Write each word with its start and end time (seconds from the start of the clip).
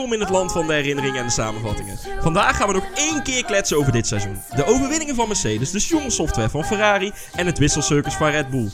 Welkom 0.00 0.18
in 0.20 0.26
het 0.26 0.34
land 0.36 0.52
van 0.52 0.66
de 0.66 0.72
herinneringen 0.72 1.18
en 1.20 1.26
de 1.26 1.32
samenvattingen. 1.32 1.98
Vandaag 2.20 2.56
gaan 2.56 2.68
we 2.68 2.74
nog 2.74 2.86
één 2.94 3.22
keer 3.22 3.44
kletsen 3.44 3.76
over 3.76 3.92
dit 3.92 4.06
seizoen. 4.06 4.36
De 4.54 4.64
overwinningen 4.64 5.14
van 5.14 5.26
Mercedes, 5.28 5.70
de 5.70 5.78
jonge 5.78 6.10
software 6.10 6.48
van 6.48 6.64
Ferrari 6.64 7.12
en 7.36 7.46
het 7.46 7.58
wisselcircus 7.58 8.14
van 8.14 8.30
Red 8.30 8.50
Bull. 8.50 8.68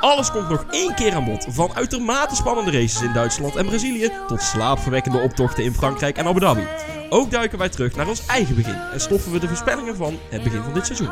Alles 0.00 0.30
komt 0.30 0.48
nog 0.48 0.66
één 0.70 0.94
keer 0.94 1.14
aan 1.14 1.24
bod. 1.24 1.46
Van 1.48 1.70
uitermate 1.74 2.34
spannende 2.34 2.70
races 2.70 3.02
in 3.02 3.12
Duitsland 3.12 3.56
en 3.56 3.66
Brazilië 3.66 4.10
tot 4.26 4.42
slaapverwekkende 4.42 5.18
optochten 5.18 5.64
in 5.64 5.72
Frankrijk 5.74 6.16
en 6.16 6.26
Abu 6.26 6.40
Dhabi. 6.40 6.62
Ook 7.10 7.30
duiken 7.30 7.58
wij 7.58 7.68
terug 7.68 7.96
naar 7.96 8.08
ons 8.08 8.26
eigen 8.26 8.54
begin 8.54 8.76
en 8.92 9.00
stoffen 9.00 9.32
we 9.32 9.38
de 9.38 9.48
voorspellingen 9.48 9.96
van 9.96 10.18
het 10.30 10.42
begin 10.42 10.62
van 10.62 10.74
dit 10.74 10.86
seizoen. 10.86 11.08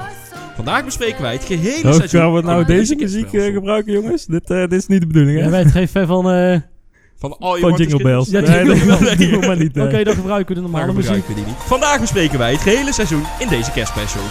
Vandaag 0.56 0.84
bespreken 0.84 1.22
wij 1.22 1.32
het 1.32 1.44
gehele 1.44 1.88
Oh, 1.88 1.94
seizoen. 1.94 2.20
gaan 2.20 2.34
we 2.34 2.40
nou 2.42 2.64
deze 2.64 2.94
muziek 2.94 3.32
eh, 3.32 3.52
gebruiken, 3.52 3.92
jongens? 3.92 4.26
Dit, 4.26 4.50
eh, 4.50 4.58
dit 4.60 4.72
is 4.72 4.86
niet 4.86 5.00
de 5.00 5.06
bedoeling, 5.06 5.36
hè? 5.36 5.42
Jij 5.42 5.50
bent 5.62 5.70
geen 5.72 5.88
fan 5.88 6.06
van... 6.06 6.30
eh, 6.30 6.56
Van 7.20 7.36
al 7.38 7.56
je 7.56 7.60
Van 7.60 7.74
Jingle 7.76 8.02
Bells. 8.02 8.28
Ja, 8.28 8.40
nee, 8.40 8.64
dat 8.64 9.18
doen 9.18 9.40
we 9.40 9.46
maar 9.46 9.56
niet. 9.56 9.78
Oké, 9.80 10.04
dan 10.04 10.14
gebruiken 10.14 10.48
we 10.48 10.54
de 10.54 10.60
normale 10.60 10.86
Maar 10.86 10.94
muziek. 10.94 11.26
die 11.26 11.44
niet. 11.44 11.54
Vandaag 11.58 12.00
bespreken 12.00 12.38
wij 12.38 12.52
het 12.52 12.60
gehele 12.60 12.92
seizoen 12.92 13.22
in 13.38 13.48
deze 13.48 13.70
kerstspecial. 13.70 14.22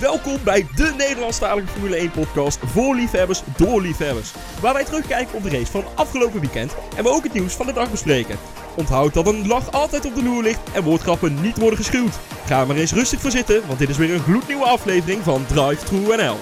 Welkom 0.00 0.36
bij 0.44 0.66
de 0.74 0.94
Nederlandstalige 0.98 1.66
Formule 1.66 1.96
1 1.96 2.10
podcast 2.10 2.58
voor 2.66 2.94
liefhebbers 2.94 3.42
door 3.56 3.82
liefhebbers. 3.82 4.32
Waar 4.60 4.74
wij 4.74 4.84
terugkijken 4.84 5.34
op 5.36 5.42
de 5.42 5.50
race 5.50 5.70
van 5.70 5.84
afgelopen 5.94 6.40
weekend 6.40 6.74
en 6.96 7.02
we 7.02 7.10
ook 7.10 7.22
het 7.22 7.32
nieuws 7.32 7.52
van 7.54 7.66
de 7.66 7.72
dag 7.72 7.90
bespreken. 7.90 8.36
Onthoud 8.76 9.14
dat 9.14 9.26
een 9.26 9.46
lach 9.46 9.72
altijd 9.72 10.06
op 10.06 10.14
de 10.14 10.22
loer 10.22 10.42
ligt 10.42 10.60
en 10.72 10.82
woordgrappen 10.82 11.40
niet 11.40 11.58
worden 11.58 11.78
geschuwd. 11.78 12.18
Ga 12.46 12.60
er 12.60 12.66
maar 12.66 12.76
eens 12.76 12.92
rustig 12.92 13.20
voor 13.20 13.30
zitten, 13.30 13.62
want 13.66 13.78
dit 13.78 13.88
is 13.88 13.96
weer 13.96 14.14
een 14.14 14.20
gloednieuwe 14.22 14.64
aflevering 14.64 15.22
van 15.22 15.46
Drive 15.46 15.84
True 15.84 16.16
NL. 16.16 16.36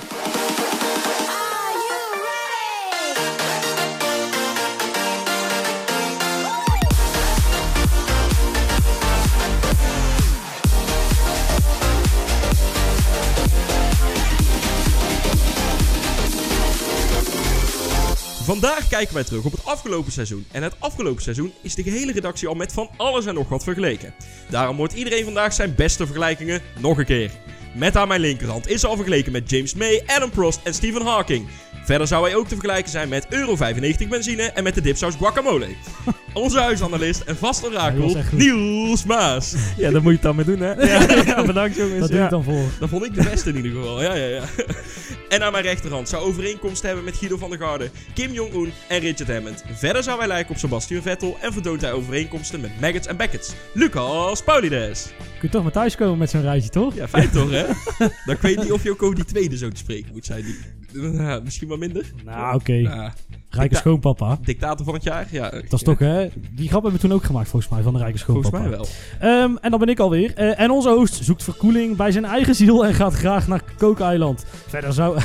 Vandaag 18.51 18.89
kijken 18.89 19.15
wij 19.15 19.25
terug 19.25 19.45
op 19.45 19.53
het 19.53 19.65
afgelopen 19.65 20.13
seizoen. 20.13 20.47
En 20.53 20.63
het 20.63 20.75
afgelopen 20.79 21.23
seizoen 21.23 21.53
is 21.63 21.75
de 21.75 21.83
gehele 21.83 22.13
redactie 22.13 22.49
al 22.49 22.55
met 22.55 22.73
van 22.73 22.89
alles 22.97 23.27
en 23.27 23.35
nog 23.35 23.49
wat 23.49 23.63
vergeleken. 23.63 24.15
Daarom 24.49 24.77
wordt 24.77 24.93
iedereen 24.93 25.25
vandaag 25.25 25.53
zijn 25.53 25.75
beste 25.75 26.07
vergelijkingen 26.07 26.61
nog 26.79 26.99
een 26.99 27.05
keer. 27.05 27.31
Met 27.75 27.97
aan 27.97 28.09
mijn 28.09 28.21
linkerhand 28.21 28.69
is 28.69 28.85
al 28.85 28.95
vergeleken 28.97 29.33
met 29.33 29.51
James 29.51 29.75
May, 29.75 30.03
Adam 30.07 30.31
Prost 30.31 30.61
en 30.63 30.75
Stephen 30.75 31.03
Hawking. 31.03 31.49
Verder 31.85 32.07
zou 32.07 32.25
hij 32.25 32.35
ook 32.37 32.49
te 32.49 32.55
vergelijken 32.55 32.91
zijn 32.91 33.09
met 33.09 33.27
Euro 33.29 33.57
95 33.57 34.09
benzine 34.09 34.43
en 34.43 34.63
met 34.63 34.75
de 34.75 34.81
dipsaus 34.81 35.15
guacamole. 35.15 35.67
Onze 36.33 36.61
huisanalist 36.61 37.21
en 37.21 37.37
vast 37.37 37.67
orakel. 37.67 38.17
Niels 38.33 39.05
Maas. 39.05 39.55
Ja, 39.77 39.91
daar 39.91 40.03
moet 40.03 40.11
je 40.11 40.19
het 40.19 40.23
dan 40.23 40.37
mee 40.37 40.45
doen, 40.45 40.61
hè? 40.61 40.75
Ja, 40.87 41.25
ja, 41.25 41.45
bedankt, 41.45 41.77
jongens. 41.77 42.01
Dat 42.01 42.09
doe 42.09 42.19
ja. 42.19 42.25
ik 42.25 42.31
dan 42.31 42.45
voor. 42.45 42.69
Dat 42.81 42.89
vond 42.89 43.05
ik 43.05 43.15
de 43.15 43.23
beste 43.31 43.49
in 43.49 43.57
ieder 43.57 43.71
geval. 43.71 44.03
Ja, 44.03 44.15
ja, 44.15 44.27
ja. 44.27 44.43
En 45.31 45.43
aan 45.43 45.53
mijn 45.53 45.65
rechterhand 45.65 46.09
zou 46.09 46.25
overeenkomst 46.25 46.83
hebben 46.83 47.05
met 47.05 47.17
Guido 47.17 47.37
van 47.37 47.51
der 47.51 47.59
Garde, 47.59 47.91
Kim 48.15 48.33
Jong-un 48.33 48.73
en 48.89 48.99
Richard 49.01 49.29
Hammond. 49.33 49.65
Verder 49.73 50.03
zou 50.03 50.19
hij 50.19 50.29
lijken 50.29 50.51
op 50.51 50.59
Sebastian 50.59 51.03
Vettel 51.03 51.37
en 51.41 51.53
vertoont 51.53 51.81
hij 51.81 51.93
overeenkomsten 51.93 52.61
met 52.61 52.81
Maggots 52.81 53.07
en 53.07 53.17
Beckett's. 53.17 53.55
Lucas 53.75 54.43
Paulides. 54.43 55.05
Kun 55.19 55.25
je 55.41 55.49
toch 55.49 55.63
maar 55.63 55.73
thuiskomen 55.73 56.19
met 56.19 56.31
zo'n 56.31 56.43
rijtje, 56.43 56.71
toch? 56.71 56.95
Ja, 56.95 57.09
fijn 57.09 57.31
toch, 57.31 57.51
hè? 57.51 57.67
Dan 58.27 58.37
weet 58.41 58.63
niet 58.63 58.73
of 58.73 58.83
je 58.83 58.91
ook 58.91 59.03
over 59.03 59.15
die 59.15 59.25
tweede 59.25 59.57
zo 59.57 59.69
te 59.69 59.77
spreken 59.77 60.13
moet 60.13 60.27
zijn. 60.27 60.45
Die, 60.45 60.59
misschien 61.45 61.69
wel 61.69 61.77
minder. 61.77 62.13
Nou, 62.25 62.55
oké. 62.55 63.13
Rijke 63.51 63.75
schoonpapa. 63.77 64.39
dictator 64.43 64.85
van 64.85 64.95
het 64.95 65.03
jaar? 65.03 65.27
Ja, 65.31 65.51
Dat 65.51 65.73
is 65.73 65.83
toch, 65.83 65.99
hè? 65.99 66.29
Die 66.51 66.69
grap 66.69 66.83
hebben 66.83 67.01
we 67.01 67.07
toen 67.07 67.17
ook 67.17 67.25
gemaakt, 67.25 67.49
volgens 67.49 67.73
mij, 67.73 67.83
van 67.83 67.93
de 67.93 67.99
rijke 67.99 68.19
schoonpapa. 68.19 68.59
Volgens 68.59 68.89
mij 69.21 69.21
wel. 69.21 69.43
Ehm, 69.43 69.57
en 69.61 69.71
dan 69.71 69.79
ben 69.79 69.89
ik 69.89 69.99
alweer. 69.99 70.35
Eh, 70.35 70.61
en 70.61 70.71
onze 70.71 70.89
host 70.89 71.25
zoekt 71.25 71.43
verkoeling 71.43 71.97
bij 71.97 72.11
zijn 72.11 72.25
eigen 72.25 72.55
ziel 72.55 72.87
en 72.87 72.95
gaat 72.95 73.15
graag 73.15 73.49
naar 73.49 73.63
Cook-eiland. 73.79 74.45
Verder 74.67 74.93
zou... 74.93 75.19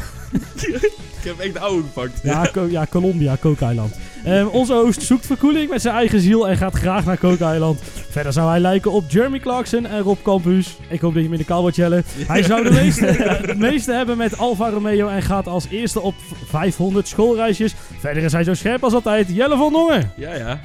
Ik 1.25 1.31
heb 1.31 1.39
echt 1.39 1.53
de 1.53 1.59
oude 1.59 1.83
gepakt. 1.83 2.19
ja, 2.23 2.49
ja, 2.69 2.87
Colombia, 2.89 3.37
Cook-eiland. 3.39 3.95
Ehm, 4.23 4.47
onze 4.47 4.73
host 4.73 5.01
zoekt 5.01 5.25
verkoeling 5.25 5.69
met 5.69 5.81
zijn 5.81 5.95
eigen 5.95 6.19
ziel 6.19 6.47
en 6.49 6.57
gaat 6.57 6.75
graag 6.75 7.05
naar 7.05 7.17
Cook-eiland. 7.17 7.79
Verder 8.09 8.33
zou 8.33 8.49
hij 8.49 8.59
lijken 8.59 8.91
op 8.91 9.03
Jeremy 9.07 9.39
Clarkson 9.39 9.85
en 9.85 10.01
Rob 10.01 10.17
Campus. 10.23 10.77
Ik 10.89 11.01
hoop 11.01 11.13
dat 11.13 11.23
je 11.23 11.29
hem 11.29 11.31
in 11.31 11.39
de 11.39 11.45
kou 11.45 11.61
wordt 11.61 11.75
jellen. 11.75 12.03
Hij 12.27 12.43
zou 12.43 12.63
de 12.63 12.71
meeste, 12.71 13.05
het 13.05 13.57
meeste 13.57 13.91
hebben 13.91 14.17
met 14.17 14.37
Alfa 14.37 14.69
Romeo 14.69 15.07
en 15.07 15.21
gaat 15.21 15.47
als 15.47 15.67
eerste 15.69 16.01
op 16.01 16.15
500 16.45 17.07
schoolreisjes. 17.07 17.75
Verder 17.99 18.23
is 18.23 18.31
hij 18.31 18.43
zo 18.43 18.53
scherp 18.53 18.83
als 18.83 18.93
altijd. 18.93 19.27
Jelle 19.29 19.57
van 19.57 19.73
Dongen. 19.73 20.11
Ja, 20.15 20.35
ja. 20.35 20.59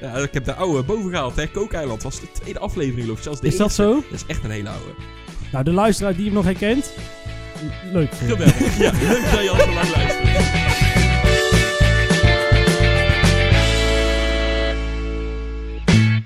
Ja, 0.00 0.14
ik 0.14 0.34
heb 0.34 0.44
de 0.44 0.54
oude 0.54 0.82
boven 0.82 1.10
gehaald, 1.10 1.36
hè. 1.36 1.46
Kookeiland 1.46 2.02
was 2.02 2.20
de 2.20 2.30
tweede 2.32 2.58
aflevering, 2.58 3.02
geloof 3.02 3.16
ik. 3.16 3.22
Zelfs 3.24 3.40
de 3.40 3.46
Is 3.46 3.56
dat 3.56 3.72
zo? 3.72 3.94
Dat 3.94 4.04
is 4.20 4.24
echt 4.26 4.44
een 4.44 4.50
hele 4.50 4.68
oude. 4.68 4.90
Nou, 5.52 5.64
de 5.64 5.72
luisteraar 5.72 6.14
die 6.14 6.24
hem 6.24 6.34
nog 6.34 6.44
herkent. 6.44 6.92
Leuk. 7.92 8.12
voor. 8.14 8.28
Geweldig. 8.28 8.78
Ja, 8.78 8.92
leuk 8.92 9.30
dat 9.30 9.42
je 9.42 9.50
al 9.50 9.56
zo 9.56 9.72
lang 9.72 9.90
luistert. 9.96 10.62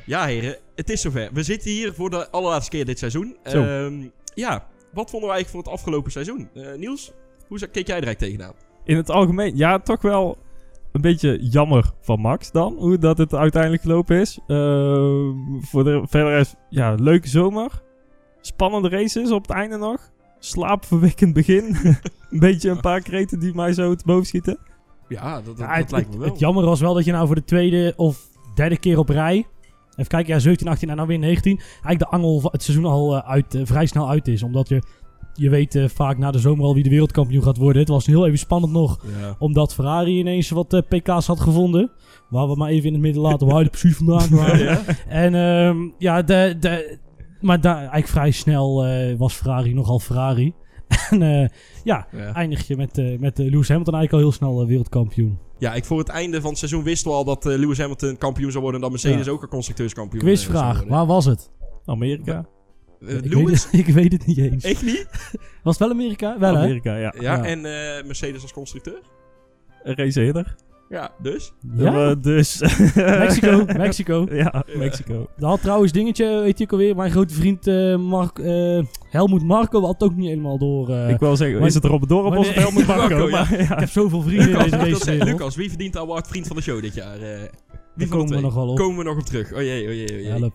Ja, 0.06 0.26
heren, 0.26 0.56
het 0.74 0.90
is 0.90 1.00
zover. 1.00 1.28
We 1.32 1.42
zitten 1.42 1.70
hier 1.70 1.94
voor 1.94 2.10
de 2.10 2.30
allerlaatste 2.30 2.70
keer 2.70 2.84
dit 2.84 2.98
seizoen. 2.98 3.36
Zo. 3.44 3.62
Ehm, 3.62 4.08
ja, 4.34 4.66
wat 4.92 5.10
vonden 5.10 5.28
we 5.28 5.34
eigenlijk 5.34 5.48
voor 5.48 5.58
het 5.58 5.68
afgelopen 5.68 6.12
seizoen? 6.12 6.48
Eh, 6.54 6.74
Niels, 6.76 7.12
hoe 7.48 7.58
keek 7.58 7.86
jij 7.86 7.96
er 7.96 8.04
eigenlijk 8.04 8.18
tegenaan? 8.18 8.54
In 8.84 8.96
het 8.96 9.10
algemeen, 9.10 9.56
ja, 9.56 9.78
toch 9.78 10.02
wel 10.02 10.38
een 10.92 11.00
beetje 11.00 11.38
jammer 11.40 11.92
van 12.00 12.20
Max 12.20 12.50
dan. 12.50 12.74
Hoe 12.78 12.98
dat 12.98 13.18
het 13.18 13.34
uiteindelijk 13.34 13.82
gelopen 13.82 14.20
is. 14.20 14.38
Eh, 14.46 14.56
voor 15.60 15.84
de 15.84 16.02
verder 16.04 16.38
is, 16.38 16.54
ja, 16.68 16.94
leuke 16.94 17.28
zomer. 17.28 17.82
Spannende 18.40 18.88
races 18.88 19.30
op 19.30 19.42
het 19.42 19.56
einde 19.56 19.76
nog. 19.76 20.10
Slaapverwekkend 20.38 21.32
begin. 21.32 21.76
een 22.30 22.38
beetje 22.38 22.70
een 22.70 22.80
paar 22.80 23.00
kreten 23.00 23.40
die 23.40 23.54
mij 23.54 23.72
zo 23.72 23.94
te 23.94 24.04
boven 24.04 24.26
schieten. 24.26 24.58
Ja, 25.08 25.34
dat, 25.34 25.44
dat, 25.44 25.58
Ja, 25.58 25.66
dat 25.66 25.76
het, 25.76 25.90
lijkt 25.90 26.10
me 26.10 26.18
wel. 26.18 26.28
het 26.28 26.38
jammer 26.38 26.64
was 26.64 26.80
wel 26.80 26.94
dat 26.94 27.04
je 27.04 27.12
nou 27.12 27.26
voor 27.26 27.34
de 27.34 27.44
tweede 27.44 27.92
of 27.96 28.28
derde 28.54 28.78
keer 28.78 28.98
op 28.98 29.08
rij. 29.08 29.46
Even 29.90 30.10
kijken, 30.10 30.34
ja, 30.34 30.40
17, 30.40 30.68
18 30.68 30.90
en 30.90 30.96
dan 30.96 31.06
weer 31.06 31.18
19. 31.18 31.58
Eigenlijk 31.58 31.98
de 31.98 32.06
angel 32.06 32.40
van 32.40 32.50
het 32.52 32.62
seizoen 32.62 32.84
al 32.84 33.16
eh, 33.16 33.30
uit, 33.30 33.54
eh, 33.54 33.60
vrij 33.64 33.86
snel 33.86 34.08
uit 34.08 34.28
is. 34.28 34.42
Omdat 34.42 34.68
je, 34.68 34.82
je 35.38 35.50
weet 35.50 35.74
eh, 35.74 35.88
vaak 35.88 36.18
na 36.18 36.30
de 36.30 36.38
zomer 36.38 36.64
al 36.64 36.74
wie 36.74 36.82
de 36.82 36.90
wereldkampioen 36.90 37.42
gaat 37.42 37.56
worden. 37.56 37.80
Het 37.80 37.90
was 37.90 38.06
heel 38.06 38.26
even 38.26 38.38
spannend 38.38 38.72
nog. 38.72 38.98
Ja. 39.20 39.36
Omdat 39.38 39.74
Ferrari 39.74 40.18
ineens 40.18 40.50
wat 40.50 40.72
eh, 40.72 40.80
pk's 40.88 41.26
had 41.26 41.40
gevonden. 41.40 41.90
Waar 42.28 42.48
we 42.48 42.56
maar 42.56 42.68
even 42.68 42.86
in 42.86 42.92
het 42.92 43.02
midden 43.02 43.22
laten 43.22 43.46
waar 43.46 43.56
hij 43.56 43.64
er 43.64 43.70
precies 43.70 43.96
vandaan 43.96 44.28
waren. 44.44 44.58
Ja. 44.58 44.82
En 45.08 45.34
ehm, 45.34 45.76
ja, 45.98 46.22
de, 46.22 46.56
de, 46.60 46.98
maar 47.40 47.60
daar, 47.60 47.76
eigenlijk 47.76 48.08
vrij 48.08 48.30
snel 48.30 48.84
eh, 48.86 49.14
was 49.18 49.34
Ferrari 49.34 49.74
nogal 49.74 49.98
Ferrari. 49.98 50.54
en 51.10 51.22
eh, 51.22 51.48
ja, 51.84 52.06
Ja. 52.12 52.32
eindig 52.34 52.66
je 52.66 52.76
met, 52.76 52.98
eh 52.98 53.18
met 53.18 53.38
Lewis 53.38 53.68
Hamilton 53.68 53.94
eigenlijk 53.94 54.12
al 54.12 54.18
heel 54.18 54.32
snel 54.32 54.66
wereldkampioen. 54.66 55.38
ja, 55.58 55.74
ik 55.74 55.84
voor 55.84 55.98
het 55.98 56.08
einde 56.08 56.40
van 56.40 56.50
het 56.50 56.58
seizoen 56.58 56.82
wisten 56.82 57.10
we 57.10 57.16
al 57.16 57.24
dat 57.24 57.46
eh, 57.46 57.56
Lewis 57.58 57.78
Hamilton 57.78 58.16
kampioen 58.18 58.50
zou 58.50 58.62
worden 58.62 58.82
en 58.82 58.90
dat 58.90 59.02
Mercedes 59.02 59.28
ook 59.28 59.42
een 59.42 59.48
constructeurskampioen 59.48 60.20
zou 60.20 60.34
Quizvraag, 60.34 60.84
waar 60.84 61.06
was 61.06 61.24
het? 61.24 61.50
Amerika. 61.84 62.46
Ik, 63.00 63.06
weet 63.06 63.26
Lewis? 63.34 63.64
het, 63.64 63.72
ik 63.86 63.94
weet 63.94 64.12
het 64.12 64.26
niet 64.26 64.38
eens. 64.38 64.64
Echt 64.64 64.82
niet? 64.84 65.06
Was 65.62 65.78
het 65.78 65.88
wel 65.88 65.90
Amerika? 65.90 66.38
Wel 66.38 66.54
hè? 66.54 66.60
Amerika, 66.62 66.96
ja. 66.96 67.14
Ja, 67.20 67.36
Ja. 67.36 67.44
en 67.44 67.58
eh, 67.64 68.04
Mercedes 68.06 68.42
als 68.42 68.52
constructeur? 68.52 69.00
Een 69.82 69.94
race 69.96 70.22
eerder. 70.22 70.54
Ja, 70.90 71.10
dus? 71.22 71.52
Ja? 71.76 72.14
Dus... 72.14 72.60
Mexico, 72.94 73.64
Mexico. 73.76 74.26
ja, 74.30 74.64
Mexico. 74.76 75.26
Dat 75.36 75.48
had 75.50 75.60
trouwens 75.62 75.92
dingetje, 75.92 76.40
weet 76.40 76.58
je 76.58 76.64
ook 76.64 76.72
alweer, 76.72 76.96
mijn 76.96 77.10
grote 77.10 77.34
vriend 77.34 77.66
eh 77.66 77.96
Mark, 77.96 78.38
eh, 78.38 78.82
Helmoet 79.10 79.42
Marco 79.44 79.80
had 79.80 79.92
het 80.00 80.02
ook 80.10 80.16
niet 80.16 80.28
helemaal 80.28 80.58
door. 80.58 80.88
eh. 80.90 81.08
ik 81.10 81.18
wil 81.20 81.36
zeggen, 81.36 81.58
maar- 81.58 81.68
is 81.68 81.74
het 81.74 81.84
Robert 81.84 82.08
Dorp 82.10 82.36
of 82.36 82.54
Helmut 82.54 82.86
Marco? 82.86 83.08
Marco. 83.08 83.28
Maar, 83.30 83.52
ja. 83.52 83.72
ik 83.72 83.80
heb 83.80 83.90
zoveel 83.90 84.22
vrienden 84.22 84.48
in 84.48 84.54
Lucas, 84.56 84.70
deze 84.70 84.76
ik 84.86 84.92
dat 84.92 85.02
race. 85.02 85.10
wereld. 85.10 85.28
Lucas, 85.38 85.56
wie 85.56 85.68
verdient 85.68 85.92
de 85.92 85.98
award 85.98 86.28
vriend 86.28 86.46
van 86.46 86.56
de 86.56 86.62
show 86.62 86.82
dit 86.82 86.94
jaar? 86.94 87.20
Eh, 87.20 88.10
komen 88.10 88.28
we 88.34 88.40
nog 88.40 88.54
wel 88.54 88.68
op. 88.68 88.76
Komen 88.76 88.98
we 88.98 89.04
nog 89.04 89.18
op 89.18 89.24
terug. 89.24 89.52
Oh 89.52 89.60
jee, 89.62 89.86
oh 89.88 89.92
jee, 89.94 90.08
oh 90.12 90.20
jee. 90.20 90.26
Help. 90.26 90.52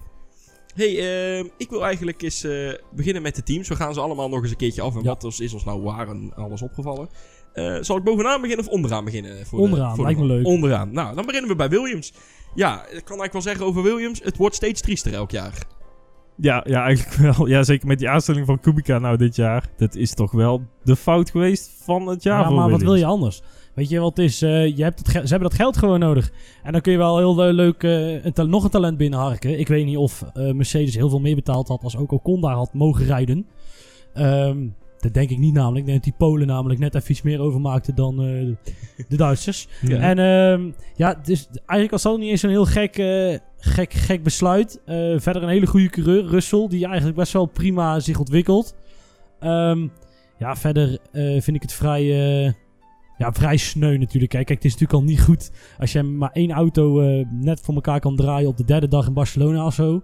Hey, 0.76 1.00
ehm, 1.38 1.48
ik 1.58 1.70
wil 1.70 1.84
eigenlijk 1.86 2.22
eens 2.22 2.44
eh, 2.44 2.70
beginnen 2.96 3.22
met 3.22 3.36
de 3.36 3.44
teams. 3.44 3.68
We 3.68 3.76
gaan 3.76 3.94
ze 3.94 4.00
allemaal 4.00 4.30
nog 4.30 4.42
eens 4.42 4.52
een 4.52 4.58
keertje 4.58 4.82
af. 4.82 4.94
En 4.96 5.02
Ja. 5.04 5.08
wat 5.08 5.24
is, 5.24 5.40
is 5.40 5.54
ons 5.54 5.64
nou 5.64 5.82
waar 5.82 6.08
en 6.08 6.32
alles 6.36 6.62
opgevallen? 6.62 7.10
Eh, 7.54 7.76
zal 7.82 7.98
ik 7.98 8.04
bovenaan 8.04 8.42
beginnen 8.42 8.66
of 8.66 8.72
onderaan 8.72 9.06
beginnen? 9.06 9.46
Voor 9.46 9.60
de- 9.60 9.64
Onderaan, 9.66 9.96
voor 9.96 10.04
lijkt 10.04 10.20
de- 10.20 10.26
me 10.26 10.34
leuk. 10.34 10.46
Onderaan. 10.46 10.92
Nou, 10.92 11.16
dan 11.16 11.26
beginnen 11.26 11.50
we 11.50 11.56
bij 11.56 11.70
Williams. 11.70 12.14
Ja, 12.56 12.74
ik 12.74 12.82
kan 12.90 12.92
eigenlijk 13.20 13.34
wel 13.34 13.42
zeggen 13.42 13.66
over 13.66 13.84
Williams. 13.84 14.22
Het 14.24 14.38
wordt 14.38 14.56
steeds 14.56 14.82
triester 14.82 15.14
elk 15.14 15.32
jaar. 15.32 15.64
Ja, 16.38 16.64
ja, 16.68 16.84
eigenlijk 16.84 17.16
wel. 17.38 17.48
Ja, 17.48 17.64
zeker 17.64 17.88
met 17.88 18.00
die 18.00 18.10
aanstelling 18.10 18.46
van 18.46 18.60
Kubica 18.60 19.00
nou 19.00 19.18
dit 19.18 19.36
jaar. 19.36 19.70
Dat 19.78 19.96
is 19.96 20.14
toch 20.14 20.32
wel 20.32 20.62
de 20.84 20.96
fout 20.96 21.30
geweest 21.30 21.72
van 21.84 22.08
het 22.08 22.24
jaar 22.24 22.40
Ja, 22.40 22.48
voor 22.48 22.56
maar 22.56 22.70
wat 22.70 22.82
wil 22.82 22.96
je 22.96 23.06
anders? 23.06 23.42
Weet 23.76 23.90
je 23.90 24.00
wat 24.00 24.18
het 24.18 24.26
is? 24.26 24.42
eh, 24.42 24.78
je 24.78 24.84
hebt 24.84 25.00
het 25.00 25.08
ze 25.12 25.18
hebben 25.18 25.50
dat 25.50 25.54
geld 25.54 25.78
gewoon 25.78 26.00
nodig. 26.00 26.32
En 26.64 26.72
dan 26.72 26.82
kun 26.82 26.92
je 26.92 26.98
wel 26.98 27.18
heel 27.18 27.44
eh, 27.44 27.54
leuk 27.54 27.84
eh, 27.84 28.26
een 28.26 28.50
nog 28.50 28.64
een 28.64 28.70
talent 28.70 28.98
binnenharken. 28.98 29.60
Ik 29.60 29.68
weet 29.68 29.86
niet 29.86 29.98
of 29.98 30.24
eh, 30.34 30.52
Mercedes 30.52 30.96
heel 30.96 31.10
veel 31.10 31.20
meer 31.20 31.36
betaald 31.36 31.68
had 31.68 31.84
als 31.84 31.98
ook 31.98 32.12
Ocon 32.12 32.42
daar 32.42 32.54
had 32.56 32.74
mogen 32.74 33.06
rijden. 33.06 33.48
Ehm, 34.14 34.68
Dat 35.04 35.14
denk 35.14 35.30
ik 35.30 35.38
niet 35.38 35.54
namelijk. 35.54 35.80
Ik 35.80 35.86
denk 35.86 36.04
dat 36.04 36.04
die 36.04 36.28
Polen 36.28 36.48
namelijk 36.48 36.80
net 36.80 36.96
even 36.96 37.12
iets 37.12 37.22
meer 37.22 37.40
overmaakten 37.40 37.96
dan 37.96 38.24
eh, 38.24 38.74
de 39.08 39.18
Duitsers. 39.18 39.68
Ja. 39.82 39.98
En 39.98 40.20
ehm, 40.20 40.72
ja, 40.96 41.20
dus 41.24 41.48
eigenlijk 41.54 41.92
was 41.92 42.02
dat 42.02 42.18
niet 42.18 42.30
eens 42.30 42.42
een 42.42 42.50
heel 42.50 42.66
gek, 42.66 42.98
eh, 42.98 43.38
gek, 43.58 43.94
gek 43.94 44.24
besluit. 44.24 44.82
Eh, 44.86 44.96
verder 45.18 45.44
een 45.44 45.50
hele 45.50 45.66
goede 45.68 45.90
coureur, 45.90 46.26
Russell, 46.26 46.68
die 46.68 46.86
eigenlijk 46.86 47.18
best 47.18 47.34
wel 47.34 47.46
prima 47.46 48.00
zich 48.00 48.20
ontwikkelt. 48.20 48.76
Ehm, 49.40 49.88
ja, 50.38 50.56
verder 50.56 50.98
vind 51.14 51.56
ik 51.56 51.62
het 51.62 51.74
vrij, 51.74 52.04
ja, 53.18 53.32
vrij 53.32 53.58
sneu 53.58 53.98
natuurlijk. 53.98 54.32
Kijk, 54.32 54.46
kijk, 54.46 54.64
het 54.64 54.66
is 54.66 54.72
natuurlijk 54.72 55.00
al 55.00 55.10
niet 55.10 55.22
goed 55.22 55.52
als 55.78 55.92
je 55.92 56.04
maar 56.04 56.32
één 56.32 56.52
auto 56.52 57.02
net 57.32 57.62
voor 57.62 57.76
elkaar 57.76 58.00
kan 58.00 58.16
draaien 58.16 58.50
op 58.50 58.58
de 58.58 58.66
derde 58.66 58.88
dag 58.88 59.08
in 59.08 59.14
Barcelona 59.14 59.66
of 59.66 59.74
zo. 59.74 60.04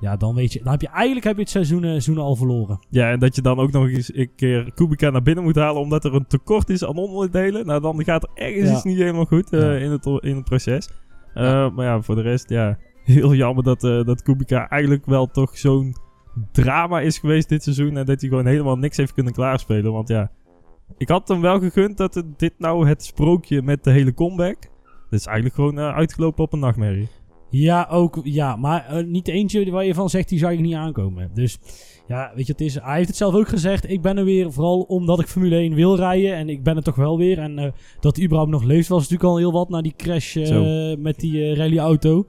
Ja, 0.00 0.16
dan 0.16 0.34
weet 0.34 0.52
je, 0.52 0.58
dan 0.62 0.72
heb 0.72 0.80
je 0.80 0.88
eigenlijk 0.88 1.26
heb 1.26 1.34
je 1.34 1.40
het 1.40 1.50
seizoen, 1.50 1.82
eh, 1.82 1.88
seizoen 1.90 2.18
al 2.18 2.36
verloren. 2.36 2.78
Ja, 2.90 3.10
en 3.10 3.18
dat 3.18 3.34
je 3.36 3.42
dan 3.42 3.58
ook 3.58 3.70
nog 3.70 3.88
eens 3.88 4.14
een 4.14 4.30
keer 4.36 4.72
Kubica 4.74 5.10
naar 5.10 5.22
binnen 5.22 5.44
moet 5.44 5.56
halen 5.56 5.82
omdat 5.82 6.04
er 6.04 6.14
een 6.14 6.26
tekort 6.26 6.68
is 6.68 6.84
aan 6.84 6.96
onderdelen. 6.96 7.66
Nou, 7.66 7.80
dan 7.80 8.04
gaat 8.04 8.22
er 8.22 8.30
ergens 8.34 8.68
Ja. 8.68 8.74
iets 8.74 8.84
niet 8.84 8.98
helemaal 8.98 9.24
goed 9.24 9.52
eh, 9.52 9.60
Ja. 9.60 9.72
in, 9.72 9.90
het, 9.90 10.06
in 10.06 10.36
het 10.36 10.44
proces. 10.44 10.88
Eh, 11.34 11.70
Maar 11.74 11.84
ja, 11.86 12.00
voor 12.02 12.14
de 12.14 12.22
rest, 12.22 12.48
ja, 12.48 12.78
heel 13.04 13.34
jammer 13.34 13.64
dat, 13.64 13.80
dat 13.80 14.22
Kubica 14.22 14.68
eigenlijk 14.68 15.06
wel 15.06 15.26
toch 15.26 15.58
zo'n 15.58 15.94
drama 16.52 17.00
is 17.00 17.18
geweest 17.18 17.48
dit 17.48 17.62
seizoen. 17.62 17.96
En 17.96 18.04
dat 18.06 18.20
hij 18.20 18.28
gewoon 18.28 18.46
helemaal 18.46 18.76
niks 18.78 18.96
heeft 18.96 19.14
kunnen 19.14 19.32
klaarspelen. 19.32 19.92
Want 19.92 20.08
ja, 20.08 20.30
ik 20.98 21.08
had 21.08 21.28
hem 21.28 21.40
wel 21.40 21.58
gegund 21.60 21.96
dat 21.96 22.14
het, 22.14 22.38
dit 22.38 22.52
nou 22.58 22.88
het 22.88 23.04
sprookje 23.04 23.62
met 23.62 23.84
de 23.84 23.90
hele 23.90 24.14
comeback. 24.14 24.56
Dat 25.10 25.20
is 25.20 25.26
eigenlijk 25.26 25.54
gewoon 25.54 25.78
uitgelopen 25.78 26.44
op 26.44 26.52
een 26.52 26.58
nachtmerrie. 26.58 27.08
Ja, 27.50 27.86
ook. 27.90 28.20
Ja, 28.22 28.56
maar 28.56 28.86
eh, 28.86 29.04
niet 29.04 29.28
eentje 29.28 29.70
waar 29.70 29.84
je 29.84 29.94
van 29.94 30.10
zegt, 30.10 30.28
die 30.28 30.38
zou 30.38 30.52
ik 30.52 30.60
niet 30.60 30.74
aankomen. 30.74 31.30
Dus 31.34 31.58
ja, 32.06 32.32
weet 32.34 32.46
je, 32.46 32.52
het 32.52 32.60
is, 32.60 32.74
hij 32.74 32.96
heeft 32.96 33.08
het 33.08 33.16
zelf 33.16 33.34
ook 33.34 33.48
gezegd. 33.48 33.90
Ik 33.90 34.02
ben 34.02 34.18
er 34.18 34.24
weer 34.24 34.52
vooral 34.52 34.80
omdat 34.80 35.20
ik 35.20 35.26
Formule 35.26 35.56
1 35.56 35.74
wil 35.74 35.96
rijden. 35.96 36.34
En 36.34 36.48
ik 36.48 36.62
ben 36.62 36.76
er 36.76 36.82
toch 36.82 36.94
wel 36.94 37.18
weer. 37.18 37.38
En 37.38 37.58
eh, 37.58 37.70
dat 38.00 38.16
hij 38.16 38.24
überhaupt 38.24 38.52
nog 38.52 38.62
leeft 38.62 38.88
was 38.88 39.00
natuurlijk 39.00 39.30
al 39.30 39.36
heel 39.36 39.52
wat 39.52 39.68
na 39.68 39.82
die 39.82 39.94
crash 39.96 40.36
eh, 40.36 40.96
met 40.96 41.20
die 41.20 41.54
rallyauto. 41.54 42.26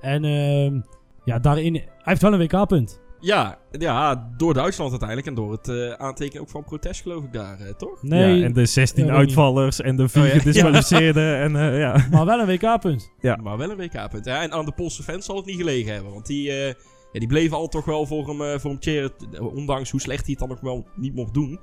En 0.00 0.24
ehm, 0.24 0.80
ja, 1.24 1.38
daarin... 1.38 1.74
Hij 1.74 1.84
heeft 2.02 2.22
wel 2.22 2.32
een 2.32 2.38
WK-punt. 2.38 3.02
Ja, 3.24 3.58
ja, 3.70 4.30
door 4.36 4.54
Duitsland 4.54 4.90
uiteindelijk 4.90 5.28
en 5.28 5.34
door 5.34 5.52
het 5.52 5.68
eh, 5.68 5.90
aantekenen 5.92 6.42
ook 6.42 6.48
van 6.50 6.64
protest 6.64 7.02
geloof 7.02 7.24
ik 7.24 7.32
daar, 7.32 7.60
eh, 7.60 7.74
toch? 7.74 8.02
Nee, 8.02 8.36
Ja, 8.38 8.44
en 8.44 8.52
de 8.52 8.66
16 8.66 9.04
Ja, 9.04 9.10
weet 9.10 9.18
niet. 9.18 9.26
uitvallers 9.26 9.80
en 9.80 9.96
de 9.96 10.08
4 10.08 10.22
Oh, 10.22 10.28
ja. 10.32 10.38
gedisqualificeerden. 10.38 11.36
En 11.38 11.56
eh, 11.56 11.78
ja. 11.78 12.06
maar 12.10 12.24
wel 12.26 12.38
een 12.40 12.46
WK-punt. 12.46 13.10
Ja. 13.20 13.36
Maar 13.36 13.56
wel 13.58 13.70
een 13.70 13.76
WK-punt. 13.76 14.24
Ja, 14.24 14.42
en 14.42 14.52
aan 14.52 14.64
de 14.64 14.72
Poolse 14.72 15.02
fans 15.02 15.24
zal 15.24 15.36
het 15.36 15.46
niet 15.46 15.56
gelegen 15.56 15.92
hebben. 15.94 16.12
Want 16.12 16.26
die, 16.26 16.50
eh, 16.50 16.66
ja, 17.12 17.18
die 17.18 17.28
bleven 17.28 17.56
al 17.56 17.68
toch 17.68 17.84
wel 17.84 18.06
voor 18.06 18.28
hem, 18.28 18.42
eh, 18.42 18.58
voor 18.58 18.70
hem 18.70 18.80
cheren. 18.80 19.10
t- 19.16 19.38
Ondanks 19.40 19.90
hoe 19.90 20.00
slecht 20.00 20.20
hij 20.26 20.30
het 20.30 20.38
dan 20.38 20.48
nog 20.48 20.60
wel 20.60 20.86
niet 20.96 21.14
mocht 21.14 21.34
doen. 21.34 21.60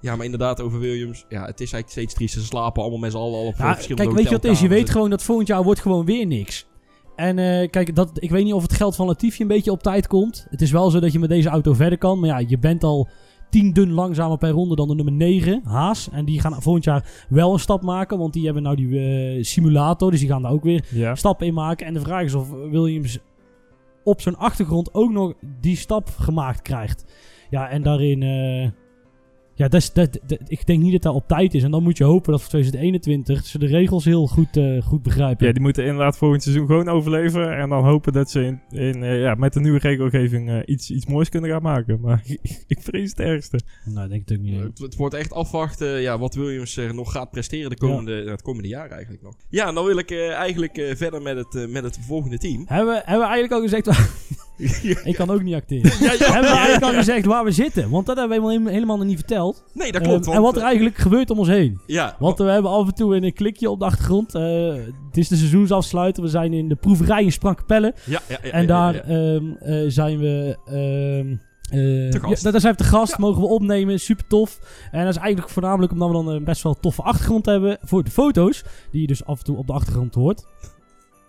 Ja, 0.00 0.16
maar 0.16 0.24
inderdaad 0.24 0.60
over 0.60 0.78
Williams. 0.78 1.24
Ja, 1.28 1.40
het 1.44 1.60
is 1.60 1.72
eigenlijk 1.72 1.90
steeds 1.90 2.14
triest. 2.14 2.34
Ze 2.34 2.40
slapen 2.44 2.82
allemaal 2.82 3.00
met 3.00 3.10
z'n 3.10 3.16
allen 3.16 3.38
al 3.38 3.46
op 3.46 3.54
Ja, 3.58 3.72
verschillende 3.74 4.02
kijk, 4.02 4.14
weet 4.16 4.24
je 4.28 4.34
wat 4.34 4.42
het 4.42 4.52
is? 4.52 4.60
Je 4.60 4.68
weet 4.68 4.90
gewoon 4.90 5.10
dat 5.10 5.22
volgend 5.22 5.48
jaar 5.48 5.62
wordt 5.62 5.80
gewoon 5.80 6.04
weer 6.04 6.26
niks. 6.26 6.66
En 7.20 7.38
eh, 7.38 7.70
kijk, 7.70 7.94
dat, 7.94 8.10
ik 8.14 8.30
weet 8.30 8.44
niet 8.44 8.52
of 8.52 8.62
het 8.62 8.72
geld 8.72 8.96
van 8.96 9.06
Latifi 9.06 9.42
een 9.42 9.48
beetje 9.48 9.70
op 9.70 9.82
tijd 9.82 10.06
komt. 10.06 10.46
Het 10.50 10.62
is 10.62 10.70
wel 10.70 10.90
zo 10.90 11.00
dat 11.00 11.12
je 11.12 11.18
met 11.18 11.28
deze 11.28 11.48
auto 11.48 11.72
verder 11.72 11.98
kan. 11.98 12.20
Maar 12.20 12.28
ja, 12.28 12.38
je 12.48 12.58
bent 12.58 12.84
al 12.84 13.08
10 13.50 13.72
dun 13.72 13.92
langzamer 13.92 14.38
per 14.38 14.50
ronde 14.50 14.74
dan 14.76 14.88
de 14.88 14.94
nummer 14.94 15.12
9, 15.12 15.60
Haas. 15.64 16.08
En 16.12 16.24
die 16.24 16.40
gaan 16.40 16.62
volgend 16.62 16.84
jaar 16.84 17.26
wel 17.28 17.52
een 17.52 17.58
stap 17.58 17.82
maken. 17.82 18.18
Want 18.18 18.32
die 18.32 18.44
hebben 18.44 18.62
nou 18.62 18.76
die 18.76 18.98
eh, 18.98 19.42
simulator. 19.42 20.10
Dus 20.10 20.20
die 20.20 20.28
gaan 20.28 20.42
daar 20.42 20.52
ook 20.52 20.62
weer 20.62 20.84
ja. 20.90 21.14
stappen 21.14 21.46
in 21.46 21.54
maken. 21.54 21.86
En 21.86 21.94
de 21.94 22.00
vraag 22.00 22.24
is 22.24 22.34
of 22.34 22.50
Williams 22.50 23.18
op 24.04 24.20
zijn 24.20 24.36
achtergrond 24.36 24.94
ook 24.94 25.10
nog 25.10 25.32
die 25.60 25.76
stap 25.76 26.08
gemaakt 26.18 26.62
krijgt. 26.62 27.04
Ja, 27.50 27.68
en 27.68 27.82
daarin... 27.82 28.22
eh, 28.22 28.70
ja, 29.60 29.68
dat 29.68 29.80
is, 29.80 29.92
dat, 29.92 30.18
dat- 30.26 30.38
ik 30.46 30.66
denk 30.66 30.82
niet 30.82 30.92
dat 30.92 31.02
dat 31.02 31.14
op 31.14 31.28
tijd 31.28 31.54
is. 31.54 31.62
En 31.62 31.70
dan 31.70 31.82
moet 31.82 31.98
je 31.98 32.04
hopen 32.04 32.30
dat 32.30 32.40
voor 32.40 32.50
2021 32.50 33.46
ze 33.46 33.58
de 33.58 33.66
regels 33.66 34.04
heel 34.04 34.26
goed, 34.26 34.56
eh, 34.56 34.82
goed 34.82 35.02
begrijpen. 35.02 35.46
Ja, 35.46 35.52
die 35.52 35.62
moeten 35.62 35.84
inderdaad 35.84 36.16
volgend 36.18 36.42
seizoen 36.42 36.66
gewoon 36.66 36.88
overleven. 36.88 37.56
En 37.56 37.68
dan 37.68 37.84
hopen 37.84 38.12
dat 38.12 38.30
ze 38.30 38.42
in, 38.44 38.60
in, 38.70 39.02
eh, 39.02 39.20
ja, 39.20 39.34
met 39.34 39.52
de 39.52 39.60
nieuwe 39.60 39.78
regelgeving 39.78 40.50
eh, 40.50 40.58
iets, 40.64 40.90
iets 40.90 41.06
moois 41.06 41.28
kunnen 41.28 41.50
gaan 41.50 41.62
maken. 41.62 42.00
Maar 42.04 42.22
ik 42.66 42.78
vrees 42.82 43.10
het 43.10 43.20
ergste. 43.20 43.60
Nou, 43.84 44.08
denk 44.08 44.22
ik 44.22 44.28
het 44.28 44.38
ook 44.38 44.44
niet. 44.44 44.60
Het, 44.60 44.78
het 44.78 44.96
wordt 44.96 45.14
echt 45.14 45.32
afwachten 45.32 46.00
ja, 46.00 46.18
wat 46.18 46.34
Williams 46.34 46.76
er 46.76 46.94
nog 46.94 47.12
gaat 47.12 47.30
presteren 47.30 47.70
de 47.70 47.76
komende, 47.76 48.30
het 48.30 48.42
komende 48.42 48.68
jaar 48.68 48.90
eigenlijk 48.90 49.22
nog. 49.22 49.34
Ja, 49.48 49.68
en 49.68 49.74
dan 49.74 49.84
wil 49.84 49.98
ik 49.98 50.10
eh, 50.10 50.30
eigenlijk 50.32 50.76
eh, 50.78 50.96
verder 50.96 51.22
met 51.22 51.36
het, 51.36 51.70
met 51.70 51.82
het 51.84 51.98
volgende 52.06 52.38
team. 52.38 52.64
Hebben, 52.66 52.94
we- 52.94 53.02
hebben 53.04 53.26
we 53.26 53.32
eigenlijk 53.32 53.52
al 53.52 53.60
gezegd... 53.60 53.86
ik 55.04 55.14
kan 55.16 55.30
ook 55.30 55.42
niet 55.42 55.54
acteren. 55.54 55.92
ja, 56.00 56.12
ja, 56.12 56.32
hebben 56.32 56.50
we 56.50 56.56
eigenlijk 56.56 56.82
al 56.82 56.92
gezegd 56.98 57.24
waar 57.26 57.44
we 57.44 57.50
zitten? 57.50 57.90
Want 57.90 58.06
dat 58.06 58.16
hebben 58.16 58.40
we 58.42 58.48
helemaal, 58.50 58.72
helemaal 58.72 58.96
nog 58.96 59.06
niet 59.06 59.16
verteld. 59.16 59.64
Nee, 59.72 59.92
dat 59.92 60.02
klopt. 60.02 60.26
Ehm, 60.26 60.36
en 60.36 60.42
wat 60.42 60.56
er 60.56 60.62
eigenlijk 60.62 60.96
gebeurt 60.96 61.30
om 61.30 61.38
ons 61.38 61.48
heen. 61.48 61.80
Ja, 61.86 62.16
Want 62.18 62.38
we 62.38 62.44
hebben 62.44 62.70
af 62.70 62.86
en 62.86 62.94
toe 62.94 63.16
een 63.16 63.32
klikje 63.32 63.70
op 63.70 63.78
de 63.78 63.84
achtergrond. 63.84 64.34
Eh, 64.34 64.72
het 65.06 65.16
is 65.16 65.28
de 65.28 65.36
seizoensafsluiter. 65.36 66.22
We 66.22 66.28
zijn 66.28 66.52
in 66.52 66.68
de 66.68 66.74
proeverij 66.76 67.24
in 67.24 67.32
Sprankapelle. 67.32 67.94
ja, 68.04 68.20
ja, 68.28 68.38
ja, 68.42 68.50
En 68.50 68.66
daar 68.66 68.94
ehm, 68.94 69.52
eh, 69.60 69.84
zijn 69.88 70.18
we... 70.18 70.56
eh, 70.64 71.38
Te 72.10 72.18
gast. 72.20 72.42
Ja, 72.44 72.50
daar 72.50 72.60
zijn 72.60 72.72
we 72.76 72.82
te 72.82 72.88
gast. 72.88 73.10
Ja. 73.10 73.16
Mogen 73.18 73.40
we 73.42 73.48
opnemen. 73.48 74.00
Super 74.00 74.26
tof. 74.26 74.58
En 74.92 75.04
dat 75.04 75.14
is 75.14 75.20
eigenlijk 75.20 75.52
voornamelijk 75.52 75.92
omdat 75.92 76.08
we 76.08 76.14
dan 76.14 76.28
een 76.28 76.44
best 76.44 76.62
wel 76.62 76.74
toffe 76.74 77.02
achtergrond 77.02 77.46
hebben 77.46 77.78
voor 77.82 78.04
de 78.04 78.10
foto's. 78.10 78.64
Die 78.92 79.00
je 79.00 79.06
dus 79.06 79.24
af 79.24 79.38
en 79.38 79.44
toe 79.44 79.56
op 79.56 79.66
de 79.66 79.72
achtergrond 79.72 80.14
hoort. 80.14 80.44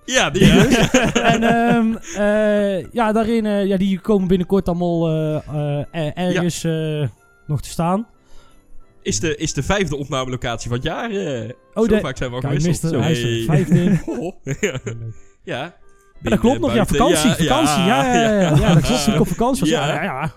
Ja, 0.06 0.30
die, 0.30 0.46
ja. 0.46 0.66
en 1.34 1.44
ehm, 1.44 1.96
eh, 2.18 2.86
ja, 2.92 3.12
daarin, 3.12 3.46
eh, 3.46 3.66
ja, 3.66 3.78
die 3.78 4.00
komen 4.00 4.28
binnenkort 4.28 4.68
allemaal 4.68 5.10
eh, 5.92 6.18
ergens 6.18 6.64
nog 7.48 7.62
te 7.62 7.70
staan. 7.70 8.08
is, 9.02 9.20
de, 9.20 9.36
is 9.36 9.54
de 9.54 9.64
vijfde 9.64 9.96
opnamelocatie 9.98 10.70
van 10.70 10.78
het 10.78 10.88
jaar. 10.88 11.10
Oh, 11.74 11.84
zo 11.84 11.88
de- 11.88 12.00
vaak 12.00 12.18
zijn 12.18 12.30
we 12.30 12.36
al 12.36 12.42
Kijk, 12.42 12.62
gewisseld. 12.62 12.94
mister, 12.94 13.10
is 13.10 13.22
Hey. 13.24 13.44
vijfde. 13.66 14.00
Oh, 14.06 14.36
ja. 14.62 14.80
ja. 15.44 15.76
Dat 16.22 16.40
klopt 16.40 16.60
nog, 16.60 16.74
ja, 16.74 16.86
vakantie, 16.86 17.30
vakantie. 17.30 17.84
Ja, 17.84 18.06
ja, 18.06 18.14
ja, 18.14 18.32
ja, 18.42 18.56
ja, 18.56 18.74
dat 18.74 18.84
klopt. 18.84 19.08
Ik 19.08 19.20
op 19.20 19.28
vakantie 19.28 19.62
was. 19.62 19.70
Ja, 19.70 20.04
Ja. 20.04 20.32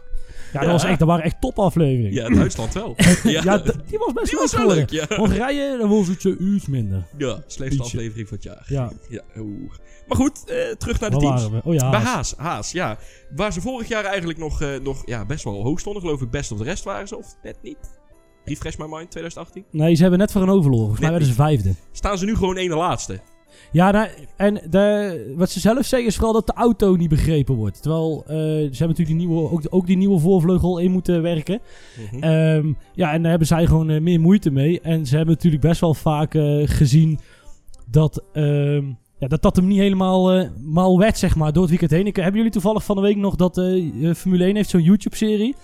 Ja, 0.61 0.61
dat, 0.61 0.81
was 0.81 0.91
echt, 0.91 0.99
dat 0.99 1.09
waren 1.09 1.25
echt 1.25 1.41
topafleveringen. 1.41 2.13
Ja, 2.13 2.29
Duitsland 2.29 2.73
wel. 2.73 2.95
Ja, 3.23 3.59
die 3.59 3.99
was 3.99 4.13
best 4.13 4.31
die 4.31 4.39
leuk 4.39 4.67
was 4.67 4.75
leuk, 4.75 4.91
ja. 4.91 5.07
Hongarije, 5.17 5.77
dan 5.79 5.89
was 5.89 6.09
het 6.09 6.25
iets 6.25 6.67
minder. 6.67 7.07
Ja, 7.17 7.43
slechtste 7.47 7.83
aflevering 7.83 8.29
van 8.29 8.37
het 8.37 8.47
jaar. 8.47 8.65
Ja. 8.69 8.93
ja 9.09 9.23
oeh. 9.39 9.73
Maar 10.09 10.17
goed, 10.17 10.45
eh, 10.45 10.71
terug 10.71 11.01
naar 11.01 11.11
de 11.11 11.17
Waar 11.17 11.25
teams. 11.25 11.43
waren 11.43 11.63
we? 11.63 11.69
Oh 11.69 11.75
ja, 11.75 11.91
Bij 11.91 12.01
Haas. 12.01 12.35
Haas, 12.37 12.73
ja. 12.73 12.99
Waar 13.37 13.53
ze 13.53 13.61
vorig 13.61 13.89
jaar 13.89 14.05
eigenlijk 14.05 14.39
nog, 14.39 14.61
eh, 14.61 14.69
nog 14.83 15.03
ja, 15.07 15.25
best 15.25 15.45
wel 15.45 15.63
hoog 15.63 15.81
stonden, 15.81 16.03
geloof 16.03 16.23
ik. 16.23 16.31
Best 16.31 16.53
op 16.53 16.59
de 16.59 16.65
rest 16.65 16.85
waren 16.85 17.09
ze, 17.09 17.17
of 17.17 17.37
net 17.43 17.57
niet. 17.63 17.79
Refresh 18.45 18.77
my 18.77 18.87
mind, 18.89 19.11
2018. 19.11 19.65
Nee, 19.71 19.95
ze 19.95 20.03
hebben 20.03 20.21
net 20.21 20.33
voor 20.33 20.43
een 20.43 20.51
overloren. 20.51 20.79
Volgens 20.79 21.01
mij 21.01 21.11
werden 21.11 21.29
ze 21.29 21.35
vijfde. 21.35 21.75
Staan 21.93 22.19
ze 22.19 22.25
nu 22.25 22.37
gewoon 22.37 22.57
ene 22.57 22.77
laatste. 22.77 23.21
Ja, 23.75 23.91
nou, 23.91 24.09
en 24.37 24.61
de, 24.71 25.35
wat 25.37 25.51
ze 25.51 25.61
zelf 25.61 25.87
zeggen 25.87 26.09
is 26.09 26.15
vooral 26.15 26.33
dat 26.33 26.47
de 26.47 26.53
auto 26.53 26.97
niet 26.97 27.09
begrepen 27.09 27.55
wordt. 27.55 27.83
Terwijl 27.83 28.23
eh, 28.27 28.37
ze 28.37 28.37
hebben 28.61 28.89
natuurlijk 28.89 29.07
die 29.07 29.17
nieuwe, 29.17 29.51
ook, 29.51 29.63
ook 29.71 29.87
die 29.87 29.97
nieuwe 29.97 30.19
voorvleugel 30.19 30.79
in 30.79 30.91
moeten 30.91 31.23
werken. 31.23 31.61
Mhm. 32.11 32.23
Ehm, 32.23 32.73
ja, 32.93 33.13
en 33.13 33.21
daar 33.21 33.31
hebben 33.31 33.49
zij 33.49 33.67
gewoon 33.67 33.91
eh, 33.91 34.01
meer 34.01 34.21
moeite 34.21 34.51
mee. 34.51 34.81
En 34.81 35.07
ze 35.07 35.17
hebben 35.17 35.35
natuurlijk 35.35 35.63
best 35.63 35.81
wel 35.81 35.95
vaak 35.95 36.35
eh, 36.35 36.63
gezien 36.65 37.19
dat, 37.91 38.25
ehm, 38.33 38.87
ja, 39.19 39.29
dat 39.29 39.43
dat 39.43 39.57
hem 39.57 39.67
niet 39.67 39.79
helemaal 39.79 40.49
mal 40.59 40.99
werd, 40.99 41.19
zeg 41.19 41.37
maar, 41.37 41.53
door 41.53 41.63
het 41.63 41.71
weekend 41.71 41.91
heen. 41.91 42.07
Ik, 42.07 42.17
hebben 42.17 42.37
jullie 42.37 42.51
toevallig 42.51 42.85
van 42.85 42.97
de 42.97 43.03
week 43.03 43.17
nog 43.17 43.37
dat 43.37 43.55
Formule 44.17 44.45
1 44.45 44.57
heeft 44.57 44.71
zo'n 44.71 44.83
YouTube-serie? 44.83 45.55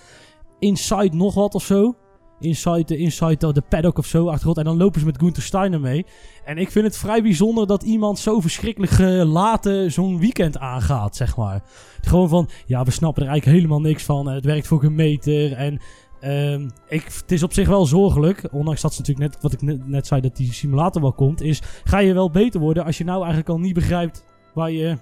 Inside 0.59 1.15
nog 1.15 1.33
wat 1.33 1.55
of 1.55 1.63
zo? 1.63 1.95
Inside, 2.41 2.83
de 2.83 2.97
Inside 2.97 3.53
de 3.53 3.63
paddock 3.69 3.97
of 3.97 4.05
zo, 4.05 4.27
achtergrond. 4.27 4.57
En 4.57 4.63
dan 4.63 4.77
lopen 4.77 4.99
ze 4.99 5.05
met 5.05 5.19
Gunther 5.19 5.43
Steiner 5.43 5.79
mee. 5.79 6.05
En 6.45 6.57
ik 6.57 6.71
vind 6.71 6.85
het 6.85 6.97
vrij 6.97 7.21
bijzonder 7.21 7.67
dat 7.67 7.83
iemand 7.83 8.19
zo 8.19 8.39
verschrikkelijk 8.39 8.91
eh, 8.91 9.31
laten 9.31 9.91
zo'n 9.91 10.19
weekend 10.19 10.57
aangaat, 10.57 11.15
zeg 11.15 11.37
maar. 11.37 11.63
Gewoon 12.01 12.29
van, 12.29 12.49
ja, 12.65 12.83
we 12.83 12.91
snappen 12.91 13.23
er 13.23 13.29
eigenlijk 13.29 13.57
helemaal 13.57 13.81
niks 13.81 14.03
van. 14.03 14.27
Het 14.27 14.45
werkt 14.45 14.67
voor 14.67 14.79
geen 14.79 14.95
meter. 14.95 15.53
En 15.53 15.79
ehm, 16.19 16.69
ik, 16.87 17.03
het 17.03 17.31
is 17.31 17.43
op 17.43 17.53
zich 17.53 17.67
wel 17.67 17.85
zorgelijk. 17.85 18.47
Ondanks 18.51 18.81
dat 18.81 18.93
ze 18.93 18.99
natuurlijk 18.99 19.31
net, 19.31 19.41
wat 19.41 19.53
ik 19.53 19.61
net, 19.61 19.87
net 19.87 20.07
zei, 20.07 20.21
dat 20.21 20.35
die 20.35 20.53
simulator 20.53 21.01
wel 21.01 21.13
komt. 21.13 21.41
Is, 21.41 21.61
ga 21.83 21.99
je 21.99 22.13
wel 22.13 22.31
beter 22.31 22.59
worden 22.59 22.85
als 22.85 22.97
je 22.97 23.03
nou 23.03 23.17
eigenlijk 23.17 23.49
al 23.49 23.59
niet 23.59 23.73
begrijpt 23.73 24.25
waar 24.53 24.71
je... 24.71 24.97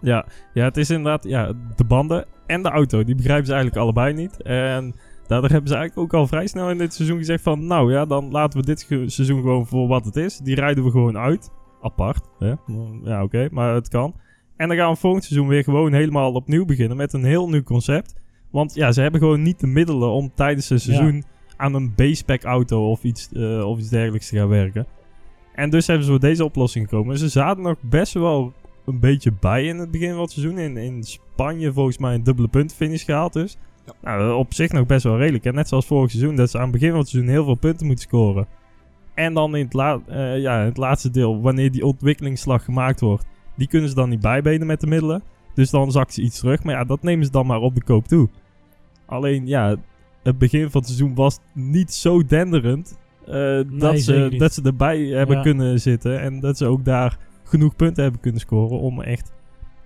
Ja, 0.00 0.26
ja, 0.54 0.64
het 0.64 0.76
is 0.76 0.90
inderdaad 0.90 1.24
ja, 1.24 1.52
de 1.76 1.84
banden 1.84 2.26
en 2.46 2.62
de 2.62 2.68
auto. 2.68 3.04
Die 3.04 3.14
begrijpen 3.14 3.46
ze 3.46 3.52
eigenlijk 3.52 3.82
allebei 3.82 4.14
niet. 4.14 4.42
En 4.42 4.94
daardoor 5.26 5.50
hebben 5.50 5.68
ze 5.68 5.76
eigenlijk 5.76 6.14
ook 6.14 6.20
al 6.20 6.26
vrij 6.26 6.46
snel 6.46 6.70
in 6.70 6.78
dit 6.78 6.94
seizoen 6.94 7.18
gezegd 7.18 7.42
van... 7.42 7.66
Nou 7.66 7.92
ja, 7.92 8.04
dan 8.04 8.30
laten 8.30 8.60
we 8.60 8.66
dit 8.66 8.86
seizoen 9.06 9.40
gewoon 9.40 9.66
voor 9.66 9.88
wat 9.88 10.04
het 10.04 10.16
is. 10.16 10.38
Die 10.38 10.54
rijden 10.54 10.84
we 10.84 10.90
gewoon 10.90 11.18
uit. 11.18 11.50
Apart. 11.82 12.28
Hè? 12.38 12.54
Ja, 13.04 13.22
oké, 13.22 13.48
maar 13.50 13.74
het 13.74 13.88
kan. 13.88 14.14
En 14.56 14.68
dan 14.68 14.76
gaan 14.76 14.92
we 14.92 14.98
volgend 14.98 15.24
seizoen 15.24 15.48
weer 15.48 15.64
gewoon 15.64 15.92
helemaal 15.92 16.32
opnieuw 16.32 16.64
beginnen 16.64 16.96
met 16.96 17.12
een 17.12 17.24
heel 17.24 17.48
nieuw 17.48 17.62
concept. 17.62 18.14
Want 18.50 18.74
ja, 18.74 18.92
ze 18.92 19.00
hebben 19.00 19.20
gewoon 19.20 19.42
niet 19.42 19.60
de 19.60 19.66
middelen 19.66 20.10
om 20.10 20.32
tijdens 20.34 20.68
het 20.68 20.82
seizoen 20.82 21.24
aan 21.56 21.74
een 21.74 21.94
B-spec 21.94 22.44
auto 22.44 22.90
of 22.90 23.02
iets, 23.02 23.32
eh, 23.32 23.68
of 23.68 23.78
iets 23.78 23.88
dergelijks 23.88 24.28
te 24.28 24.36
gaan 24.36 24.48
werken. 24.48 24.86
En 25.54 25.70
dus 25.70 25.86
hebben 25.86 26.04
ze 26.04 26.10
voor 26.10 26.20
deze 26.20 26.44
oplossing 26.44 26.88
gekomen. 26.88 27.18
Ze 27.18 27.28
zaten 27.28 27.62
nog 27.62 27.76
best 27.80 28.12
wel 28.12 28.52
een 28.86 29.00
beetje 29.00 29.32
bij 29.40 29.64
in 29.64 29.78
het 29.78 29.90
begin 29.90 30.10
van 30.10 30.20
het 30.20 30.30
seizoen. 30.30 30.58
In, 30.58 30.76
in 30.76 31.02
Spanje 31.02 31.72
volgens 31.72 31.98
mij 31.98 32.14
een 32.14 32.22
dubbele 32.22 32.48
puntenfinish 32.48 33.04
gehaald 33.04 33.32
dus. 33.32 33.56
Nou, 34.02 34.34
op 34.34 34.54
zich 34.54 34.72
nog 34.72 34.86
best 34.86 35.04
wel 35.04 35.18
redelijk. 35.18 35.44
En 35.44 35.54
net 35.54 35.68
zoals 35.68 35.86
vorig 35.86 36.10
seizoen, 36.10 36.36
dat 36.36 36.50
ze 36.50 36.56
aan 36.56 36.62
het 36.62 36.72
begin 36.72 36.90
van 36.90 36.98
het 36.98 37.08
seizoen 37.08 37.32
heel 37.32 37.44
veel 37.44 37.54
punten 37.54 37.86
moeten 37.86 38.04
scoren. 38.04 38.46
En 39.14 39.34
dan 39.34 39.56
in 39.56 39.64
het, 39.64 39.72
la 39.74 40.00
eh, 40.06 40.38
ja, 40.38 40.60
in 40.60 40.66
het 40.66 40.76
laatste 40.76 41.10
deel, 41.10 41.40
wanneer 41.40 41.70
die 41.72 41.84
ontwikkelingsslag 41.86 42.64
gemaakt 42.64 43.00
wordt, 43.00 43.24
die 43.56 43.68
kunnen 43.68 43.88
ze 43.88 43.94
dan 43.94 44.08
niet 44.08 44.20
bijbenen 44.20 44.66
met 44.66 44.80
de 44.80 44.86
middelen. 44.86 45.22
Dus 45.54 45.70
dan 45.70 45.90
zakt 45.92 46.14
ze 46.14 46.22
iets 46.22 46.38
terug. 46.38 46.62
Maar 46.62 46.74
ja, 46.74 46.84
dat 46.84 47.02
nemen 47.02 47.24
ze 47.24 47.30
dan 47.30 47.46
maar 47.46 47.60
op 47.60 47.74
de 47.74 47.82
koop 47.82 48.06
toe. 48.08 48.28
Alleen 49.06 49.46
ja, 49.46 49.76
het 50.22 50.38
begin 50.38 50.70
van 50.70 50.80
het 50.80 50.90
seizoen 50.90 51.14
was 51.14 51.38
niet 51.52 51.92
zo 51.92 52.24
denderend. 52.24 52.98
eh, 53.26 53.60
dat, 53.72 53.98
ze, 54.00 54.34
dat 54.38 54.54
ze 54.54 54.62
erbij 54.62 54.98
hebben 55.00 55.36
Ja. 55.36 55.42
kunnen 55.42 55.80
zitten. 55.80 56.20
En 56.20 56.40
dat 56.40 56.56
ze 56.56 56.66
ook 56.66 56.84
daar 56.84 57.18
genoeg 57.44 57.76
punten 57.76 58.02
hebben 58.02 58.20
kunnen 58.20 58.40
scoren. 58.40 58.78
Om 58.78 59.02
echt, 59.02 59.32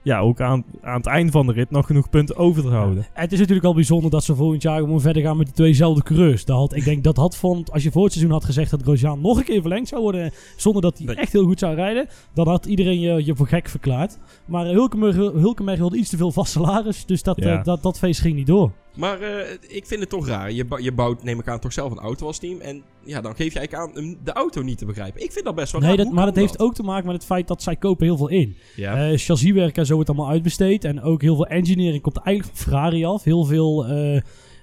ja, 0.03 0.19
ook 0.21 0.41
aan, 0.41 0.65
aan 0.83 0.97
het 0.97 1.07
eind 1.07 1.31
van 1.31 1.47
de 1.47 1.53
rit 1.53 1.71
nog 1.71 1.87
genoeg 1.87 2.11
punten 2.11 2.37
over 2.37 2.63
te 2.63 2.69
houden. 2.69 3.07
Het 3.13 3.33
is 3.33 3.39
natuurlijk 3.39 3.67
al 3.67 3.75
bijzonder 3.75 4.11
dat 4.11 4.25
ze 4.25 4.35
volgend 4.35 4.63
jaar 4.63 4.79
gewoon 4.79 5.01
verder 5.01 5.23
gaan 5.23 5.37
met 5.37 5.47
die 5.47 5.55
tweezelfde 5.55 6.03
coureurs. 6.03 6.45
Dat 6.45 6.57
had, 6.57 6.75
ik 6.75 6.85
denk 6.85 7.05
dat 7.05 7.17
had 7.17 7.37
vond, 7.37 7.73
als 7.73 7.83
je 7.83 7.91
voor 7.91 8.03
het 8.05 8.13
seizoen 8.13 8.33
had 8.35 8.45
gezegd 8.45 8.71
dat 8.71 8.83
Grosjean 8.83 9.21
nog 9.21 9.39
een 9.39 9.45
keer 9.45 9.61
verlengd 9.61 9.89
zou 9.89 10.03
worden, 10.03 10.33
zonder 10.57 10.83
dat 10.83 10.99
hij 10.99 11.07
Nee. 11.07 11.17
echt 11.17 11.33
heel 11.33 11.45
goed 11.45 11.59
zou 11.59 11.75
rijden, 11.75 12.09
dan 12.35 12.49
had 12.49 12.67
iedereen 12.67 13.01
je, 13.01 13.25
je 13.25 13.37
voor 13.37 13.47
gek 13.49 13.69
verklaard. 13.69 14.19
Maar 14.45 14.67
Hulkenberg, 14.67 15.17
Hulkenberg 15.17 15.79
wilde 15.79 15.97
iets 15.97 16.11
te 16.11 16.17
veel 16.17 16.33
vast 16.33 16.53
salaris, 16.53 17.07
dus 17.07 17.23
dat, 17.23 17.37
Ja. 17.41 17.59
eh, 17.59 17.65
dat, 17.65 17.83
dat 17.83 17.99
feest 17.99 18.21
ging 18.21 18.35
niet 18.37 18.47
door. 18.47 18.71
Maar 18.97 19.21
eh, 19.21 19.53
ik 19.69 19.87
vind 19.87 20.01
het 20.01 20.09
toch 20.09 20.27
raar. 20.27 20.53
Je, 20.53 20.65
je 20.79 20.93
bouwt, 20.93 21.23
neem 21.23 21.39
ik 21.41 21.49
aan, 21.49 21.59
toch 21.59 21.73
zelf 21.73 21.91
een 21.93 21.99
auto 21.99 22.27
als 22.27 22.39
team. 22.39 22.61
En 22.61 22.83
ja, 23.05 23.21
dan 23.21 23.35
geef 23.35 23.53
je 23.53 23.59
eigenlijk 23.59 23.89
aan 23.97 24.05
um, 24.05 24.19
de 24.25 24.33
auto 24.33 24.63
niet 24.63 24.79
te 24.79 24.87
begrijpen. 24.87 25.23
Ik 25.23 25.33
vind 25.33 25.45
dat 25.45 25.55
best 25.55 25.73
wel 25.73 25.81
Nee, 25.81 25.89
raar. 25.89 25.99
dat, 25.99 26.07
Hoe 26.07 26.15
maar 26.15 26.27
dat 26.27 26.37
heeft 26.37 26.61
ook 26.61 26.75
te 26.75 26.83
maken 26.83 27.07
met 27.07 27.15
het 27.15 27.25
feit 27.25 27.49
dat 27.49 27.63
zij 27.63 27.77
kopen 27.77 28.07
heel 28.07 28.17
veel 28.17 28.29
in. 28.29 28.57
Ja. 28.77 29.11
Eh 29.11 29.19
chassiswerk 29.19 29.77
en 29.77 29.87
zo 29.87 29.95
wordt 29.95 30.09
allemaal 30.09 30.29
uitbesteed. 30.31 30.85
En 30.85 31.03
ook 31.03 31.23
heel 31.23 31.35
veel 31.35 31.47
engineering 31.47 32.03
komt 32.03 32.17
eigenlijk 32.17 32.57
van 32.57 32.67
Ferrari 32.67 33.05
af. 33.05 33.25
Heel 33.25 33.45
veel 33.45 33.87
eh, 33.87 34.21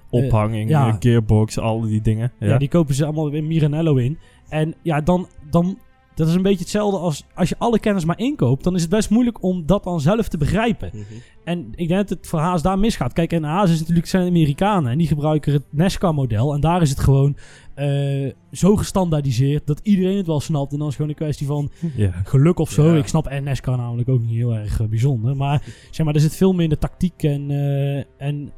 Ophanging, 0.09 0.69
ja. 0.69 0.97
gearbox, 0.99 1.59
al 1.59 1.81
die 1.81 2.01
dingen. 2.01 2.31
Ja, 2.39 2.47
Ja. 2.47 2.57
die 2.57 2.67
kopen 2.69 2.95
ze 2.95 3.03
allemaal 3.05 3.29
in 3.29 3.47
Miranello 3.47 3.95
in. 3.95 4.17
En 4.49 4.75
ja, 4.81 5.01
dan, 5.01 5.27
dan, 5.49 5.77
dat 6.17 6.27
is 6.27 6.33
een 6.33 6.41
beetje 6.41 6.59
hetzelfde 6.59 6.97
als 6.97 7.23
als 7.33 7.49
je 7.49 7.55
alle 7.57 7.79
kennis 7.79 8.05
maar 8.05 8.19
inkoopt, 8.19 8.63
dan 8.63 8.75
is 8.75 8.81
het 8.81 8.89
best 8.89 9.09
moeilijk 9.09 9.43
om 9.43 9.65
dat 9.65 9.83
dan 9.83 10.01
zelf 10.01 10.27
te 10.27 10.37
begrijpen. 10.37 10.89
Mhm. 10.93 11.03
En 11.43 11.67
ik 11.75 11.87
denk 11.87 12.07
dat 12.07 12.09
het 12.09 12.27
voor 12.27 12.39
Haas 12.39 12.61
daar 12.61 12.79
misgaat. 12.79 13.13
Kijk, 13.13 13.33
en 13.33 13.43
Haas 13.43 13.71
is 13.71 13.79
natuurlijk 13.79 14.07
zijn 14.07 14.27
Amerikanen 14.27 14.91
en 14.91 14.97
die 14.97 15.07
gebruiken 15.07 15.53
het 15.53 15.63
NASCAR-model. 15.69 16.53
En 16.53 16.61
daar 16.61 16.81
is 16.81 16.89
het 16.89 16.99
gewoon 16.99 17.37
eh, 17.73 18.31
zo 18.51 18.75
gestandaardiseerd 18.75 19.67
dat 19.67 19.79
iedereen 19.83 20.17
het 20.17 20.27
wel 20.27 20.39
snapt. 20.39 20.71
En 20.71 20.77
dan 20.77 20.87
is 20.87 20.97
het 20.97 21.01
gewoon 21.01 21.09
een 21.09 21.25
kwestie 21.25 21.47
van 21.47 21.71
geluk 22.31 22.59
of 22.59 22.71
zo. 22.71 22.95
Ik 22.95 23.07
snap 23.07 23.41
NASCAR 23.41 23.77
namelijk 23.77 24.09
ook 24.09 24.21
niet 24.21 24.35
heel 24.35 24.55
erg 24.55 24.81
eh, 24.81 24.87
bijzonder. 24.87 25.35
Maar 25.35 25.63
zeg 25.91 26.05
maar, 26.05 26.15
er 26.15 26.21
zit 26.21 26.35
veel 26.35 26.53
minder 26.53 26.77
tactiek 26.77 27.23
en, 27.23 27.51
eh, 27.51 28.27
en, 28.27 28.51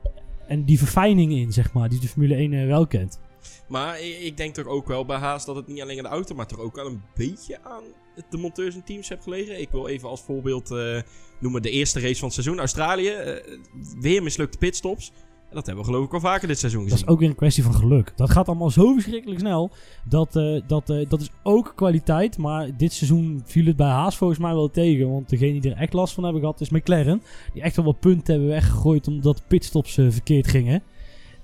en 0.48 0.64
die 0.64 0.78
verfijning 0.78 1.32
in, 1.32 1.52
zeg 1.52 1.74
maar, 1.74 1.90
die 1.90 2.00
de 2.00 2.08
Formule 2.08 2.36
1 2.36 2.54
eh, 2.54 2.66
wel 2.66 2.88
kent. 2.88 3.20
Maar 3.68 4.02
ik, 4.02 4.38
denk 4.38 4.54
toch 4.54 4.66
ook 4.66 4.88
wel 4.88 5.06
bij 5.06 5.18
Haas 5.18 5.46
dat 5.46 5.56
het 5.56 5.68
niet 5.68 5.82
alleen 5.82 5.98
aan 5.98 6.04
de 6.04 6.10
auto, 6.10 6.36
maar 6.36 6.48
toch 6.48 6.60
ook 6.60 6.76
wel 6.76 6.86
een 6.86 7.02
beetje 7.16 7.64
aan 7.64 7.84
de 8.30 8.38
monteurs 8.38 8.76
en 8.76 8.84
teams 8.84 9.10
heeft 9.10 9.24
gelegen. 9.24 9.62
Ik 9.62 9.70
wil 9.70 9.88
even 9.88 10.10
als 10.10 10.22
voorbeeld 10.22 10.72
eh, 10.72 11.02
noemen 11.40 11.62
de 11.62 11.70
eerste 11.70 12.00
race 12.00 12.16
van 12.16 12.26
het 12.28 12.34
seizoen. 12.34 12.60
Australië, 12.60 13.10
eh, 13.10 13.58
weer 14.00 14.24
mislukte 14.24 14.58
pitstops. 14.58 15.12
En 15.50 15.56
dat 15.56 15.66
hebben 15.66 15.84
we 15.86 15.92
geloof 15.92 16.06
ik 16.06 16.14
al 16.14 16.20
vaker 16.20 16.48
dit 16.48 16.60
seizoen 16.60 16.82
Dat 16.82 16.92
gezien. 16.92 17.08
is 17.08 17.14
ook 17.14 17.20
weer 17.20 17.30
een 17.30 17.36
kwestie 17.36 17.64
van 17.64 17.74
geluk. 17.74 18.14
Dat 18.16 18.30
gaat 18.30 18.48
allemaal 18.48 18.70
zo 18.70 18.94
verschrikkelijk 18.94 19.40
snel. 19.40 19.72
Dat, 20.04 20.36
eh, 20.36 20.62
dat, 20.68 20.88
dat 20.88 21.22
is 21.22 21.30
ook 21.44 21.74
kwaliteit. 21.76 22.38
Maar 22.38 22.78
dit 22.78 22.94
seizoen 22.94 23.42
viel 23.46 23.66
het 23.66 23.76
bij 23.76 23.88
Haas 23.88 24.18
volgens 24.18 24.40
mij 24.40 24.54
wel 24.54 24.70
tegen. 24.70 25.12
Want 25.12 25.30
degene 25.30 25.60
die 25.60 25.72
er 25.72 25.78
echt 25.78 25.94
last 25.94 26.14
van 26.14 26.24
hebben 26.24 26.42
gehad 26.42 26.62
is 26.62 26.70
McLaren. 26.70 27.22
Die 27.54 27.62
echt 27.62 27.76
wel 27.76 27.86
wat 27.86 28.00
punten 28.00 28.34
hebben 28.34 28.52
weggegooid 28.52 29.08
omdat 29.08 29.44
pitstops 29.48 29.94
verkeerd 29.94 30.48
gingen. 30.48 30.84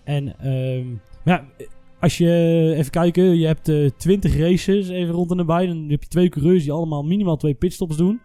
En 0.04 0.40
ehm, 0.40 0.88
maar 1.24 1.46
ja, 1.58 1.66
als 2.06 2.18
je 2.18 2.74
even 2.78 2.92
kijken. 2.92 3.38
Je 3.38 3.46
hebt 3.46 3.70
eh 3.70 3.90
20 3.98 4.38
races 4.38 4.90
even 4.90 5.14
rond 5.14 5.32
en 5.32 5.38
nabij. 5.38 5.66
Dan 5.68 5.86
heb 5.90 6.04
je 6.04 6.10
twee 6.10 6.30
coureurs 6.30 6.64
die 6.64 6.72
allemaal 6.72 7.04
minimaal 7.04 7.38
twee 7.38 7.54
pitstops 7.54 7.98
doen. 7.98 8.22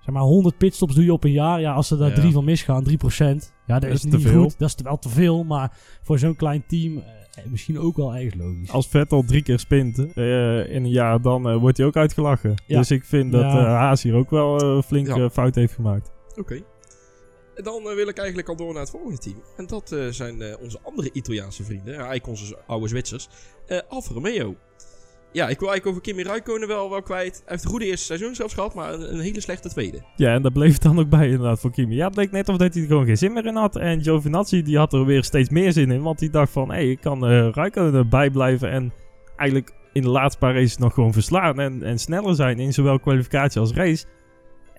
Zeg 0.00 0.14
maar 0.14 0.22
100 0.22 0.58
pitstops 0.58 0.94
doe 0.94 1.04
je 1.04 1.12
op 1.12 1.24
een 1.24 1.32
jaar. 1.32 1.60
Ja, 1.60 1.72
als 1.72 1.90
er 1.90 1.98
daar 1.98 2.08
Ja. 2.08 2.14
drie 2.14 2.32
van 2.32 2.44
misgaan, 2.44 2.84
3%. 2.84 3.52
Ja, 3.66 3.78
dat, 3.78 3.82
Dat 3.82 3.90
is, 3.90 4.04
is 4.04 4.10
te 4.10 4.16
niet 4.16 4.26
veel. 4.26 4.42
goed. 4.42 4.58
Dat 4.58 4.68
is 4.68 4.82
wel 4.84 4.98
te 4.98 5.08
veel. 5.08 5.44
Maar 5.44 5.76
voor 6.02 6.18
zo'n 6.18 6.36
klein 6.36 6.64
team 6.66 6.96
eh, 6.96 7.44
misschien 7.50 7.78
ook 7.78 7.96
wel 7.96 8.14
ergens 8.14 8.34
logisch. 8.34 8.70
Als 8.70 8.88
Vettel 8.88 9.22
drie 9.24 9.42
keer 9.42 9.58
spint 9.58 9.98
eh, 9.98 10.74
in 10.74 10.84
een 10.84 10.90
jaar, 10.90 11.20
dan 11.22 11.48
eh, 11.48 11.56
wordt 11.56 11.76
hij 11.76 11.86
ook 11.86 11.96
uitgelachen. 11.96 12.54
Ja. 12.66 12.78
Dus 12.78 12.90
ik 12.90 13.04
vind 13.04 13.32
dat 13.32 13.42
eh, 13.44 13.50
Haas 13.64 14.02
hier 14.02 14.14
ook 14.14 14.30
wel 14.30 14.58
eh, 14.60 14.82
flink 14.82 15.06
Ja. 15.06 15.16
eh, 15.16 15.30
fout 15.30 15.54
heeft 15.54 15.74
gemaakt. 15.74 16.12
Oké. 16.36 16.60
Dan 17.62 17.88
eh, 17.88 17.94
wil 17.94 18.08
ik 18.08 18.18
eigenlijk 18.18 18.48
al 18.48 18.56
door 18.56 18.72
naar 18.72 18.82
het 18.82 18.90
volgende 18.90 19.18
team. 19.18 19.42
En 19.56 19.66
dat 19.66 19.92
eh, 19.92 20.06
zijn 20.10 20.42
eh, 20.42 20.60
onze 20.60 20.78
andere 20.82 21.10
Italiaanse 21.12 21.64
vrienden. 21.64 22.20
Onze 22.26 22.58
oude 22.66 22.88
Zwitsers. 22.88 23.28
Alfa 23.88 24.14
Romeo. 24.14 24.56
Ja, 25.32 25.48
ik 25.48 25.58
wil 25.58 25.68
eigenlijk 25.68 25.86
over 25.86 26.00
Kimi 26.00 26.22
Räikkönen 26.22 26.68
wel, 26.68 26.90
wel 26.90 27.02
kwijt. 27.02 27.34
Hij 27.34 27.42
heeft 27.46 27.64
een 27.64 27.70
goede 27.70 27.84
eerste 27.84 28.04
seizoen 28.04 28.34
zelfs 28.34 28.54
gehad, 28.54 28.74
maar 28.74 28.92
een, 28.92 29.20
hele 29.20 29.40
slechte 29.40 29.68
tweede. 29.68 30.02
Ja, 30.16 30.34
en 30.34 30.42
daar 30.42 30.52
bleef 30.52 30.72
het 30.72 30.82
dan 30.82 30.98
ook 30.98 31.08
bij 31.08 31.24
inderdaad 31.24 31.60
voor 31.60 31.70
Kimi. 31.70 31.94
Ja, 31.94 32.06
het 32.06 32.16
leek 32.16 32.30
net 32.30 32.48
of 32.48 32.56
dat 32.56 32.72
hij 32.72 32.82
er 32.82 32.88
gewoon 32.88 33.06
geen 33.06 33.18
zin 33.18 33.32
meer 33.32 33.46
in 33.46 33.56
had. 33.56 33.76
En 33.76 34.02
Giovinazzi 34.02 34.62
die 34.62 34.78
had 34.78 34.92
er 34.92 35.04
weer 35.04 35.24
steeds 35.24 35.48
meer 35.48 35.72
zin 35.72 35.90
in. 35.90 36.02
Want 36.02 36.18
die 36.18 36.30
dacht 36.30 36.52
van, 36.52 36.72
hé, 36.72 36.80
ik 36.80 37.00
kan 37.00 37.26
eh 37.26 37.48
Räikkönen 37.52 37.94
erbij 37.94 38.30
blijven. 38.30 38.70
En 38.70 38.92
eigenlijk 39.36 39.72
in 39.92 40.02
de 40.02 40.08
laatste 40.08 40.38
paar 40.38 40.54
races 40.54 40.76
nog 40.76 40.94
gewoon 40.94 41.12
verslaan. 41.12 41.60
En, 41.60 41.82
en 41.82 41.98
sneller 41.98 42.34
zijn 42.34 42.58
in 42.58 42.72
zowel 42.72 43.00
kwalificatie 43.00 43.60
als 43.60 43.72
race. 43.72 44.04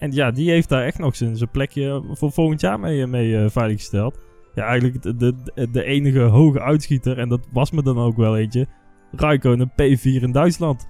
En 0.04 0.12
ja, 0.12 0.32
die 0.32 0.50
heeft 0.50 0.70
daar 0.70 0.84
echt 0.84 1.00
nog 1.00 1.16
zijn, 1.16 1.38
plekje 1.52 2.04
voor 2.12 2.32
volgend 2.32 2.62
jaar 2.62 2.80
mee, 2.80 3.08
mee 3.08 3.38
eh, 3.38 3.50
veiliggesteld. 3.50 4.20
Ja, 4.56 4.64
eigenlijk 4.64 5.02
de, 5.02 5.16
de, 5.16 5.70
de 5.72 5.84
enige 5.84 6.20
hoge 6.20 6.62
uitschieter. 6.62 7.20
En 7.20 7.30
dat 7.30 7.48
was 7.52 7.72
me 7.72 7.84
dan 7.84 7.98
ook 7.98 8.18
wel 8.18 8.38
eentje. 8.38 8.68
Räikkönen 9.12 9.72
P4 9.72 10.22
in 10.22 10.32
Duitsland. 10.32 10.88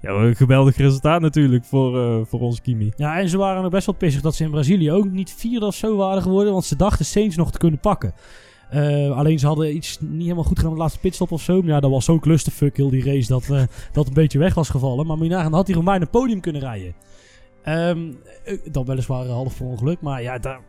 Ja, 0.00 0.10
een 0.10 0.36
geweldig 0.36 0.76
resultaat 0.76 1.20
natuurlijk 1.20 1.64
voor, 1.64 1.98
eh, 1.98 2.24
voor 2.24 2.40
onze 2.40 2.60
Kimi. 2.60 2.92
Ja, 2.96 3.18
en 3.18 3.28
ze 3.28 3.38
waren 3.38 3.62
nog 3.62 3.70
best 3.70 3.86
wel 3.86 3.94
pissig 3.94 4.22
dat 4.22 4.34
ze 4.34 4.44
in 4.44 4.50
Brazilië 4.50 4.92
ook 4.92 5.10
niet 5.10 5.34
vierde 5.34 5.66
of 5.66 5.74
zo 5.74 5.96
waren 5.96 6.22
geworden. 6.22 6.52
Want 6.52 6.64
ze 6.64 6.76
dachten 6.76 7.04
Saints 7.04 7.36
nog 7.36 7.52
te 7.52 7.58
kunnen 7.58 7.80
pakken. 7.80 8.12
Eh, 8.70 9.16
alleen 9.16 9.38
ze 9.38 9.46
hadden 9.46 9.74
iets 9.76 9.98
niet 10.00 10.22
helemaal 10.22 10.44
goed 10.44 10.56
gedaan 10.56 10.70
met 10.70 10.78
de 10.78 10.82
laatste 10.82 11.00
pitstop 11.00 11.32
of 11.32 11.42
zo. 11.42 11.60
Maar 11.60 11.70
ja, 11.70 11.80
dat 11.80 11.90
was 11.90 12.04
zo'n 12.04 12.20
clusterfuck 12.20 12.76
heel 12.76 12.90
die 12.90 13.04
race 13.04 13.28
dat, 13.28 13.48
eh, 13.50 13.62
dat 13.92 14.06
een 14.06 14.14
beetje 14.14 14.38
weg 14.38 14.54
was 14.54 14.68
gevallen. 14.68 15.06
Maar 15.06 15.28
dan 15.28 15.52
had 15.52 15.66
hij 15.66 15.82
bijna 15.82 16.00
een 16.00 16.10
podium 16.10 16.40
kunnen 16.40 16.60
rijden. 16.60 16.94
Eh, 17.62 17.96
dan 18.70 18.84
weliswaar 18.84 19.26
half 19.26 19.54
voor 19.54 19.66
ongeluk. 19.66 20.00
Maar 20.00 20.22
ja. 20.22 20.60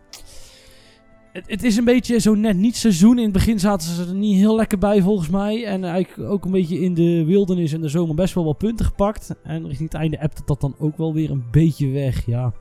Het, 1.32 1.44
het 1.48 1.64
is 1.64 1.78
een 1.78 1.86
beetje 1.86 2.20
zo 2.20 2.36
net 2.36 2.58
niet 2.58 2.78
seizoen. 2.78 3.18
In 3.18 3.24
het 3.24 3.34
begin 3.34 3.60
zaten 3.60 3.88
ze 3.90 4.04
er 4.04 4.14
niet 4.14 4.38
heel 4.38 4.56
lekker 4.56 4.78
bij 4.78 5.02
volgens 5.02 5.30
mij. 5.30 5.66
En 5.66 5.84
eigenlijk 5.84 6.30
ook 6.30 6.46
een 6.46 6.52
beetje 6.52 6.80
in 6.80 6.94
de 6.94 7.24
wildernis 7.26 7.74
en 7.74 7.82
de 7.82 7.90
zomer 7.90 8.16
best 8.16 8.34
wel 8.34 8.46
wat 8.46 8.58
punten 8.58 8.86
gepakt. 8.86 9.36
En 9.44 9.68
richting 9.68 9.92
het 9.92 10.02
einde 10.02 10.22
appt 10.22 10.38
het 10.38 10.48
dat 10.48 10.62
dan 10.62 10.76
ook 10.80 10.98
wel 10.98 11.14
weer 11.14 11.32
een 11.32 11.46
beetje 11.52 11.90
weg. 11.90 12.26
Ja, 12.26 12.54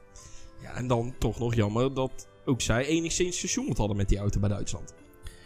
Ja, 0.63 0.75
en 0.75 0.87
dan 0.87 1.15
toch 1.19 1.39
nog 1.39 1.55
jammer 1.55 1.95
dat 1.95 2.29
ook 2.45 2.61
zij 2.61 2.87
enigszins 2.87 3.41
gesjoemeld 3.41 3.79
hadden 3.79 3.97
met 3.97 4.09
die 4.09 4.19
auto 4.19 4.41
bij 4.41 4.49
Duitsland. 4.49 4.95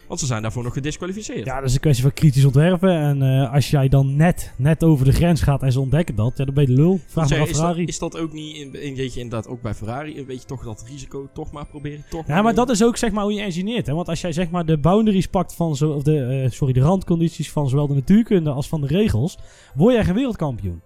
Want 0.07 0.19
ze 0.19 0.25
zijn 0.25 0.41
daarvoor 0.41 0.63
nog 0.63 0.73
gedisqualificeerd. 0.73 1.45
Ja, 1.45 1.59
dat 1.59 1.69
is 1.69 1.73
een 1.73 1.79
kwestie 1.79 2.03
van 2.03 2.13
kritisch 2.13 2.45
ontwerpen. 2.45 2.91
En 2.91 3.21
eh, 3.21 3.53
als 3.53 3.69
jij 3.69 3.87
dan 3.87 4.15
net, 4.15 4.53
net 4.57 4.83
over 4.83 5.05
de 5.05 5.11
grens 5.11 5.41
gaat 5.41 5.63
en 5.63 5.71
ze 5.71 5.79
ontdekken 5.79 6.15
dat, 6.15 6.37
ja, 6.37 6.45
dan 6.45 6.53
ben 6.53 6.63
je 6.67 6.75
de 6.75 6.81
lul. 6.81 6.99
Vraag 7.07 7.29
maar 7.29 7.39
dat, 7.39 7.47
Ferrari. 7.47 7.85
is 7.85 7.99
dat 7.99 8.17
ook 8.17 8.33
niet, 8.33 8.55
in, 8.55 8.83
in, 8.83 8.95
weet 8.95 9.13
je, 9.13 9.19
inderdaad 9.19 9.47
ook 9.47 9.61
bij 9.61 9.73
Ferrari, 9.73 10.17
een 10.17 10.25
beetje 10.25 10.47
toch 10.47 10.63
dat 10.63 10.85
risico 10.89 11.29
toch 11.33 11.51
maar 11.51 11.65
proberen? 11.65 12.03
Toch 12.09 12.27
Ja, 12.27 12.41
maar 12.41 12.53
dat 12.53 12.69
is 12.69 12.83
ook 12.83 12.97
zeg 12.97 13.11
maar 13.11 13.23
hoe 13.23 13.33
je 13.33 13.41
engineert. 13.41 13.87
Hè? 13.87 13.93
Want 13.93 14.07
als 14.07 14.21
jij 14.21 14.31
zeg 14.31 14.49
maar 14.49 14.65
de 14.65 14.77
boundaries 14.77 15.27
pakt 15.27 15.53
van 15.53 15.75
zo, 15.75 15.91
of 15.91 16.03
de, 16.03 16.23
eh, 16.23 16.51
sorry, 16.51 16.73
de 16.73 16.79
randcondities 16.79 17.51
van 17.51 17.69
zowel 17.69 17.87
de 17.87 17.93
natuurkunde 17.93 18.49
als 18.49 18.67
van 18.67 18.81
de 18.81 18.87
regels, 18.87 19.37
word 19.75 19.93
jij 19.93 20.03
geen 20.03 20.15
wereldkampioen. 20.15 20.81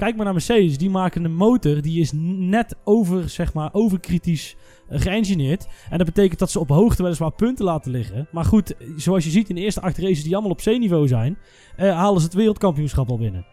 Kijk 0.00 0.16
maar 0.16 0.24
naar 0.24 0.34
Mercedes, 0.34 0.78
die 0.78 0.90
maken 0.90 1.24
een 1.24 1.34
motor 1.34 1.82
die 1.82 2.00
is 2.00 2.12
net 2.14 2.76
over, 2.84 3.28
zeg 3.28 3.52
maar, 3.52 3.68
overkritisch 3.72 4.56
eh, 4.88 5.00
geëngineerd. 5.00 5.66
En 5.90 5.98
dat 5.98 6.06
betekent 6.06 6.38
dat 6.38 6.50
ze 6.50 6.60
op 6.60 6.68
hoogte 6.68 7.02
weliswaar 7.02 7.32
punten 7.32 7.64
laten 7.64 7.90
liggen. 7.90 8.28
Maar 8.30 8.44
goed, 8.44 8.76
eh, 8.76 8.88
zoals 8.96 9.24
je 9.24 9.30
ziet 9.30 9.48
in 9.48 9.54
de 9.54 9.60
eerste 9.60 9.80
acht 9.80 9.98
races 9.98 10.22
die 10.22 10.32
allemaal 10.32 10.50
op 10.50 10.60
C-niveau 10.60 11.08
zijn, 11.08 11.38
eh, 11.76 11.94
halen 11.94 12.20
ze 12.20 12.26
het 12.26 12.34
wereldkampioenschap 12.34 13.10
al 13.10 13.18
binnen. 13.18 13.46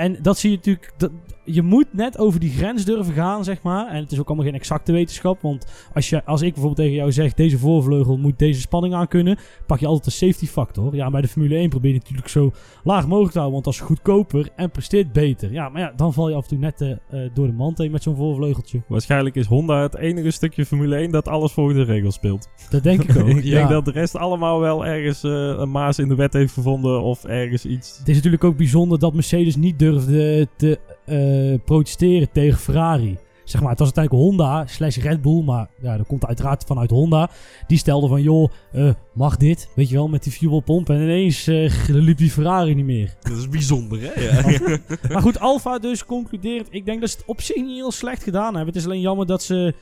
En 0.00 0.16
dat 0.22 0.38
zie 0.38 0.50
je 0.50 0.56
natuurlijk. 0.56 0.92
Dat, 0.96 1.10
je 1.44 1.62
moet 1.62 1.86
net 1.90 2.18
over 2.18 2.40
die 2.40 2.50
grens 2.50 2.84
durven 2.84 3.14
gaan, 3.14 3.44
zeg 3.44 3.62
maar. 3.62 3.88
En 3.88 4.02
het 4.02 4.12
is 4.12 4.18
ook 4.18 4.26
allemaal 4.26 4.46
geen 4.46 4.54
exacte 4.54 4.92
wetenschap. 4.92 5.42
Want 5.42 5.66
als, 5.94 6.08
je, 6.08 6.24
als 6.24 6.42
ik 6.42 6.52
bijvoorbeeld 6.52 6.86
tegen 6.86 6.94
jou 6.94 7.12
zeg: 7.12 7.34
deze 7.34 7.58
voorvleugel 7.58 8.16
moet 8.16 8.38
deze 8.38 8.60
spanning 8.60 8.94
aan 8.94 9.08
kunnen. 9.08 9.38
pak 9.66 9.78
je 9.78 9.86
altijd 9.86 10.06
een 10.06 10.28
safety 10.28 10.46
factor. 10.46 10.94
Ja, 10.94 11.10
bij 11.10 11.20
de 11.20 11.28
Formule 11.28 11.54
1 11.54 11.68
probeer 11.68 11.92
je 11.92 11.98
natuurlijk 11.98 12.28
zo 12.28 12.52
laag 12.84 13.06
mogelijk 13.06 13.32
te 13.32 13.38
houden. 13.38 13.62
Want 13.62 13.64
dat 13.64 13.74
is 13.74 13.88
goedkoper 13.88 14.48
en 14.56 14.70
presteert 14.70 15.12
beter. 15.12 15.52
Ja, 15.52 15.68
maar 15.68 15.80
ja, 15.80 15.92
dan 15.96 16.12
val 16.12 16.28
je 16.28 16.34
af 16.34 16.42
en 16.42 16.48
toe 16.48 16.58
net 16.58 16.80
eh, 16.80 16.90
eh, 16.90 17.30
door 17.34 17.46
de 17.46 17.52
mand 17.52 17.78
heen 17.78 17.90
met 17.90 18.02
zo'n 18.02 18.16
voorvleugeltje. 18.16 18.82
Waarschijnlijk 18.88 19.34
is 19.34 19.46
Honda 19.46 19.82
het 19.82 19.96
enige 19.96 20.30
stukje 20.30 20.66
Formule 20.66 20.96
1 20.96 21.10
dat 21.10 21.28
alles 21.28 21.52
volgens 21.52 21.76
de 21.76 21.84
regels 21.84 22.14
speelt. 22.14 22.48
Dat 22.70 22.82
denk 22.82 23.02
ik 23.02 23.16
ook. 23.22 23.28
ik 23.28 23.44
ja. 23.44 23.56
denk 23.56 23.68
dat 23.68 23.84
de 23.84 23.90
rest 23.90 24.16
allemaal 24.16 24.60
wel 24.60 24.86
ergens 24.86 25.22
eh, 25.22 25.30
een 25.30 25.70
maas 25.70 25.98
in 25.98 26.08
de 26.08 26.14
wet 26.14 26.32
heeft 26.32 26.52
gevonden 26.52 27.02
of 27.02 27.24
ergens 27.24 27.64
iets. 27.64 27.98
Het 27.98 28.08
is 28.08 28.14
natuurlijk 28.14 28.44
ook 28.44 28.56
bijzonder 28.56 28.98
dat 28.98 29.14
Mercedes 29.14 29.56
niet 29.56 29.78
durfde 29.90 30.48
te 30.56 30.78
eh, 31.04 31.64
protesteren 31.64 32.30
tegen 32.32 32.58
Ferrari. 32.58 33.18
zeg 33.44 33.60
maar, 33.60 33.70
het 33.70 33.78
was 33.78 33.92
uiteindelijk 33.94 34.24
Honda 34.24 34.66
slash 34.66 34.96
Red 34.96 35.22
Bull, 35.22 35.42
maar 35.42 35.70
ja, 35.82 35.96
dat 35.96 36.06
komt 36.06 36.26
uiteraard 36.26 36.64
vanuit 36.66 36.90
Honda. 36.90 37.30
Die 37.66 37.78
stelde 37.78 38.08
van, 38.08 38.22
joh, 38.22 38.50
eh, 38.72 38.90
mag 39.14 39.36
dit? 39.36 39.68
Weet 39.74 39.88
je 39.88 39.94
wel, 39.94 40.08
met 40.08 40.22
die 40.22 40.32
fuelpomp. 40.32 40.90
En 40.90 41.00
ineens 41.00 41.46
eh, 41.46 41.72
liep 41.88 42.18
die 42.18 42.30
Ferrari 42.30 42.74
niet 42.74 42.84
meer. 42.84 43.16
Dat 43.20 43.36
is 43.36 43.48
bijzonder, 43.48 43.98
hè? 44.02 44.20
Ja. 44.20 44.58
maar 45.12 45.22
goed, 45.22 45.40
Alfa 45.40 45.78
dus 45.78 46.04
concludeert. 46.04 46.68
Ik 46.70 46.84
denk 46.84 47.00
dat 47.00 47.10
ze 47.10 47.16
het 47.16 47.26
op 47.26 47.40
zich 47.40 47.56
niet 47.56 47.76
heel 47.76 47.92
slecht 47.92 48.22
gedaan 48.22 48.54
hebben. 48.54 48.66
Het 48.66 48.76
is 48.76 48.84
alleen 48.84 49.00
jammer 49.00 49.26
dat 49.26 49.42
ze 49.42 49.74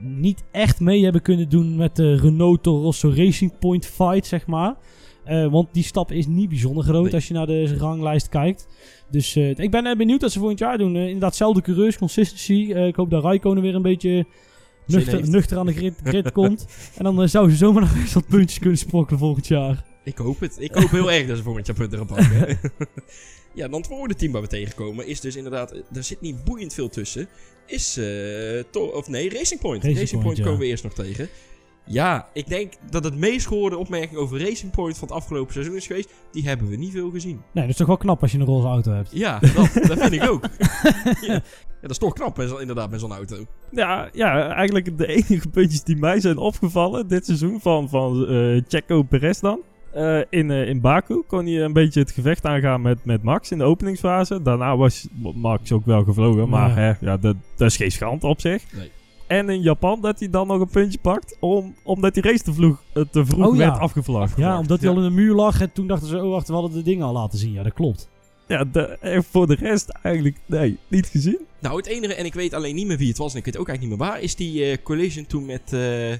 niet 0.00 0.44
echt 0.50 0.80
mee 0.80 1.02
hebben 1.02 1.22
kunnen 1.22 1.48
doen 1.48 1.76
met 1.76 1.96
de 1.96 2.16
Renault 2.16 2.62
Toro 2.62 2.82
Rosso 2.82 3.12
Racing 3.14 3.58
Point 3.58 3.86
fight, 3.86 4.26
zeg 4.26 4.46
maar. 4.46 4.76
Eh, 5.26 5.50
want 5.50 5.68
die 5.72 5.82
stap 5.84 6.12
is 6.12 6.26
niet 6.26 6.48
bijzonder 6.48 6.84
groot 6.84 7.04
Nee. 7.04 7.14
als 7.14 7.28
je 7.28 7.34
naar 7.34 7.46
de 7.46 7.76
ranglijst 7.76 8.28
kijkt. 8.28 8.66
Dus 9.10 9.36
eh, 9.36 9.58
ik 9.58 9.70
ben 9.70 9.86
eh, 9.86 9.96
benieuwd 9.96 10.20
wat 10.20 10.32
ze 10.32 10.38
volgend 10.38 10.58
jaar 10.58 10.78
doen. 10.78 10.96
Inderdaad, 10.96 11.36
zelfde 11.36 11.62
coureurs, 11.62 11.98
consistency. 11.98 12.72
Ik 12.72 12.96
hoop 12.96 13.10
dat 13.10 13.22
Raikkonen 13.22 13.62
weer 13.62 13.74
een 13.74 13.82
beetje 13.82 14.26
nuchter, 14.86 15.28
nuchter 15.30 15.58
aan 15.58 15.66
de 15.66 15.72
grid, 15.72 15.94
grid 16.04 16.32
komt. 16.32 16.66
En 16.96 17.04
dan 17.04 17.22
eh, 17.22 17.28
zou 17.28 17.50
ze 17.50 17.56
zomaar 17.56 17.82
nog 17.82 17.96
eens 17.96 18.12
wat 18.12 18.26
puntjes 18.26 18.58
kunnen 18.58 18.78
sprokkelen 18.78 19.20
volgend 19.20 19.46
jaar. 19.46 19.84
Ik 20.04 20.16
hoop 20.16 20.40
het. 20.40 20.56
Ik 20.58 20.74
hoop 20.74 20.90
heel 20.90 21.12
erg 21.12 21.26
dat 21.26 21.36
ze 21.36 21.42
volgend 21.42 21.66
jaar 21.66 21.76
punten 21.76 21.98
gaan 21.98 22.06
pakken. 22.06 22.58
ja, 23.54 23.68
dan 23.68 23.78
het 23.80 23.86
volgende 23.86 24.14
team 24.14 24.32
waar 24.32 24.42
we 24.42 24.48
tegenkomen 24.48 25.06
is 25.06 25.20
dus 25.20 25.36
inderdaad... 25.36 25.72
Er 25.72 26.04
zit 26.04 26.20
niet 26.20 26.44
boeiend 26.44 26.74
veel 26.74 26.88
tussen. 26.88 27.28
Is... 27.66 28.00
to- 28.70 28.86
of 28.86 29.08
nee, 29.08 29.30
Racing 29.30 29.60
Point. 29.60 29.82
Racing 29.82 29.98
Racing, 30.00 30.22
Point, 30.22 30.22
Point, 30.22 30.36
ja. 30.36 30.44
komen 30.44 30.58
we 30.60 30.66
eerst 30.66 30.82
nog 30.82 30.94
tegen. 30.94 31.28
Ja, 31.86 32.26
ik 32.32 32.48
denk 32.48 32.72
dat 32.90 33.04
het 33.04 33.16
meest 33.16 33.46
gehoorde 33.46 33.76
opmerking 33.76 34.18
over 34.18 34.40
Racing 34.40 34.72
Point 34.72 34.98
van 34.98 35.08
het 35.08 35.16
afgelopen 35.16 35.52
seizoen 35.52 35.76
is 35.76 35.86
geweest. 35.86 36.12
Die 36.32 36.48
hebben 36.48 36.68
we 36.68 36.76
niet 36.76 36.92
veel 36.92 37.10
gezien. 37.10 37.40
Nee, 37.52 37.62
dat 37.64 37.68
is 37.72 37.76
toch 37.76 37.86
wel 37.86 37.96
knap 37.96 38.22
als 38.22 38.32
je 38.32 38.38
een 38.38 38.44
roze 38.44 38.66
auto 38.66 38.92
hebt. 38.92 39.10
Ja, 39.12 39.38
dat, 39.38 39.54
dat 39.88 39.98
vind 39.98 40.12
ik 40.12 40.28
ook. 40.30 40.44
ja. 41.20 41.32
ja, 41.32 41.42
dat 41.80 41.90
is 41.90 41.98
toch 41.98 42.12
knap 42.12 42.40
inderdaad 42.40 42.90
met 42.90 43.00
zo'n 43.00 43.12
auto. 43.12 43.36
Ja, 43.70 44.08
ja, 44.12 44.48
eigenlijk 44.54 44.98
de 44.98 45.06
enige 45.06 45.48
puntjes 45.48 45.82
die 45.82 45.96
mij 45.96 46.20
zijn 46.20 46.36
opgevallen 46.36 47.08
dit 47.08 47.24
seizoen 47.26 47.60
van, 47.60 47.88
van 47.88 48.26
eh 48.28 48.62
Checo 48.68 49.02
Perez 49.02 49.40
dan. 49.40 49.60
Eh, 49.92 50.20
in, 50.30 50.50
eh, 50.50 50.68
in 50.68 50.80
Baku 50.80 51.22
kon 51.26 51.46
hij 51.46 51.62
een 51.62 51.72
beetje 51.72 52.00
het 52.00 52.10
gevecht 52.10 52.44
aangaan 52.44 52.80
met, 52.82 53.04
met 53.04 53.22
Max 53.22 53.50
in 53.50 53.58
de 53.58 53.64
openingsfase. 53.64 54.42
Daarna 54.42 54.76
was 54.76 55.08
Max 55.34 55.72
ook 55.72 55.84
wel 55.86 56.04
gevlogen, 56.04 56.48
maar 56.48 56.68
Ja. 56.68 56.74
hè, 56.74 56.92
ja, 57.00 57.16
dat, 57.16 57.36
dat 57.56 57.68
is 57.70 57.76
geen 57.76 57.90
schande 57.92 58.26
op 58.26 58.40
zich. 58.40 58.62
Nee. 58.72 58.90
En 59.26 59.48
in 59.48 59.62
Japan 59.62 60.00
dat 60.00 60.18
hij 60.18 60.30
dan 60.30 60.46
nog 60.46 60.60
een 60.60 60.68
puntje 60.68 60.98
pakt, 60.98 61.36
om, 61.40 61.74
omdat 61.82 62.14
die 62.14 62.22
race 62.22 62.42
te, 62.44 62.52
vroeg, 62.54 62.82
eh, 62.92 63.02
te 63.10 63.26
vroeg 63.26 63.46
Oh, 63.46 63.56
ja. 63.56 63.58
werd 63.68 63.78
afgevlagd. 63.78 64.36
Ja, 64.36 64.58
omdat 64.58 64.80
hij 64.80 64.88
Ja. 64.90 64.94
al 64.96 65.02
in 65.02 65.08
de 65.08 65.14
muur 65.14 65.34
lag 65.34 65.60
en 65.60 65.72
toen 65.72 65.86
dachten 65.86 66.08
ze, 66.08 66.22
oh 66.22 66.30
wacht, 66.30 66.46
we 66.48 66.52
hadden 66.54 66.72
de 66.72 66.82
dingen 66.82 67.06
al 67.06 67.12
laten 67.12 67.38
zien. 67.38 67.52
Ja, 67.52 67.62
dat 67.62 67.72
klopt. 67.72 68.08
Ja, 68.48 68.64
de, 68.64 68.80
en 69.00 69.24
voor 69.24 69.46
de 69.46 69.54
rest 69.54 69.88
eigenlijk, 70.02 70.36
nee, 70.46 70.78
niet 70.88 71.06
gezien. 71.06 71.38
Nou, 71.58 71.76
het 71.76 71.86
enige, 71.86 72.14
en 72.14 72.24
ik 72.24 72.34
weet 72.34 72.54
alleen 72.54 72.74
niet 72.74 72.86
meer 72.86 72.96
wie 72.98 73.08
het 73.08 73.18
was, 73.18 73.32
en 73.32 73.38
ik 73.38 73.44
weet 73.44 73.56
ook 73.58 73.68
eigenlijk 73.68 73.98
niet 73.98 74.06
meer 74.06 74.12
waar, 74.14 74.22
is 74.22 74.34
die 74.36 74.64
eh, 74.64 74.76
collision 74.82 75.26
toen 75.26 75.44
met, 75.46 75.72
eh, 75.72 76.12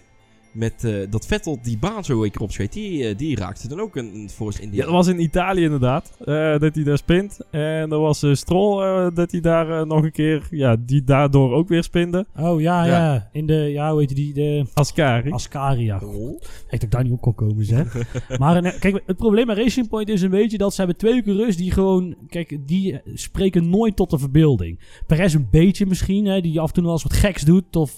met 0.56 0.84
eh, 0.84 0.94
dat 1.10 1.26
Vettel 1.26 1.58
die 1.62 1.78
baan 1.78 2.04
zo 2.04 2.24
een 2.24 2.30
keer 2.30 2.40
opscheet. 2.40 2.72
Die, 2.72 3.08
eh, 3.08 3.16
die 3.16 3.36
raakte 3.36 3.68
dan 3.68 3.80
ook 3.80 3.96
een, 3.96 4.14
een 4.14 4.30
Force 4.30 4.62
India. 4.62 4.78
Ja, 4.78 4.84
dat 4.84 4.94
was 4.94 5.06
in 5.06 5.20
Italië 5.20 5.62
inderdaad, 5.62 6.16
eh, 6.18 6.58
dat 6.58 6.74
hij 6.74 6.84
daar 6.84 6.98
spint. 6.98 7.38
En 7.50 7.92
er 7.92 7.98
was 7.98 8.22
eh 8.22 8.34
Stroll 8.34 8.82
eh, 8.82 9.14
dat 9.14 9.30
hij 9.30 9.40
daar 9.40 9.86
nog 9.86 10.02
een 10.02 10.12
keer, 10.12 10.46
ja, 10.50 10.76
die 10.78 11.04
daardoor 11.04 11.52
ook 11.52 11.68
weer 11.68 11.82
spinde. 11.82 12.26
Oh 12.36 12.60
ja, 12.60 12.84
ja. 12.84 13.12
Ja. 13.12 13.28
In 13.32 13.46
de, 13.46 13.54
ja, 13.54 13.90
hoe 13.90 14.00
heet 14.00 14.14
die, 14.14 14.34
de 14.34 14.66
Ascari. 14.74 15.30
Ascaria. 15.30 15.98
Oh. 15.98 16.40
Echt 16.40 16.70
dat 16.70 16.82
ik 16.82 16.90
daar 16.90 17.02
niet 17.02 17.12
op 17.12 17.20
kon 17.20 17.34
komen, 17.34 17.64
zeg. 17.64 17.96
maar 18.38 18.78
kijk, 18.78 19.02
het 19.06 19.16
probleem 19.16 19.46
met 19.46 19.56
Racing 19.56 19.88
Point 19.88 20.08
is 20.08 20.22
een 20.22 20.30
beetje 20.30 20.58
dat 20.58 20.70
ze 20.70 20.78
hebben 20.80 20.98
twee 20.98 21.22
coureurs 21.22 21.56
die 21.56 21.70
gewoon... 21.70 22.16
Kijk, 22.28 22.58
die 22.66 23.00
spreken 23.14 23.70
nooit 23.70 23.96
tot 23.96 24.10
de 24.10 24.18
verbeelding. 24.18 24.80
Perez 25.06 25.34
een 25.34 25.48
beetje 25.50 25.86
misschien, 25.86 26.26
hè, 26.26 26.40
die 26.40 26.60
af 26.60 26.68
en 26.68 26.74
toe 26.74 26.82
wel 26.82 26.92
eens 26.92 27.02
wat 27.02 27.12
geks 27.12 27.42
doet 27.42 27.76
of 27.76 27.96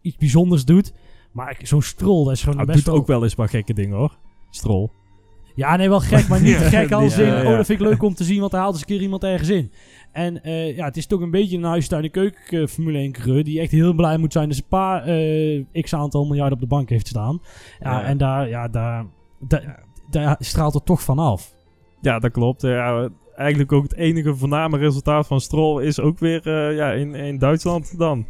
iets 0.00 0.16
bijzonders 0.16 0.64
doet. 0.64 0.92
Maar 1.32 1.58
zo'n 1.62 1.82
Stroll, 1.82 2.24
dat 2.24 2.32
is 2.32 2.40
gewoon 2.40 2.54
Nou, 2.54 2.66
best 2.66 2.78
doet 2.78 2.88
wel... 2.92 2.96
ook 3.02 3.06
wel 3.06 3.22
eens 3.22 3.34
wat 3.34 3.50
gekke 3.50 3.74
dingen 3.74 3.96
hoor. 3.96 4.16
Stroll. 4.50 4.88
Ja, 5.54 5.76
nee, 5.76 5.88
wel 5.88 6.00
gek, 6.00 6.28
maar 6.28 6.42
niet 6.42 6.58
Ja, 6.60 6.68
gek 6.68 6.92
als 6.92 7.16
ja, 7.16 7.22
in... 7.22 7.28
ja. 7.28 7.50
Oh, 7.50 7.56
dat 7.56 7.66
vind 7.66 7.80
ik 7.80 7.86
leuk 7.86 8.02
om 8.02 8.14
te 8.14 8.24
zien, 8.24 8.40
want 8.40 8.52
hij 8.52 8.60
haalt 8.60 8.72
eens 8.72 8.80
een 8.80 8.86
keer 8.88 9.00
iemand 9.00 9.24
ergens 9.24 9.48
in. 9.48 9.72
En 10.12 10.42
eh, 10.42 10.76
ja, 10.76 10.84
het 10.84 10.96
is 10.96 11.06
toch 11.06 11.20
een 11.20 11.30
beetje 11.30 11.56
een 11.56 11.62
huistuin- 11.64 12.04
en 12.04 12.10
keuken 12.10 12.60
eh, 12.60 12.66
Formule 12.66 12.98
1 12.98 13.12
coureur... 13.12 13.44
die 13.44 13.60
echt 13.60 13.70
heel 13.70 13.92
blij 13.94 14.16
moet 14.16 14.32
zijn 14.32 14.46
dat 14.48 14.56
ze 14.56 14.62
een 14.62 14.68
paar 14.68 15.04
eh, 15.04 15.82
x-aantal 15.82 16.24
miljard 16.26 16.52
op 16.52 16.60
de 16.60 16.66
bank 16.66 16.88
heeft 16.88 17.06
staan. 17.08 17.40
Ja, 17.80 17.90
Ja. 18.00 18.04
en 18.04 18.18
daar, 18.18 18.48
ja, 18.48 18.68
daar, 18.68 19.06
daar, 19.40 19.84
daar 20.10 20.36
straalt 20.38 20.74
het 20.74 20.86
toch 20.86 21.02
vanaf. 21.02 21.54
Ja, 22.00 22.18
dat 22.18 22.30
klopt. 22.32 22.62
Ja, 22.62 23.08
eigenlijk 23.36 23.72
ook 23.72 23.82
het 23.82 23.94
enige 23.94 24.34
voorname 24.36 24.78
resultaat 24.78 25.26
van 25.26 25.40
Stroll 25.40 25.84
is 25.84 26.00
ook 26.00 26.18
weer 26.18 26.46
eh, 26.46 26.76
ja, 26.76 26.90
in, 26.92 27.14
in 27.14 27.38
Duitsland 27.38 27.98
dan. 27.98 28.26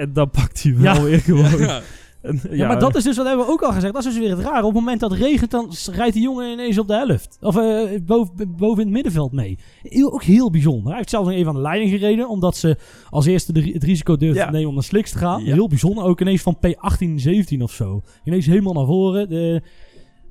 En 0.00 0.12
dan 0.12 0.30
pakt 0.30 0.62
hij 0.62 0.76
wel 0.76 0.94
Ja. 0.94 1.02
weer 1.02 1.20
gewoon. 1.20 1.58
Ja. 1.66 1.80
En, 2.22 2.40
Ja, 2.50 2.66
maar 2.66 2.78
dat 2.78 2.94
is 2.96 3.02
dus, 3.04 3.16
wat 3.16 3.26
hebben 3.26 3.46
we 3.46 3.52
ook 3.52 3.62
al 3.62 3.72
gezegd, 3.72 3.92
dat 3.94 4.04
is 4.04 4.10
dus 4.14 4.18
weer 4.18 4.36
het 4.36 4.46
raar. 4.46 4.58
Op 4.58 4.64
het 4.64 4.74
moment 4.74 5.00
dat 5.00 5.10
het 5.10 5.20
regent, 5.20 5.50
dan 5.50 5.70
rijdt 5.92 6.12
die 6.14 6.22
jongen 6.22 6.52
ineens 6.52 6.78
op 6.78 6.86
de 6.88 6.94
helft. 6.94 7.38
Of 7.40 7.56
eh, 7.56 8.00
boven, 8.02 8.34
boven 8.56 8.78
in 8.78 8.84
het 8.86 8.94
middenveld 8.94 9.32
mee. 9.32 9.58
Heel, 9.82 10.12
ook 10.12 10.22
heel 10.22 10.50
bijzonder. 10.50 10.86
Hij 10.88 10.96
heeft 10.96 11.10
zelfs 11.10 11.26
nog 11.28 11.36
even 11.36 11.48
aan 11.48 11.54
de 11.54 11.60
leiding 11.60 11.90
gereden, 11.90 12.28
omdat 12.28 12.56
ze 12.56 12.76
als 13.10 13.26
eerste 13.26 13.52
de, 13.52 13.70
het 13.72 13.84
risico 13.84 14.16
durfden 14.16 14.40
Ja. 14.42 14.46
te 14.46 14.52
nemen 14.52 14.68
om 14.68 14.74
naar 14.74 14.82
Slicks 14.84 15.10
te 15.10 15.18
gaan. 15.18 15.44
Ja. 15.44 15.52
Heel 15.54 15.68
bijzonder. 15.68 16.04
Ook 16.04 16.20
ineens 16.20 16.42
van 16.42 16.56
P18, 16.66 17.14
17 17.14 17.62
of 17.62 17.72
zo. 17.72 18.02
Ineens 18.24 18.46
helemaal 18.46 18.72
naar 18.72 18.86
voren. 18.86 19.28
De, 19.28 19.62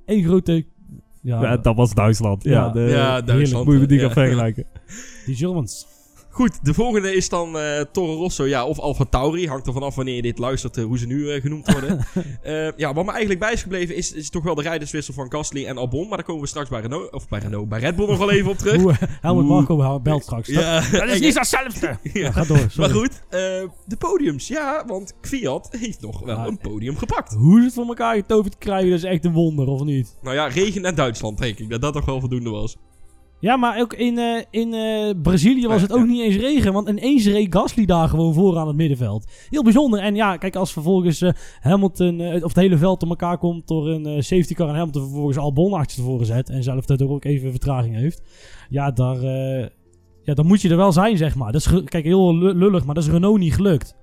één 0.06 0.24
grote... 0.24 0.66
Ja, 1.22 1.42
Ja, 1.42 1.58
dat 1.58 1.76
was 1.76 1.94
Duitsland. 1.94 2.44
Ja, 2.44 2.52
Ja. 2.52 2.70
de, 2.70 2.80
Ja, 2.80 3.22
Duitsland. 3.22 3.66
Moet 3.66 3.80
je 3.80 3.86
die 3.86 3.98
ja. 4.00 4.04
gaan 4.04 4.12
vergelijken. 4.14 4.66
die 5.26 5.36
Germans. 5.36 5.88
Goed, 6.40 6.66
de 6.66 6.74
volgende 6.74 7.16
is 7.16 7.30
dan 7.30 7.58
Toro 7.92 8.16
Rosso, 8.16 8.46
ja, 8.46 8.66
of 8.66 8.80
Alfa 8.80 9.06
Tauri. 9.06 9.48
Hangt 9.48 9.68
er 9.68 9.74
vanaf 9.74 9.96
wanneer 9.96 10.16
je 10.16 10.22
dit 10.22 10.38
luistert, 10.38 10.78
eh, 10.78 10.84
hoe 10.84 10.98
ze 10.98 11.06
nu 11.06 11.32
eh, 11.32 11.42
genoemd 11.42 11.72
worden. 11.72 12.06
Ja, 12.78 12.94
wat 12.94 13.06
me 13.06 13.10
eigenlijk 13.12 13.40
bij 13.40 13.54
is 13.54 13.62
gebleven 13.62 13.96
is, 13.96 14.14
is 14.14 14.30
toch 14.30 14.44
wel 14.44 14.56
de 14.56 14.62
rijderswissel 14.62 15.14
van 15.14 15.32
Gasly 15.32 15.66
en 15.66 15.78
Albon. 15.78 16.08
Maar 16.08 16.18
daar 16.18 16.26
komen 16.26 16.42
we 16.42 16.48
straks 16.48 16.70
bij 16.70 16.82
Renault, 16.82 17.14
of 17.14 17.28
bij 17.28 17.40
Renault, 17.40 17.70
bij 17.70 17.80
Red 17.80 17.96
Bull 17.96 18.08
nog 18.08 18.18
wel 18.18 18.32
even 18.32 18.52
op 18.52 18.58
terug. 18.58 18.84
Oeh, 18.84 18.96
Helmut. 19.22 19.46
Marco 19.46 20.00
belt 20.00 20.24
straks. 20.24 20.48
Dat, 20.48 20.64
Ja, 20.64 20.90
dat 20.92 21.10
is 21.10 21.20
niet 21.20 21.38
hetzelfde. 21.38 21.98
Ja. 22.14 22.32
Ga 22.32 22.44
door, 22.44 22.58
Maar 22.58 22.70
sorry. 22.70 22.92
goed, 22.92 23.22
eh, 23.30 23.40
de 23.86 23.98
podiums, 23.98 24.48
ja, 24.48 24.84
want 24.88 25.14
Fiat 25.22 25.68
heeft 25.72 26.02
nog 26.02 26.20
wel 26.20 26.36
Ah, 26.38 26.48
een 26.48 26.58
podium 26.58 26.98
gepakt. 26.98 27.34
Hoe 27.34 27.58
ze 27.60 27.66
het 27.66 27.74
voor 27.74 27.86
elkaar 27.88 28.16
getoverd 28.16 28.58
krijgen, 28.58 28.90
dat 28.90 28.98
is 29.00 29.04
echt 29.06 29.26
een 29.26 29.34
wonder, 29.34 29.68
of 29.68 29.84
niet? 29.84 30.16
Nou 30.22 30.36
ja, 30.36 30.48
regen 30.48 30.86
en 30.86 30.96
Duitsland, 30.96 31.38
denk 31.38 31.60
ik, 31.60 31.70
dat 31.70 31.82
dat 31.82 31.94
toch 31.94 32.06
wel 32.06 32.20
voldoende 32.20 32.50
was. 32.50 32.78
Ja, 33.40 33.56
maar 33.58 33.80
ook 33.80 33.94
in, 33.94 34.18
eh, 34.18 34.44
in 34.50 34.74
eh, 34.74 35.22
Brazilië 35.22 35.68
was 35.68 35.82
het 35.82 35.94
ook 35.94 36.08
niet 36.08 36.22
eens 36.22 36.36
regen. 36.36 36.74
Want 36.74 36.90
ineens 36.90 37.28
reed 37.28 37.56
Gasly 37.56 37.86
daar 37.86 38.10
gewoon 38.10 38.34
vooraan 38.34 38.68
het 38.68 38.76
middenveld. 38.76 39.32
Heel 39.50 39.64
bijzonder. 39.64 40.00
En 40.00 40.16
ja, 40.16 40.38
kijk, 40.38 40.56
als 40.56 40.74
vervolgens 40.74 41.22
eh, 41.22 41.32
Hamilton, 41.60 42.22
of 42.22 42.42
het 42.42 42.56
hele 42.56 42.78
veld 42.78 43.04
op 43.04 43.10
elkaar 43.10 43.38
komt 43.38 43.68
door 43.68 43.90
een 43.90 44.24
safety 44.24 44.54
car 44.54 44.70
en 44.70 44.76
Hamilton 44.76 45.02
vervolgens 45.02 45.38
Albon 45.38 45.74
achter 45.74 45.96
tevoren 45.96 46.26
zet. 46.26 46.50
En 46.50 46.64
zelf 46.64 46.86
daardoor 46.86 47.10
ook 47.10 47.26
even 47.26 47.52
vertraging 47.52 47.96
heeft. 47.96 48.22
Ja, 48.70 48.92
daar, 48.92 49.22
ja, 50.24 50.34
dan 50.34 50.46
moet 50.46 50.62
je 50.62 50.70
er 50.70 50.78
wel 50.78 50.92
zijn, 50.92 51.18
zeg 51.18 51.36
maar. 51.36 51.52
Dat 51.52 51.62
is, 51.62 51.84
kijk, 51.84 52.04
heel 52.04 52.38
lu- 52.38 52.54
lullig, 52.54 52.86
maar 52.86 52.96
dat 52.96 53.04
is 53.04 53.10
Renault 53.10 53.40
niet 53.40 53.54
gelukt. 53.54 53.96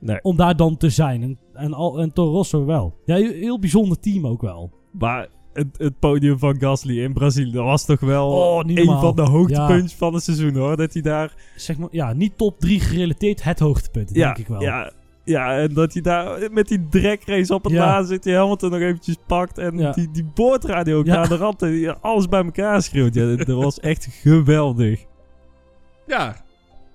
Nee. 0.00 0.18
Om 0.22 0.36
daar 0.36 0.56
dan 0.56 0.76
te 0.76 0.90
zijn. 0.90 1.22
En, 1.22 1.38
en, 1.52 1.72
en 1.74 2.12
Toro 2.12 2.30
Rosso 2.30 2.64
wel. 2.64 2.94
Ja, 3.04 3.16
heel 3.16 3.58
bijzonder 3.58 4.00
team 4.00 4.26
ook 4.26 4.40
wel. 4.40 4.70
Maar 4.92 5.28
het, 5.52 5.66
het 5.78 5.98
podium 5.98 6.38
van 6.38 6.56
Gasly 6.60 7.00
in 7.02 7.12
Brazilië, 7.12 7.52
dat 7.52 7.64
was 7.64 7.84
toch 7.84 8.00
wel 8.00 8.28
Oh, 8.30 8.64
niet 8.64 8.78
een 8.78 8.84
normaal. 8.84 9.02
van 9.14 9.24
de 9.24 9.30
hoogtepuntjes 9.30 9.94
van 9.94 10.14
het 10.14 10.22
seizoen 10.22 10.54
hoor. 10.56 10.76
Dat 10.76 10.92
hij 10.92 11.02
daar... 11.02 11.34
Zeg 11.56 11.78
maar, 11.78 11.88
ja, 11.90 12.12
niet 12.12 12.38
top 12.38 12.60
3 12.60 12.80
gerelateerd 12.80 13.42
het 13.42 13.58
hoogtepunt, 13.58 14.10
Ja, 14.12 14.24
denk 14.24 14.38
ik 14.38 14.46
wel. 14.46 14.60
ja, 14.62 14.92
ja, 15.24 15.58
en 15.58 15.74
dat 15.74 15.92
hij 15.92 16.02
daar 16.02 16.48
met 16.52 16.68
die 16.68 16.86
drekrace 16.90 17.54
op 17.54 17.64
het 17.64 17.72
Ja. 17.72 17.78
laatst 17.86 18.10
zit, 18.10 18.22
die 18.22 18.34
Hamilton 18.34 18.70
nog 18.70 18.80
eventjes 18.80 19.16
pakt. 19.26 19.58
En 19.58 19.78
Ja. 19.78 19.90
die, 19.92 20.10
die 20.10 20.24
boordradio 20.34 20.98
ook 20.98 21.06
Ja. 21.06 21.16
aan 21.16 21.28
de 21.28 21.36
rand, 21.36 21.62
en 21.62 22.00
alles 22.00 22.28
bij 22.28 22.44
elkaar 22.44 22.82
schreeuwt. 22.82 23.14
Ja, 23.14 23.36
dat, 23.36 23.46
dat 23.46 23.62
was 23.62 23.80
echt 23.80 24.08
geweldig. 24.10 25.04
Ja, 26.06 26.36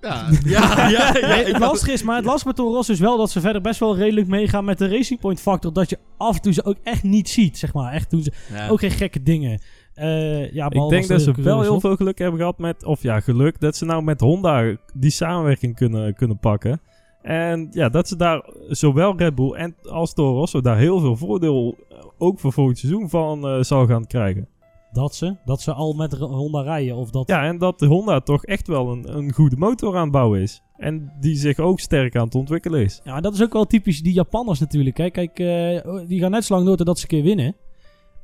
ja, 0.00 0.28
ja, 0.44 0.88
ja. 0.88 0.88
ja, 0.88 1.26
Nee, 1.26 1.40
ik 1.44 1.52
het 1.52 1.58
lastige 1.58 1.92
is, 1.92 2.02
maar 2.02 2.16
het 2.16 2.24
lastige 2.24 2.46
met 2.46 2.56
Toro 2.56 2.74
Rosso 2.74 2.92
is 2.92 3.00
wel 3.00 3.16
dat 3.16 3.30
ze 3.30 3.40
verder 3.40 3.62
best 3.62 3.80
wel 3.80 3.96
redelijk 3.96 4.26
meegaan 4.26 4.64
met 4.64 4.78
de 4.78 4.88
Racing 4.88 5.20
Point 5.20 5.40
factor. 5.40 5.72
Dat 5.72 5.90
je 5.90 5.98
af 6.16 6.34
en 6.36 6.42
toe 6.42 6.52
ze 6.52 6.64
ook 6.64 6.76
echt 6.82 7.02
niet 7.02 7.28
ziet, 7.28 7.58
zeg 7.58 7.72
maar. 7.72 7.92
Echt 7.92 8.10
doen 8.10 8.22
ze 8.22 8.32
Ja. 8.52 8.68
ook 8.68 8.80
geen 8.80 8.90
gekke 8.90 9.22
dingen. 9.22 9.60
Eh, 9.94 10.52
ja, 10.52 10.70
Ik 10.70 10.88
denk 10.88 11.08
dat 11.08 11.18
de 11.18 11.24
ze 11.34 11.42
wel 11.42 11.60
heel 11.60 11.80
veel 11.80 11.96
geluk 11.96 12.18
hebben 12.18 12.38
gehad 12.38 12.58
met, 12.58 12.84
of 12.84 13.02
ja, 13.02 13.20
geluk, 13.20 13.60
dat 13.60 13.76
ze 13.76 13.84
nou 13.84 14.02
met 14.02 14.20
Honda 14.20 14.76
die 14.94 15.10
samenwerking 15.10 15.76
kunnen, 15.76 16.14
kunnen 16.14 16.38
pakken. 16.38 16.80
En 17.22 17.68
ja, 17.70 17.88
dat 17.88 18.08
ze 18.08 18.16
daar 18.16 18.44
zowel 18.68 19.16
Red 19.16 19.34
Bull 19.34 19.52
en 19.52 19.76
als 19.82 20.14
Toro 20.14 20.38
Rosso 20.38 20.60
daar 20.60 20.78
heel 20.78 21.00
veel 21.00 21.16
voordeel 21.16 21.76
eh, 21.88 21.96
ook 22.18 22.40
voor 22.40 22.52
volgend 22.52 22.78
seizoen 22.78 23.08
van 23.08 23.48
eh, 23.48 23.62
zal 23.62 23.86
gaan 23.86 24.06
krijgen. 24.06 24.48
Dat 24.92 25.14
ze, 25.14 25.36
dat 25.44 25.60
ze 25.60 25.72
al 25.72 25.92
met 25.92 26.12
Honda 26.12 26.62
rijden. 26.62 26.96
Of 26.96 27.10
dat... 27.10 27.28
Ja, 27.28 27.44
en 27.44 27.58
dat 27.58 27.78
de 27.78 27.86
Honda 27.86 28.20
toch 28.20 28.44
echt 28.44 28.66
wel 28.66 28.92
een, 28.92 29.16
een 29.16 29.32
goede 29.32 29.56
motor 29.56 29.96
aan 29.96 30.02
het 30.02 30.12
bouwen 30.12 30.40
is. 30.40 30.62
En 30.76 31.12
die 31.20 31.36
zich 31.36 31.58
ook 31.58 31.80
sterk 31.80 32.16
aan 32.16 32.24
het 32.24 32.34
ontwikkelen 32.34 32.82
is. 32.82 33.00
Ja, 33.04 33.20
dat 33.20 33.34
is 33.34 33.42
ook 33.42 33.52
wel 33.52 33.64
typisch 33.66 34.02
die 34.02 34.12
Japanners 34.12 34.58
natuurlijk. 34.60 34.96
Hè. 34.96 35.10
Kijk, 35.10 35.38
eh, 35.38 36.06
die 36.06 36.20
gaan 36.20 36.30
net 36.30 36.44
zo 36.44 36.54
lang 36.54 36.66
door 36.66 36.76
totdat 36.76 36.98
ze 36.98 37.02
een 37.02 37.08
keer 37.08 37.22
winnen. 37.22 37.56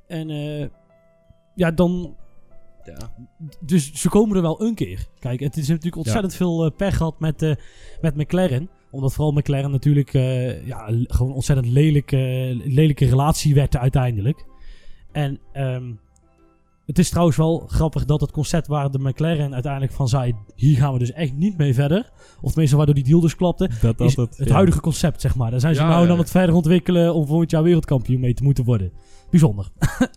En 0.06 0.30
eh, 0.30 0.66
ja, 1.54 1.70
dan 1.70 2.16
Ja. 2.84 2.96
Dus 3.60 3.92
ze 3.92 4.08
komen 4.08 4.36
er 4.36 4.42
wel 4.42 4.62
een 4.62 4.74
keer. 4.74 5.06
Kijk, 5.18 5.40
het 5.40 5.56
is 5.56 5.68
natuurlijk 5.68 5.96
ontzettend 5.96 6.34
veel 6.34 6.64
eh, 6.64 6.76
pech 6.76 6.96
gehad 6.96 7.20
met, 7.20 7.42
eh, 7.42 7.54
met 8.00 8.16
McLaren. 8.16 8.68
Omdat 8.90 9.14
vooral 9.14 9.32
McLaren 9.32 9.70
natuurlijk 9.70 10.14
eh, 10.14 10.66
ja, 10.66 10.88
gewoon 11.06 11.32
ontzettend 11.32 11.68
lelijke, 11.68 12.16
lelijke 12.64 13.04
relatie 13.06 13.54
werd 13.54 13.76
uiteindelijk. 13.76 14.44
En 15.12 15.40
ehm, 15.52 15.92
het 16.86 16.98
is 16.98 17.10
trouwens 17.10 17.36
wel 17.36 17.64
grappig 17.66 18.04
dat 18.04 18.20
het 18.20 18.30
concept 18.30 18.66
waar 18.66 18.90
de 18.90 18.98
McLaren 18.98 19.52
uiteindelijk 19.52 19.92
van 19.92 20.08
zei... 20.08 20.34
hier 20.54 20.76
gaan 20.76 20.92
we 20.92 20.98
dus 20.98 21.12
echt 21.12 21.32
niet 21.32 21.56
mee 21.56 21.74
verder. 21.74 22.10
Of 22.40 22.50
tenminste 22.50 22.76
waardoor 22.76 22.94
die 22.94 23.04
deal 23.04 23.20
dus 23.20 23.36
klapte. 23.36 23.70
Dat, 23.80 23.98
dat, 23.98 24.08
Is 24.08 24.14
dat, 24.14 24.36
het 24.36 24.48
ja. 24.48 24.54
huidige 24.54 24.80
concept, 24.80 25.20
zeg 25.20 25.34
maar. 25.34 25.50
Daar 25.50 25.60
zijn 25.60 25.74
ze 25.74 25.80
Ja, 25.80 25.88
nou 25.88 26.06
ja. 26.08 26.16
het 26.16 26.30
verder 26.30 26.54
ontwikkelen 26.54 27.14
om 27.14 27.26
volgend 27.26 27.50
jaar 27.50 27.62
wereldkampioen 27.62 28.20
mee 28.20 28.34
te 28.34 28.42
moeten 28.42 28.64
worden. 28.64 28.92
Bijzonder. 29.30 29.70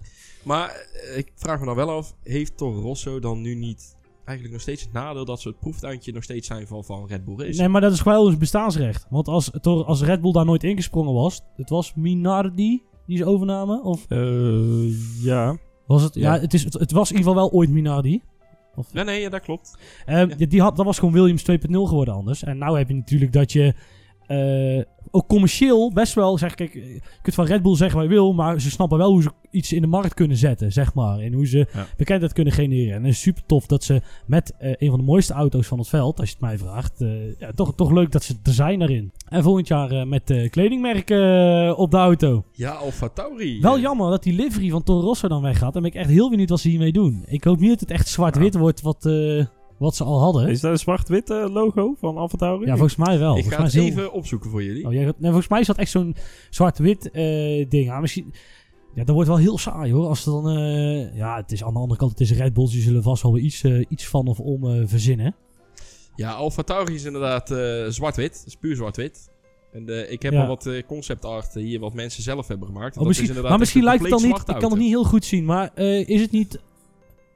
Maar 0.48 0.70
eh, 0.70 1.18
ik 1.18 1.32
vraag 1.36 1.60
me 1.60 1.66
dan 1.66 1.76
wel 1.76 1.90
af, 1.90 2.16
heeft 2.24 2.58
Toro 2.58 2.82
Rosso 2.82 3.20
dan 3.20 3.42
nu 3.42 3.56
niet 3.56 3.96
eigenlijk 4.24 4.52
nog 4.52 4.62
steeds 4.62 4.84
het 4.84 4.94
nadeel 4.94 5.26
dat 5.26 5.42
ze 5.42 5.48
het 5.48 5.60
proeftuintje 5.60 6.12
nog 6.12 6.24
steeds 6.24 6.48
zijn 6.48 6.68
van, 6.68 6.84
van 6.84 7.08
Red 7.08 7.26
Bull 7.26 7.36
Racing? 7.36 7.58
Nee, 7.58 7.68
maar 7.68 7.82
dat 7.82 7.94
is 7.94 8.00
gewoon 8.00 8.32
een 8.32 8.40
bestaansrecht. 8.40 9.06
Want 9.10 9.28
als, 9.28 9.46
het 9.46 9.66
als 9.66 10.02
Red 10.02 10.22
Bull 10.22 10.32
daar 10.32 10.46
nooit 10.46 10.64
ingesprongen 10.64 11.14
was... 11.14 11.42
Het 11.56 11.70
was 11.70 11.94
Minardi 11.96 12.84
die 13.06 13.18
ze 13.18 13.26
overnamen? 13.26 13.84
Of 13.84 14.06
Eh, 14.08 15.24
ja. 15.24 15.58
Was 15.88 16.04
het... 16.04 16.16
Ja, 16.16 16.34
Ja. 16.36 16.42
het, 16.42 16.54
is, 16.54 16.64
het, 16.64 16.74
het 16.74 16.92
was 16.92 17.12
in 17.12 17.18
ieder 17.18 17.32
geval 17.32 17.50
wel 17.50 17.60
ooit 17.60 17.70
Minardi. 17.70 18.22
Of, 18.76 18.94
Nee, 18.94 19.04
nee, 19.04 19.22
ja, 19.22 19.30
dat 19.30 19.42
klopt. 19.42 19.78
Eh, 20.06 20.24
die- 20.38 20.48
die 20.48 20.62
had, 20.62 20.76
dat 20.76 20.86
was 20.86 21.00
gewoon 21.00 21.14
Williams 21.14 21.44
2.0 21.52 21.88
geworden 21.88 22.14
anders. 22.14 22.44
En 22.44 22.58
nou 22.58 22.78
heb 22.78 22.88
je 22.88 22.94
natuurlijk 22.96 23.34
dat 23.34 23.52
je... 23.52 23.74
eh, 24.28 24.84
ook 25.12 25.28
commercieel 25.28 25.92
best 25.94 26.14
wel, 26.14 26.38
zeg 26.38 26.56
kijk, 26.56 26.74
je 26.74 27.00
kunt 27.22 27.36
van 27.36 27.46
Red 27.46 27.62
Bull 27.62 27.76
zeggen 27.76 28.00
wat 28.00 28.08
je 28.08 28.14
wil, 28.14 28.34
maar 28.34 28.62
ze 28.62 28.70
snappen 28.70 28.98
wel 28.98 29.12
hoe 29.12 29.22
ze 29.22 29.30
iets 29.52 29.74
in 29.74 29.82
de 29.82 29.88
markt 29.88 30.14
kunnen 30.14 30.38
zetten, 30.38 30.72
zeg 30.72 30.94
maar. 30.94 31.20
En 31.20 31.34
hoe 31.34 31.48
ze 31.48 31.68
Ja. 31.74 31.86
bekendheid 31.98 32.34
kunnen 32.34 32.54
genereren. 32.54 32.96
En 32.96 33.04
het 33.04 33.12
is 33.14 33.22
super 33.22 33.44
tof 33.46 33.66
dat 33.66 33.84
ze 33.84 34.02
met 34.26 34.54
eh, 34.58 34.72
een 34.78 34.90
van 34.90 35.00
de 35.00 35.06
mooiste 35.06 35.34
auto's 35.34 35.68
van 35.68 35.78
het 35.80 35.88
veld, 35.88 36.20
als 36.20 36.28
je 36.30 36.36
het 36.40 36.44
mij 36.44 36.58
vraagt, 36.58 37.02
eh, 37.02 37.40
ja, 37.40 37.52
toch, 37.56 37.76
toch 37.76 37.92
leuk 37.92 38.12
dat 38.12 38.24
ze 38.24 38.36
er 38.44 38.54
zijn 38.54 38.80
daarin. 38.80 39.12
En 39.30 39.44
volgend 39.44 39.68
jaar 39.68 40.08
met 40.08 40.34
kledingmerken 40.50 41.78
op 41.78 41.92
de 41.92 41.98
auto. 41.98 42.44
Ja, 42.52 42.72
Alfa 42.72 43.10
Tauri. 43.10 43.60
Wel 43.62 43.80
jammer 43.80 44.10
dat 44.10 44.24
die 44.24 44.34
livery 44.34 44.70
van 44.70 44.84
Toro 44.84 45.00
Rosso 45.08 45.28
dan 45.28 45.42
weggaat. 45.42 45.74
Dan 45.74 45.82
ben 45.82 45.92
ik 45.92 45.98
echt 45.98 46.10
heel 46.10 46.30
benieuwd 46.30 46.50
wat 46.50 46.60
ze 46.60 46.70
hiermee 46.70 46.92
doen. 46.92 47.24
Ik 47.26 47.44
hoop 47.44 47.60
niet 47.60 47.70
dat 47.70 47.80
het 47.80 47.92
echt 47.92 48.08
zwart-wit 48.08 48.56
wordt 48.58 48.82
wat, 48.82 49.10
wat 49.78 49.96
ze 49.96 50.04
al 50.04 50.20
hadden. 50.20 50.48
Is 50.48 50.60
dat 50.62 50.72
een 50.72 50.78
zwart-wit 50.78 51.30
eh, 51.30 51.46
logo 51.54 51.96
van 52.00 52.18
AlphaTauri? 52.18 52.66
Ja, 52.66 52.72
volgens 52.72 52.96
mij 52.96 53.20
wel. 53.20 53.38
Ik 53.38 53.44
volgens 53.44 53.56
ga 53.56 53.64
het 53.64 53.74
mij 53.74 53.84
heel- 53.84 53.92
even 53.92 54.12
opzoeken 54.14 54.50
voor 54.50 54.64
jullie. 54.64 54.86
Oh, 54.88 54.94
jij 54.94 55.04
nee, 55.04 55.14
volgens 55.20 55.48
mij 55.48 55.60
is 55.60 55.68
dat 55.68 55.78
echt 55.78 55.92
zo'n 55.92 56.16
zwart-wit 56.50 57.12
eh, 57.12 57.24
ding. 57.70 57.86
Ja, 57.86 58.00
misschien... 58.00 58.34
Ja, 58.96 59.04
dat 59.04 59.16
wordt 59.16 59.30
wel 59.30 59.38
heel 59.40 59.58
saai 59.58 59.94
hoor. 59.94 60.08
Als 60.08 60.26
het 60.26 60.34
dan... 60.34 60.50
eh, 60.50 61.16
ja, 61.18 61.36
het 61.36 61.52
is 61.52 61.64
aan 61.64 61.74
de 61.74 61.80
andere 61.80 62.00
kant, 62.00 62.12
het 62.12 62.20
is 62.22 62.32
Red 62.32 62.54
Bull. 62.54 62.68
Die 62.70 62.82
zullen 62.82 63.04
vast 63.04 63.24
wel 63.24 63.34
weer 63.34 63.44
iets, 63.44 63.64
eh, 63.64 63.86
iets 63.90 64.08
van 64.08 64.28
of 64.28 64.40
om 64.40 64.68
eh, 64.68 64.82
verzinnen. 64.86 65.36
Ja, 66.16 66.32
Alfa 66.32 66.62
Tauri 66.64 66.94
is 66.94 67.04
inderdaad 67.04 67.52
eh, 67.52 67.86
zwart-wit. 67.88 68.38
Het 68.38 68.44
is 68.48 68.56
puur 68.56 68.76
zwart-wit. 68.76 69.30
En 69.72 69.90
eh, 69.90 70.12
ik 70.12 70.22
heb 70.22 70.34
Ja. 70.34 70.42
al 70.42 70.48
wat 70.48 70.66
eh, 70.66 70.84
concept 70.88 71.26
art 71.26 71.54
hier 71.54 71.80
wat 71.80 71.94
mensen 71.94 72.24
zelf 72.24 72.48
hebben 72.48 72.68
gemaakt. 72.68 72.86
Oh, 72.86 72.94
dat 72.94 73.02
is 73.02 73.08
misschien, 73.08 73.28
inderdaad 73.28 73.50
maar 73.52 73.60
misschien 73.60 73.84
lijkt 73.84 74.02
het 74.02 74.12
dan 74.12 74.22
niet... 74.22 74.38
Ik 74.38 74.46
kan 74.60 74.72
het 74.72 74.80
niet 74.80 74.90
heel 74.90 75.04
goed 75.04 75.26
zien. 75.26 75.46
Maar 75.46 75.72
eh, 75.76 76.08
is 76.10 76.22
het 76.22 76.32
niet... 76.32 76.60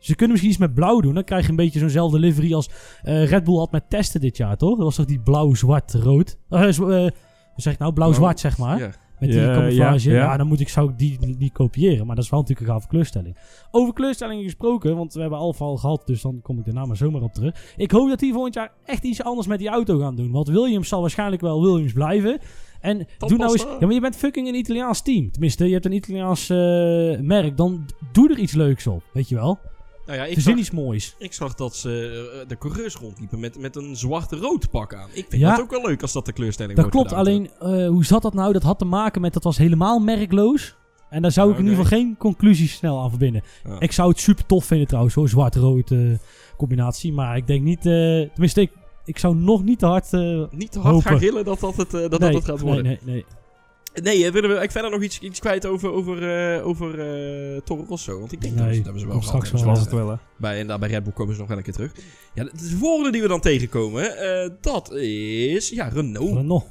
Ze 0.02 0.16
kunnen 0.16 0.30
misschien 0.30 0.52
iets 0.52 0.60
met 0.60 0.74
blauw 0.74 1.00
doen. 1.00 1.14
Dan 1.14 1.24
krijg 1.24 1.44
je 1.44 1.50
een 1.50 1.56
beetje 1.56 1.80
zo'nzelfde 1.80 2.20
livery 2.20 2.54
als 2.54 2.70
eh, 3.04 3.30
Red 3.30 3.44
Bull 3.44 3.58
had 3.58 3.72
met 3.72 3.90
testen 3.90 4.22
dit 4.22 4.38
jaar, 4.38 4.58
toch? 4.58 4.76
Dat 4.76 4.86
was 4.86 4.96
toch 4.96 5.06
die 5.06 5.20
blauw-zwart-rood? 5.20 6.38
Eh, 6.50 6.60
hoe 6.60 7.12
zeg 7.56 7.74
ik 7.74 7.80
nou? 7.80 7.94
Blauw-zwart, 7.94 8.40
zeg 8.40 8.58
maar. 8.58 8.80
Ja. 8.80 8.92
Met 9.20 9.32
die 9.32 9.54
camouflage. 9.54 10.12
Ja, 10.12 10.38
dan 10.38 10.48
moet 10.48 10.60
ik, 10.60 10.70
zou 10.70 10.90
ik 10.90 10.98
die 10.98 11.36
niet 11.38 11.52
kopiëren. 11.52 12.06
Maar 12.06 12.16
dat 12.16 12.24
is 12.24 12.30
wel 12.30 12.40
natuurlijk 12.40 12.68
een 12.68 12.74
gave 12.74 12.88
kleurstelling. 12.88 13.38
Over 13.72 13.94
kleurstellingen 13.94 14.44
gesproken, 14.44 14.96
want 14.96 15.14
we 15.14 15.22
hebben 15.22 15.40
Alfa 15.40 15.66
al 15.66 15.78
gehad. 15.78 16.02
Dus 16.06 16.22
dan 16.22 16.40
kom 16.42 16.60
ik 16.60 16.66
daarna 16.66 16.86
maar 16.86 16.98
zomaar 16.98 17.22
op 17.22 17.34
terug. 17.34 17.74
Ik 17.78 17.92
hoop 17.92 18.10
dat 18.10 18.20
die 18.20 18.34
volgend 18.34 18.54
jaar 18.54 18.72
echt 18.86 19.04
iets 19.04 19.24
anders 19.24 19.48
met 19.48 19.60
die 19.60 19.68
auto 19.68 20.00
gaan 20.00 20.16
doen. 20.16 20.32
Want 20.32 20.48
Williams 20.48 20.88
zal 20.88 21.02
waarschijnlijk 21.02 21.42
wel 21.42 21.62
Williams 21.62 21.94
blijven. 21.94 22.40
En 22.80 23.08
doe 23.18 23.38
nou 23.38 23.52
eens... 23.52 23.64
Ja, 23.64 23.86
maar 23.86 23.94
je 23.94 24.02
bent 24.02 24.16
fucking 24.16 24.48
een 24.48 24.56
Italiaans 24.56 25.02
team. 25.02 25.32
Tenminste, 25.32 25.66
je 25.66 25.74
hebt 25.74 25.86
een 25.86 25.92
Italiaans 25.92 26.50
eh, 26.50 26.58
merk. 27.20 27.58
Dan 27.58 27.86
doe 28.12 28.30
er 28.30 28.38
iets 28.38 28.54
leuks 28.54 28.88
op. 28.88 29.04
Weet 29.14 29.30
je 29.30 29.36
wel? 29.36 29.60
Nou 30.06 30.18
ja, 30.18 30.26
ik 30.26 30.34
Verzin 30.34 30.52
zag, 30.52 30.62
iets 30.62 30.72
moois. 30.72 31.16
ik 31.18 31.34
zag 31.34 31.54
dat 31.56 31.76
ze 31.76 31.90
eh, 32.42 32.48
de 32.48 32.58
coureurs 32.58 32.96
rondliepen 32.96 33.40
met, 33.40 33.60
met 33.60 33.76
een 33.76 33.96
zwart-rood 33.96 34.70
pak 34.70 34.94
aan. 34.96 35.10
Ik 35.14 35.26
vind 35.30 35.42
Ja. 35.42 35.50
dat 35.52 35.62
ook 35.62 35.72
wel 35.72 35.82
leuk 35.86 36.02
als 36.02 36.12
dat 36.14 36.26
de 36.26 36.34
kleurstelling 36.34 36.76
Dat 36.76 36.94
wordt 36.94 37.10
klopt, 37.10 37.26
gedaan. 37.26 37.50
alleen 37.60 37.82
eh, 37.84 37.88
hoe 37.90 38.06
zat 38.06 38.22
dat 38.22 38.34
nou? 38.34 38.54
Dat 38.54 38.64
had 38.64 38.80
te 38.80 38.86
maken 38.86 39.22
met 39.22 39.34
dat 39.34 39.44
was 39.44 39.58
helemaal 39.58 40.00
merkloos. 40.00 40.76
En 41.10 41.22
daar 41.22 41.32
zou 41.32 41.52
ik 41.52 41.56
in 41.58 41.62
Oké. 41.62 41.70
ieder 41.72 41.84
geval 41.86 42.00
geen 42.00 42.16
conclusies 42.18 42.74
snel 42.74 43.00
aan 43.02 43.10
verbinden. 43.10 43.44
Ja. 43.64 43.80
Ik 43.80 43.92
zou 43.92 44.10
het 44.10 44.20
super 44.20 44.46
tof 44.46 44.66
vinden 44.66 44.88
trouwens, 44.88 45.16
hoor. 45.16 45.30
Zwart-rood 45.30 45.92
eh, 45.92 46.00
combinatie. 46.58 47.14
Maar 47.14 47.38
ik 47.38 47.48
denk 47.48 47.64
niet, 47.64 47.82
tenminste, 47.82 48.62
ik, 48.62 48.72
ik 49.06 49.18
zou 49.18 49.36
nog 49.36 49.64
niet 49.64 49.80
te 49.80 49.86
hard. 49.86 50.12
Niet 50.52 50.72
te 50.72 50.80
hard 50.80 50.94
Hopen. 50.94 51.10
gaan 51.10 51.20
gillen 51.20 51.46
dat 51.46 51.60
dat 51.60 51.76
het, 51.76 51.92
dat, 51.92 52.10
nee, 52.10 52.20
dat 52.20 52.34
het 52.34 52.46
gaat 52.46 52.60
worden. 52.60 52.84
Nee, 52.84 53.00
nee, 53.04 53.14
nee. 53.14 53.26
Nee, 54.04 54.32
willen 54.32 54.50
we 54.56 54.64
ik 54.64 54.72
verder 54.72 54.92
nog 54.92 55.02
iets, 55.02 55.20
iets 55.20 55.40
kwijt 55.40 55.66
over, 55.66 55.92
over, 55.92 56.30
eh, 56.58 56.68
over 56.68 57.00
eh, 57.00 57.62
Toro 57.62 57.86
Rosso? 57.90 58.20
Want 58.20 58.32
ik 58.32 58.42
denk 58.42 58.56
Nee, 58.56 58.64
dat, 58.66 58.72
ze- 58.74 58.76
dat 58.82 58.84
hebben 58.86 59.02
ze 59.02 59.08
wel 59.08 59.22
straks 59.22 59.52
Dat 59.52 59.62
was 59.64 59.80
het 59.80 59.92
wel, 59.92 60.10
hè. 60.10 60.16
Bij, 60.38 60.60
en 60.60 60.68
daar 60.68 60.80
bij 60.80 60.90
Red 60.90 61.04
Bull 61.04 61.14
komen 61.14 61.34
ze 61.34 61.40
nog 61.40 61.50
wel 61.50 61.58
een 61.58 61.64
keer 61.64 61.74
terug. 61.74 61.92
Ja, 62.34 62.44
de, 62.44 62.52
de 62.54 62.78
volgende 62.78 63.12
die 63.12 63.22
we 63.22 63.28
dan 63.28 63.40
tegenkomen, 63.42 64.18
eh, 64.18 64.50
dat 64.62 64.92
is 64.94 65.70
ja, 65.70 65.88
Renault. 65.88 66.36
Renault. 66.36 66.66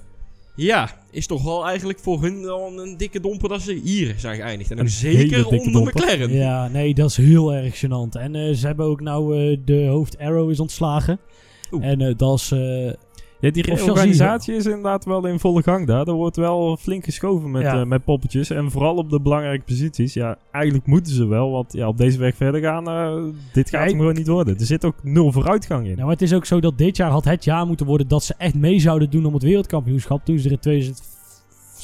Ja, 0.57 1.01
is 1.11 1.27
toch 1.27 1.43
wel 1.43 1.67
eigenlijk 1.67 1.99
voor 1.99 2.23
hun 2.23 2.43
wel 2.43 2.73
een 2.81 2.97
dikke 2.97 3.21
domper 3.21 3.49
dat 3.49 3.61
ze 3.63 3.73
hier 3.73 4.15
zijn 4.19 4.37
geëindigd. 4.37 4.71
En 4.71 4.77
ook 4.79 4.83
Een 4.85 4.91
zeker 4.91 5.47
onder 5.47 5.73
domper. 5.73 5.93
McLaren. 5.95 6.33
Ja, 6.33 6.69
nee, 6.69 6.95
dat 6.95 7.11
is 7.11 7.17
heel 7.17 7.55
erg 7.55 7.85
gênant. 7.85 8.21
En 8.21 8.35
eh, 8.35 8.55
ze 8.55 8.67
hebben 8.67 8.87
ook 8.87 9.01
nou 9.01 9.39
eh, 9.53 9.59
de 9.65 9.87
hoofd 9.87 10.19
Arrow 10.19 10.51
is 10.51 10.61
ontslagen. 10.61 11.19
Oeh. 11.73 11.85
En 11.87 12.01
eh, 12.01 12.15
dat 12.17 12.39
is... 12.39 12.53
Ja, 13.41 13.51
die 13.51 13.63
reorganisatie 13.63 14.55
is 14.55 14.65
inderdaad 14.67 15.05
wel 15.05 15.27
in 15.27 15.39
volle 15.39 15.63
gang 15.63 15.87
daar. 15.87 16.07
Er 16.07 16.13
wordt 16.13 16.37
wel 16.37 16.77
flink 16.77 17.05
geschoven 17.05 17.51
met, 17.51 17.63
Ja. 17.63 17.81
eh, 17.81 17.87
met 17.87 18.05
poppetjes. 18.05 18.51
En 18.51 18.71
vooral 18.71 18.97
op 18.97 19.11
de 19.11 19.21
belangrijke 19.21 19.65
posities. 19.65 20.15
Ja, 20.15 20.39
eigenlijk 20.51 20.87
moeten 20.87 21.13
ze 21.13 21.27
wel. 21.27 21.51
Want 21.51 21.73
ja, 21.73 21.89
op 21.89 21.97
deze 21.99 22.19
weg 22.19 22.37
verder 22.37 22.61
gaan, 22.61 22.89
eh, 22.89 23.15
dit 23.53 23.71
gaat 23.71 23.81
Ja, 23.83 23.87
hem 23.89 23.99
gewoon 23.99 24.15
niet 24.15 24.27
worden. 24.29 24.59
Er 24.59 24.65
zit 24.67 24.85
ook 24.85 24.95
nul 25.03 25.33
vooruitgang 25.33 25.83
in. 25.83 25.91
Nou, 25.91 26.03
maar 26.03 26.13
het 26.13 26.23
is 26.23 26.33
ook 26.35 26.45
zo 26.45 26.61
dat 26.61 26.79
dit 26.79 26.97
jaar 26.97 27.11
had 27.11 27.25
het 27.25 27.45
jaar 27.45 27.67
moeten 27.67 27.87
worden 27.87 28.09
dat 28.09 28.25
ze 28.25 28.35
echt 28.39 28.55
mee 28.55 28.79
zouden 28.81 29.11
doen 29.11 29.25
om 29.25 29.35
het 29.35 29.43
wereldkampioenschap. 29.43 30.25
Toen 30.25 30.39
ze 30.39 30.49
er 30.49 30.73
in 30.73 30.95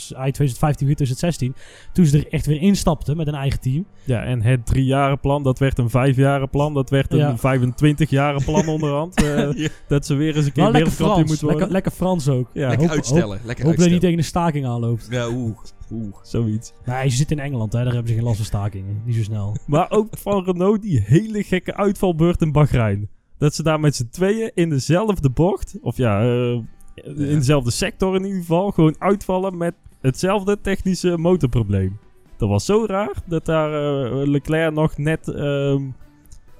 2000, 0.06 0.18
eind 0.18 0.34
2015, 0.34 0.86
2016, 0.86 1.54
toen 1.92 2.06
ze 2.06 2.18
er 2.18 2.32
echt 2.32 2.46
weer 2.46 2.60
instapten 2.60 3.16
met 3.16 3.26
een 3.26 3.34
eigen 3.34 3.60
team. 3.60 3.86
Ja, 4.04 4.22
en 4.22 4.42
het 4.42 4.66
driejarenplan, 4.66 5.42
dat 5.42 5.58
werd 5.58 5.78
een 5.78 5.90
vijfjarenplan. 5.90 6.74
Dat 6.74 6.90
werd 6.90 7.12
een 7.12 7.18
Ja. 7.18 7.36
25-jaren 7.58 8.44
plan 8.44 8.68
onderhand. 8.68 9.14
eh, 9.22 9.52
Ja, 9.52 9.68
dat 9.88 10.06
ze 10.06 10.14
weer 10.14 10.36
eens 10.36 10.46
een 10.46 10.52
keer 10.52 10.62
lekker 10.62 10.80
wereldkampioen 10.80 10.96
Frans, 11.14 11.28
moeten 11.28 11.46
lekker, 11.46 11.52
worden. 11.52 11.72
lekker 11.72 11.92
Frans 11.92 12.28
ook. 12.28 12.50
Ja, 12.52 12.68
lekker 12.68 12.86
hoop- 12.86 12.96
uitstellen. 12.96 13.28
lekker 13.28 13.44
Hoop 13.44 13.46
dat 13.56 13.60
je 13.64 13.66
uitstellen. 13.68 13.92
niet 13.92 14.00
tegen 14.00 14.18
een 14.18 14.24
staking 14.24 14.66
aanloopt. 14.66 15.06
Ja, 15.10 15.28
oeh, 15.28 15.56
oeh. 15.92 16.14
zoiets. 16.22 16.72
Nee, 16.84 17.08
ze 17.10 17.16
zitten 17.16 17.36
in 17.38 17.42
Engeland, 17.44 17.72
hè. 17.72 17.78
daar 17.84 17.92
hebben 17.92 18.08
ze 18.08 18.14
geen 18.14 18.24
last 18.24 18.36
van 18.36 18.44
stakingen. 18.46 19.02
Niet 19.04 19.16
zo 19.16 19.22
snel. 19.22 19.56
Maar 19.66 19.90
ook 19.90 20.08
van 20.18 20.44
Renault 20.44 20.82
die 20.82 21.02
hele 21.06 21.42
gekke 21.42 21.74
uitvalbeurt 21.76 22.40
in 22.40 22.52
Bahrein. 22.52 23.08
Dat 23.38 23.54
ze 23.54 23.62
daar 23.62 23.80
met 23.80 23.96
z'n 23.96 24.08
tweeën 24.10 24.50
in 24.54 24.68
dezelfde 24.70 25.30
bocht, 25.30 25.78
of 25.80 25.96
ja, 25.96 26.20
eh, 26.22 26.58
in 27.04 27.14
dezelfde 27.14 27.70
sector 27.70 28.16
in 28.16 28.24
ieder 28.24 28.40
geval, 28.40 28.70
gewoon 28.70 28.94
uitvallen 28.98 29.56
met 29.56 29.74
hetzelfde 30.00 30.60
technische 30.60 31.18
motorprobleem. 31.18 31.98
Dat 32.36 32.48
was 32.48 32.64
zo 32.64 32.84
raar 32.86 33.14
dat 33.26 33.44
daar 33.44 33.72
eh, 33.72 34.26
Leclerc 34.26 34.74
nog 34.74 34.98
net 34.98 35.28
ehm, 35.28 35.82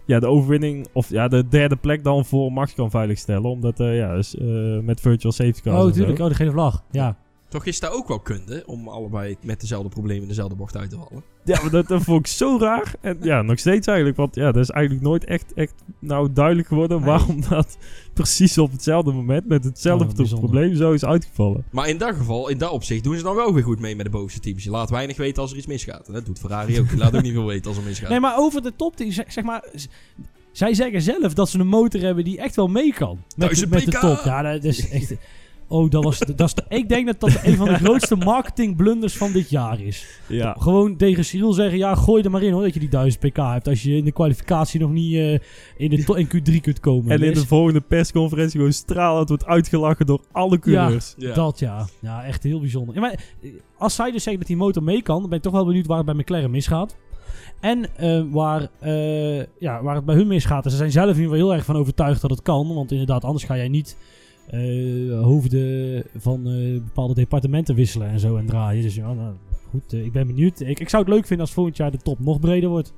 ja, 0.07 0.21
de 0.21 0.27
overwinning, 0.27 0.87
of 0.93 1.09
ja, 1.09 1.29
de 1.29 1.49
derde 1.49 1.77
plek 1.77 2.05
dan 2.05 2.25
voor 2.25 2.53
Max 2.53 2.75
kan 2.75 2.91
veiligstellen. 2.91 3.51
Omdat 3.51 3.81
eh, 3.81 3.97
ja, 3.97 4.15
dus, 4.15 4.37
eh, 4.37 4.79
met 4.79 5.01
virtual 5.01 5.33
safety 5.33 5.61
cars. 5.61 5.77
Oh, 5.77 5.83
en 5.83 5.89
zo. 5.89 5.99
tuurlijk. 5.99 6.21
Oh, 6.21 6.29
de 6.29 6.35
gele 6.35 6.51
vlag. 6.51 6.83
Ja. 6.91 7.17
Toch 7.49 7.67
is 7.67 7.81
daar 7.81 7.93
ook 7.93 8.09
wel 8.09 8.21
kunde 8.21 8.63
om 8.67 8.89
allebei 8.89 9.37
met 9.43 9.61
dezelfde 9.61 9.89
problemen 9.89 10.23
in 10.23 10.29
dezelfde 10.29 10.57
bocht 10.57 10.77
uit 10.77 10.91
te 10.91 10.97
vallen. 10.97 11.25
Ja, 11.45 11.61
maar 11.63 11.71
dat, 11.71 11.89
dat 11.89 12.03
vond 12.03 12.21
ik 12.21 12.27
zo 12.27 12.59
raar. 12.61 12.95
En 13.01 13.19
ja, 13.21 13.43
nog 13.43 13.59
steeds 13.59 13.87
eigenlijk. 13.87 14.17
Want 14.17 14.35
ja, 14.35 14.53
dat 14.53 14.63
is 14.63 14.71
eigenlijk 14.71 15.05
nooit 15.05 15.25
echt, 15.25 15.53
echt 15.55 15.75
nou 15.99 16.33
duidelijk 16.33 16.69
geworden 16.69 16.99
Nee. 16.99 17.07
waarom 17.09 17.41
dat 17.49 17.79
precies 18.15 18.59
op 18.59 18.73
hetzelfde 18.73 19.13
moment 19.13 19.47
met 19.49 19.65
hetzelfde 19.65 20.23
Oh, 20.23 20.39
probleem 20.39 20.75
zo 20.75 20.93
is 20.93 21.05
uitgevallen. 21.05 21.65
Maar 21.71 21.89
in 21.89 21.99
dat 21.99 22.15
geval, 22.15 22.49
in 22.49 22.59
dat 22.59 22.71
opzicht, 22.71 23.05
doen 23.05 23.17
ze 23.17 23.23
dan 23.23 23.35
wel 23.35 23.55
weer 23.55 23.63
goed 23.63 23.81
mee 23.81 23.97
met 23.97 24.05
de 24.05 24.11
bovenste 24.11 24.41
teams. 24.41 24.65
Je 24.65 24.71
laat 24.71 24.91
weinig 24.91 25.17
weten 25.17 25.43
als 25.43 25.51
er 25.51 25.57
iets 25.57 25.67
misgaat. 25.67 26.07
En 26.07 26.13
dat 26.13 26.27
doet 26.27 26.39
Ferrari 26.39 26.81
ook. 26.81 26.91
Je 26.91 26.97
laat 26.97 27.17
ook 27.17 27.23
niet 27.23 27.33
veel 27.33 27.47
weten 27.47 27.69
als 27.69 27.77
er 27.77 27.85
misgaat. 27.85 28.09
Nee, 28.09 28.21
maar 28.21 28.39
over 28.39 28.63
de 28.63 28.73
top, 28.77 28.97
die, 28.97 29.13
zeg, 29.13 29.33
zeg 29.33 29.45
maar... 29.45 29.65
Zij 30.53 30.75
zeggen 30.75 31.03
zelf 31.03 31.35
dat 31.35 31.49
ze 31.49 31.59
een 31.59 31.67
motor 31.67 32.01
hebben 32.01 32.25
die 32.25 32.39
echt 32.39 32.57
wel 32.57 32.69
mee 32.69 32.93
kan. 32.93 33.19
Met, 33.37 33.71
met 33.71 33.85
de 33.85 33.91
top. 33.91 34.21
Ja, 34.25 34.43
dat 34.43 34.65
is 34.65 34.89
echt... 34.89 35.15
Oh, 35.69 35.91
dat 35.91 36.05
was... 36.05 36.19
Dat 36.19 36.41
is 36.41 36.55
ik 36.79 36.89
denk 36.89 37.07
dat 37.07 37.21
dat 37.21 37.41
een 37.45 37.57
van 37.57 37.69
de 37.69 37.75
grootste 37.75 38.17
marketing 38.17 38.77
blunders 38.77 39.17
van 39.17 39.33
dit 39.33 39.51
jaar 39.51 39.81
is. 39.81 40.07
Ja. 40.27 40.57
Gewoon 40.59 40.97
tegen 40.97 41.25
Cyril 41.25 41.53
zeggen, 41.53 41.79
ja, 41.79 41.95
gooi 41.95 42.23
er 42.23 42.31
maar 42.31 42.43
in 42.43 42.53
hoor, 42.53 42.63
dat 42.63 42.75
je 42.75 42.81
die 42.81 42.89
1000 42.89 43.23
pk 43.23 43.37
hebt. 43.37 43.69
Als 43.69 43.83
je 43.83 43.97
in 43.97 44.05
de 44.05 44.13
kwalificatie 44.13 44.81
nog 44.81 44.91
niet 44.91 45.15
eh, 45.15 45.33
in, 45.77 45.91
de 45.91 46.15
in 46.17 46.27
Q3 46.27 46.61
kunt 46.61 46.81
komen. 46.81 47.11
En 47.11 47.23
in 47.23 47.35
de 47.35 47.47
volgende 47.47 47.81
persconferentie 47.81 48.57
gewoon 48.57 48.73
stralend 48.73 49.29
wordt 49.29 49.47
uitgelachen 49.47 50.07
door 50.07 50.21
alle 50.33 50.59
coureurs. 50.59 51.15
Ja. 51.19 51.35
Dat 51.35 51.59
ja. 51.59 51.87
Ja, 52.01 52.25
echt 52.25 52.43
heel 52.43 52.61
bijzonder. 52.61 52.95
Ja, 52.95 53.01
maar 53.01 53.25
eh, 53.43 53.51
als 53.79 53.95
zij 53.95 54.11
dus 54.11 54.23
zeggen 54.23 54.39
dat 54.39 54.49
die 54.49 54.57
motor 54.57 54.83
mee 54.83 55.03
kan, 55.03 55.21
dan 55.21 55.29
ben 55.29 55.39
ik 55.39 55.45
toch 55.45 55.53
wel 55.53 55.67
benieuwd 55.67 55.87
waar 55.87 55.97
het 55.97 56.07
bij 56.07 56.15
McLaren 56.15 56.51
misgaat. 56.51 56.97
En 57.61 57.97
eh, 57.97 58.23
waar, 58.31 58.69
eh, 58.81 59.39
ja, 59.39 59.83
waar 59.83 59.95
het 59.95 60.05
bij 60.05 60.15
hun 60.15 60.27
misgaat. 60.27 60.65
En 60.65 60.71
ze 60.71 60.77
zijn 60.77 60.91
zelf 60.91 61.09
in 61.09 61.15
ieder 61.15 61.31
geval 61.31 61.47
heel 61.47 61.55
erg 61.55 61.65
van 61.65 61.77
overtuigd 61.77 62.21
dat 62.21 62.31
het 62.31 62.43
kan. 62.43 62.75
Want 62.75 62.91
inderdaad, 62.91 63.25
anders 63.25 63.45
ga 63.45 63.57
jij 63.57 63.69
niet 63.69 63.97
eh, 64.51 65.21
hoofden 65.23 66.05
van 66.17 66.47
eh, 66.49 66.73
bepaalde 66.83 67.15
departementen 67.15 67.75
wisselen 67.75 68.09
en 68.09 68.21
zo 68.21 68.37
en 68.37 68.47
draaien. 68.47 68.83
Dus 68.83 68.95
ja, 68.95 69.13
nou, 69.13 69.35
goed, 69.71 69.93
eh, 69.93 70.05
ik 70.05 70.13
ben 70.13 70.27
benieuwd. 70.27 70.61
Ik, 70.61 70.81
ik 70.81 70.89
zou 70.89 71.05
het 71.05 71.13
leuk 71.13 71.27
vinden 71.27 71.47
als 71.47 71.55
volgend 71.55 71.77
jaar 71.77 71.91
de 71.91 71.99
top 71.99 72.19
nog 72.21 72.41
breder 72.41 72.69
wordt. 72.69 72.93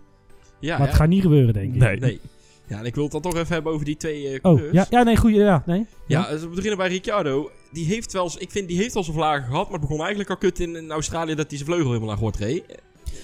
Ja, 0.60 0.70
maar 0.70 0.80
ja. 0.80 0.86
het 0.86 1.00
gaat 1.00 1.08
niet 1.08 1.22
gebeuren, 1.22 1.54
denk 1.54 1.74
ik. 1.74 1.80
Nee. 1.80 1.98
Nee. 1.98 2.20
Ja, 2.66 2.78
en 2.78 2.84
ik 2.84 2.94
wil 2.94 3.02
het 3.02 3.12
dan 3.12 3.20
toch 3.22 3.34
even 3.34 3.52
hebben 3.52 3.72
over 3.72 3.84
die 3.84 3.96
twee 3.96 4.26
eh 4.28 4.34
Oh, 4.34 4.40
coureurs. 4.40 4.72
ja, 4.72 4.86
ja, 4.90 5.02
nee, 5.02 5.16
goeie, 5.16 5.36
ja, 5.36 5.62
nee. 5.66 5.86
Ja, 6.06 6.30
dus 6.30 6.40
we 6.40 6.48
beginnen 6.48 6.78
bij 6.78 6.88
Ricciardo. 6.88 7.50
Die 7.72 7.86
heeft 7.86 8.12
wel 8.12 8.30
ik 8.38 8.50
vind, 8.50 8.68
die 8.68 8.76
heeft 8.76 8.96
al 8.96 9.04
zijn 9.04 9.16
vlagen 9.16 9.44
gehad, 9.44 9.64
maar 9.64 9.72
het 9.72 9.80
begon 9.80 9.98
eigenlijk 9.98 10.30
al 10.30 10.36
kut 10.36 10.60
in, 10.60 10.76
in 10.76 10.90
Australië 10.90 11.34
dat 11.34 11.48
hij 11.48 11.58
zijn 11.58 11.70
vleugel 11.70 11.86
helemaal 11.88 12.08
naar 12.08 12.18
gort 12.18 12.36
reed. 12.36 12.64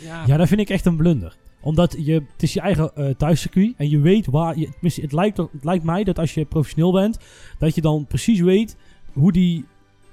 Ja, 0.02 0.24
Ja, 0.26 0.36
dat 0.36 0.48
vind 0.48 0.60
ik 0.60 0.70
echt 0.70 0.86
een 0.86 0.96
blunder. 0.96 1.36
Omdat 1.64 1.96
je, 1.98 2.12
het 2.12 2.42
is 2.42 2.52
je 2.52 2.60
eigen 2.60 2.94
eh 2.94 3.14
thuiscircuit 3.14 3.74
en 3.76 3.90
je 3.90 3.98
weet 3.98 4.26
waar... 4.26 4.58
Je, 4.58 4.68
het, 4.80 5.12
lijkt, 5.12 5.36
het 5.36 5.64
lijkt 5.64 5.84
mij 5.84 6.04
dat 6.04 6.18
als 6.18 6.34
je 6.34 6.44
professioneel 6.44 6.92
bent, 6.92 7.18
dat 7.58 7.74
je 7.74 7.80
dan 7.80 8.06
precies 8.06 8.40
weet 8.40 8.76
hoe 9.12 9.32
die... 9.32 9.64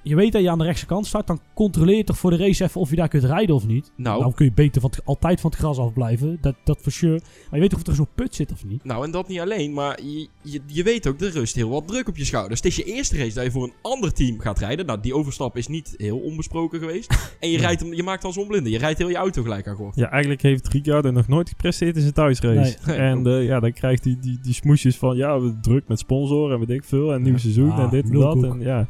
Je 0.03 0.15
weet 0.15 0.31
dat 0.31 0.41
je 0.41 0.49
aan 0.49 0.57
de 0.57 0.63
rechtse 0.63 0.85
kant 0.85 1.05
staat, 1.05 1.27
dan 1.27 1.39
controleer 1.53 1.97
je 1.97 2.03
toch 2.03 2.17
voor 2.17 2.29
de 2.31 2.37
race 2.37 2.63
even 2.63 2.81
of 2.81 2.89
je 2.89 2.95
daar 2.95 3.07
kunt 3.07 3.23
rijden 3.23 3.55
of 3.55 3.67
niet. 3.67 3.91
nou, 3.95 4.21
Dan 4.21 4.33
kun 4.33 4.45
je 4.45 4.51
beter 4.53 4.81
van 4.81 4.89
het- 4.89 5.05
altijd 5.05 5.41
van 5.41 5.49
het 5.49 5.59
gras 5.59 5.77
afblijven, 5.77 6.37
dat, 6.41 6.55
dat 6.63 6.77
for 6.81 6.91
sure. 6.91 7.11
Maar 7.21 7.49
je 7.53 7.59
weet 7.59 7.69
toch 7.69 7.79
of 7.79 7.87
er 7.87 7.95
zo'n 7.95 8.07
put 8.15 8.35
zit 8.35 8.51
of 8.51 8.65
niet? 8.65 8.83
nou, 8.83 9.05
en 9.05 9.11
dat 9.11 9.27
niet 9.27 9.39
alleen, 9.39 9.73
maar 9.73 9.99
je, 10.03 10.27
je, 10.41 10.59
je 10.65 10.83
weet 10.83 11.07
ook, 11.07 11.21
er 11.21 11.31
rust 11.31 11.55
heel 11.55 11.69
wat 11.69 11.87
druk 11.87 12.07
op 12.07 12.17
je 12.17 12.25
schouders. 12.25 12.59
Het 12.59 12.69
is 12.69 12.75
je 12.75 12.83
eerste 12.83 13.17
race 13.17 13.33
dat 13.33 13.43
je 13.43 13.51
voor 13.51 13.63
een 13.63 13.73
ander 13.81 14.13
team 14.13 14.39
gaat 14.39 14.59
rijden. 14.59 14.85
Nou, 14.85 14.99
die 15.01 15.15
overstap 15.15 15.57
is 15.57 15.67
niet 15.67 15.93
heel 15.97 16.17
onbesproken 16.17 16.79
geweest. 16.79 17.09
En 17.39 17.49
je, 17.49 17.57
rijdt 17.57 17.81
hem, 17.81 17.93
je 17.93 18.03
maakt 18.03 18.21
dan 18.21 18.33
zonblinde. 18.33 18.69
Je 18.69 18.77
rijdt 18.77 18.97
heel 18.99 19.09
je 19.09 19.15
auto 19.15 19.41
gelijk 19.41 19.67
aan 19.67 19.75
gort. 19.75 19.95
Ja, 19.95 20.09
eigenlijk 20.09 20.41
heeft 20.41 20.67
Ricciardo 20.67 21.11
nog 21.11 21.27
nooit 21.27 21.49
gepresteerd 21.49 21.95
in 21.95 22.01
zijn 22.01 22.13
thuisrace. 22.13 22.77
Nee. 22.85 22.95
En 22.97 23.27
eh, 23.27 23.45
ja, 23.45 23.59
dan 23.59 23.73
krijgt 23.73 24.03
hij 24.03 24.17
die, 24.21 24.39
die 24.41 24.53
smoesjes 24.53 24.97
van, 24.97 25.15
ja, 25.17 25.39
we 25.39 25.59
druk 25.61 25.87
met 25.87 25.99
sponsoren 25.99 26.53
en 26.53 26.59
weet 26.67 26.77
ik 26.77 26.83
veel. 26.83 27.13
En 27.13 27.21
nieuw 27.21 27.31
Ja. 27.33 27.37
seizoen 27.39 27.71
Ah, 27.71 27.79
en 27.79 27.89
dit 27.89 28.03
en 28.03 28.11
dat. 28.19 28.43
En 28.43 28.59
ja, 28.59 28.87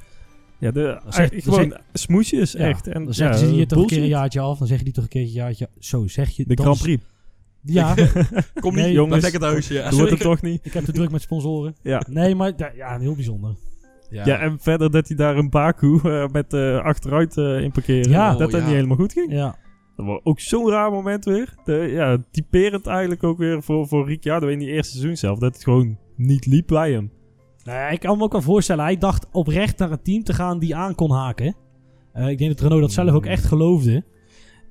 ja 0.62 0.72
de, 0.72 1.02
dan 1.10 1.42
gewoon 1.42 1.78
smoesjes, 1.94 2.52
Ja, 2.52 2.60
echt. 2.60 2.88
En, 2.88 3.04
Dan 3.04 3.14
zeggen 3.14 3.40
ja, 3.40 3.46
ze 3.46 3.52
hier 3.52 3.68
toch 3.68 3.82
een 3.82 3.88
keer 3.88 4.02
een 4.02 4.08
jaartje 4.08 4.40
af, 4.40 4.58
dan 4.58 4.68
zeg 4.68 4.78
je 4.78 4.84
die 4.84 4.94
toch 4.94 5.04
een 5.04 5.10
keer 5.10 5.22
een 5.22 5.28
jaartje... 5.28 5.70
Zo 5.80 6.08
zeg 6.08 6.30
je 6.30 6.46
De 6.48 6.56
Grand 6.62 6.80
Prix. 6.80 7.04
Ja, 7.64 7.96
Kom 8.62 8.76
Nee, 8.76 8.86
niet, 8.86 8.94
jongens. 8.94 9.08
blijf 9.08 9.22
lekker 9.22 9.40
thuis. 9.40 9.68
Ja. 9.68 9.84
Dat 9.84 9.94
wordt 9.94 10.12
het 10.12 10.20
toch 10.20 10.42
niet. 10.42 10.66
ik 10.66 10.74
heb 10.74 10.84
te 10.84 10.92
druk 10.92 11.12
met 11.12 11.22
sponsoren. 11.22 11.76
Ja. 11.82 12.02
Nee, 12.10 12.36
maar 12.36 12.54
ja, 12.58 12.72
ja, 12.76 13.00
heel 13.00 13.16
bijzonder. 13.16 13.56
Ja. 14.10 14.26
Ja, 14.26 14.40
en 14.40 14.60
verder 14.60 14.92
dat 14.92 15.08
hij 15.08 15.18
daar 15.18 15.38
een 15.38 15.50
Baku 15.50 16.00
eh, 16.04 16.28
met 16.28 16.54
eh, 16.54 16.80
achteruit 16.80 17.38
eh, 17.38 17.62
in 17.62 17.72
parkeren. 17.72 18.12
Ja. 18.12 18.32
dat 18.32 18.48
Oh, 18.48 18.52
dat 18.52 18.62
ja. 18.62 18.66
niet 18.68 18.76
helemaal 18.76 18.98
goed 18.98 19.14
ging. 19.14 19.32
Ja. 19.32 19.56
Dat 19.96 20.06
was 20.06 20.20
ook 20.24 20.40
zo'n 20.40 20.70
raar 20.70 20.92
moment 20.92 21.26
weer. 21.26 21.54
De, 21.64 21.74
ja, 21.74 22.18
typerend 22.32 22.88
eigenlijk 22.88 23.24
ook 23.24 23.38
weer 23.38 23.64
voor, 23.64 23.88
voor 23.88 24.08
Ricciardo 24.08 24.48
in 24.48 24.60
die 24.60 24.70
eerste 24.70 24.92
seizoen 24.92 25.18
zelf. 25.18 25.40
Dat 25.40 25.54
het 25.54 25.64
gewoon 25.64 25.98
niet 26.16 26.46
liep 26.46 26.68
bij 26.68 26.92
hem. 26.92 27.12
Nee, 27.64 27.92
ik 27.92 28.00
kan 28.00 28.18
me 28.18 28.24
ook 28.24 28.32
wel 28.32 28.42
voorstellen. 28.42 28.84
Hij 28.84 28.98
dacht 28.98 29.28
oprecht 29.32 29.78
naar 29.78 29.92
een 29.92 30.02
team 30.02 30.24
te 30.24 30.34
gaan 30.34 30.60
die 30.60 30.76
aan 30.76 30.96
kon 30.96 31.12
haken. 31.12 31.56
Eh, 32.14 32.30
ik 32.30 32.38
denk 32.38 32.52
dat 32.52 32.60
Renault 32.60 32.82
dat 32.82 32.92
zelf 32.92 33.10
ook 33.12 33.26
echt 33.26 33.46
geloofde. 33.46 34.04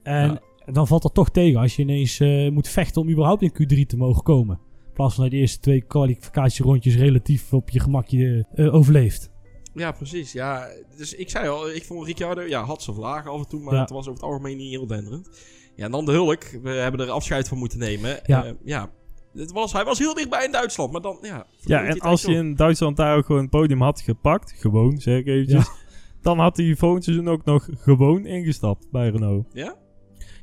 En 0.02 0.40
dan 0.64 0.86
valt 0.86 1.02
dat 1.02 1.14
toch 1.14 1.30
tegen 1.30 1.60
als 1.60 1.76
je 1.76 1.82
ineens 1.82 2.20
eh, 2.20 2.50
moet 2.50 2.68
vechten 2.68 3.02
om 3.02 3.10
überhaupt 3.10 3.42
in 3.42 3.52
Q3 3.52 3.86
te 3.86 3.96
mogen 3.96 4.22
komen. 4.22 4.56
In 4.86 4.92
plaats 4.92 5.14
van 5.14 5.22
dat 5.22 5.32
je 5.32 5.38
de 5.38 5.42
eerste 5.42 5.60
twee 5.60 5.80
kwalificatierondjes 5.82 6.96
relatief 6.96 7.52
op 7.52 7.70
je 7.70 7.80
gemakje 7.80 8.46
eh, 8.54 8.74
overleeft. 8.74 9.30
Ja, 9.74 9.92
precies. 9.92 10.32
Ja, 10.32 10.66
dus 10.96 11.14
ik 11.14 11.30
zei 11.30 11.48
al, 11.48 11.70
ik 11.70 11.84
vond 11.84 12.06
Ricciardo, 12.06 12.42
ja, 12.42 12.62
had 12.64 12.82
zijn 12.82 12.96
vlagen 12.96 13.30
af 13.30 13.38
en 13.38 13.48
toe, 13.48 13.60
maar 13.60 13.74
Ja. 13.74 13.80
het 13.80 13.90
was 13.90 14.00
over 14.08 14.12
het 14.12 14.22
algemeen 14.22 14.56
niet 14.56 14.70
heel 14.70 14.86
denderend. 14.86 15.28
Ja, 15.76 15.84
en 15.84 15.90
dan 15.90 16.04
de 16.04 16.12
Hulk. 16.12 16.44
We 16.62 16.70
hebben 16.70 17.00
er 17.00 17.10
afscheid 17.10 17.48
van 17.48 17.58
moeten 17.58 17.78
nemen. 17.78 18.20
Ja. 18.26 18.54
Ja. 18.64 18.90
Het 19.34 19.52
was, 19.52 19.72
hij 19.72 19.84
was 19.84 19.98
heel 19.98 20.14
dichtbij 20.14 20.44
in 20.44 20.52
Duitsland, 20.52 20.92
maar 20.92 21.00
dan, 21.00 21.18
ja. 21.22 21.46
Ja, 21.60 21.84
en 21.84 21.98
als 21.98 22.22
je 22.22 22.34
in 22.34 22.54
Duitsland 22.54 22.96
daar 22.96 23.16
ook 23.16 23.26
gewoon 23.26 23.40
het 23.40 23.50
podium 23.50 23.82
had 23.82 24.00
gepakt, 24.00 24.54
gewoon 24.56 24.98
zeg 24.98 25.18
ik 25.18 25.26
eventjes, 25.26 25.70
dan 26.22 26.38
had 26.38 26.56
hij 26.56 26.74
volgend 26.76 27.04
seizoen 27.04 27.28
ook 27.28 27.44
nog 27.44 27.68
gewoon 27.78 28.26
ingestapt 28.26 28.90
bij 28.90 29.08
Renault. 29.08 29.46
Ja? 29.52 29.74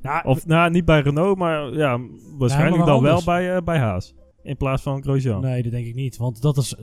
Ja, 0.02 0.22
Of 0.26 0.46
nou, 0.46 0.70
niet 0.70 0.86
bij 0.86 1.02
Renault, 1.02 1.38
maar 1.38 1.74
ja, 1.74 2.00
waarschijnlijk 2.38 2.78
maar 2.78 2.86
dan 2.86 3.04
wel 3.04 3.24
bij, 3.24 3.56
eh, 3.56 3.62
bij 3.62 3.78
Haas. 3.78 4.16
In 4.44 4.58
plaats 4.58 4.84
van 4.84 5.02
Grosjean. 5.04 5.42
nee, 5.42 5.64
dat 5.64 5.72
denk 5.72 5.86
ik 5.86 5.96
niet. 5.96 6.18
Want 6.18 6.42
dat 6.42 6.58
is, 6.58 6.76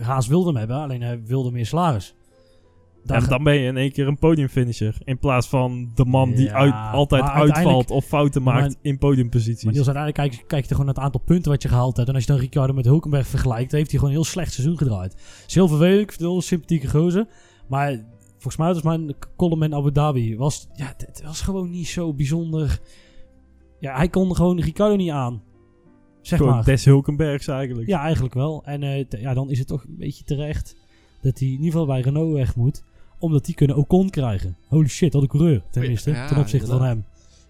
Haas 0.00 0.26
wilde 0.26 0.46
hem 0.48 0.56
hebben, 0.56 0.76
alleen 0.76 1.02
hij 1.02 1.22
wilde 1.24 1.50
meer 1.50 1.66
salaris. 1.66 2.14
Daar 3.04 3.22
En 3.22 3.28
dan 3.28 3.44
ben 3.44 3.54
je 3.54 3.66
in 3.66 3.76
één 3.76 3.92
keer 3.92 4.06
een 4.06 4.18
podiumfinisher. 4.18 4.96
In 5.04 5.18
plaats 5.18 5.48
van 5.48 5.90
de 5.94 6.04
man 6.04 6.32
die 6.32 6.52
uit, 6.52 6.74
altijd 6.92 7.22
uitvalt 7.22 7.90
of 7.90 8.04
fouten 8.04 8.42
maakt 8.42 8.60
maar- 8.60 8.74
in 8.82 8.98
podiumposities. 8.98 9.64
Maar 9.64 9.72
Niels, 9.72 9.86
uiteindelijk 9.86 10.30
kijk, 10.30 10.48
kijk 10.48 10.62
je 10.62 10.70
gewoon 10.70 10.86
naar 10.86 10.94
het 10.94 11.04
aantal 11.04 11.20
punten 11.20 11.50
wat 11.50 11.62
je 11.62 11.68
gehaald 11.68 11.96
hebt. 11.96 12.08
En 12.08 12.14
als 12.14 12.24
je 12.24 12.30
dan 12.32 12.40
Ricciardo 12.40 12.72
met 12.72 12.84
Hulkenberg 12.84 13.26
vergelijkt, 13.26 13.72
heeft 13.72 13.90
hij 13.90 13.98
gewoon 13.98 14.14
een 14.14 14.20
heel 14.20 14.30
slecht 14.30 14.52
seizoen 14.52 14.78
gedraaid. 14.78 15.44
heel 15.46 15.68
vervelend, 15.68 16.12
ik 16.12 16.18
heel 16.18 16.42
sympathieke 16.42 16.88
gozer. 16.88 17.26
Maar 17.68 18.04
volgens 18.32 18.56
mij 18.56 18.72
was 18.72 18.82
mijn 18.82 19.14
column 19.36 19.62
in 19.62 19.74
Abu 19.74 19.92
Dhabi, 19.92 20.36
was, 20.36 20.68
ja, 20.74 20.94
het, 20.96 21.22
was 21.24 21.40
gewoon 21.40 21.70
niet 21.70 21.88
zo 21.88 22.14
bijzonder. 22.14 22.80
Ja, 23.80 23.96
hij 23.96 24.08
kon 24.08 24.36
gewoon 24.36 24.60
Ricciardo 24.60 24.96
niet 24.96 25.10
aan. 25.10 25.42
Zeg 26.20 26.38
Gewoon 26.38 26.54
maar. 26.54 26.64
des 26.64 26.84
Hulkenbergs 26.84 27.48
eigenlijk. 27.48 27.88
Ja, 27.88 28.00
eigenlijk 28.00 28.34
wel. 28.34 28.62
En 28.64 28.82
eh, 28.82 29.04
ja, 29.08 29.34
dan 29.34 29.50
is 29.50 29.58
het 29.58 29.68
toch 29.68 29.84
een 29.84 29.96
beetje 29.98 30.24
terecht 30.24 30.76
dat 31.20 31.38
hij 31.38 31.48
in 31.48 31.54
ieder 31.54 31.70
geval 31.70 31.86
bij 31.86 32.00
Renault 32.00 32.32
weg 32.32 32.56
moet. 32.56 32.82
Omdat 33.22 33.44
die 33.44 33.54
kunnen 33.54 33.76
Ocon 33.76 34.10
krijgen. 34.10 34.56
Holy 34.68 34.88
shit, 34.88 35.12
wat 35.12 35.22
een 35.22 35.28
coureur. 35.28 35.62
Tenminste, 35.70 36.10
Ja, 36.10 36.26
ten 36.26 36.36
opzichte 36.36 36.70
van 36.70 36.82
hem. 36.82 37.04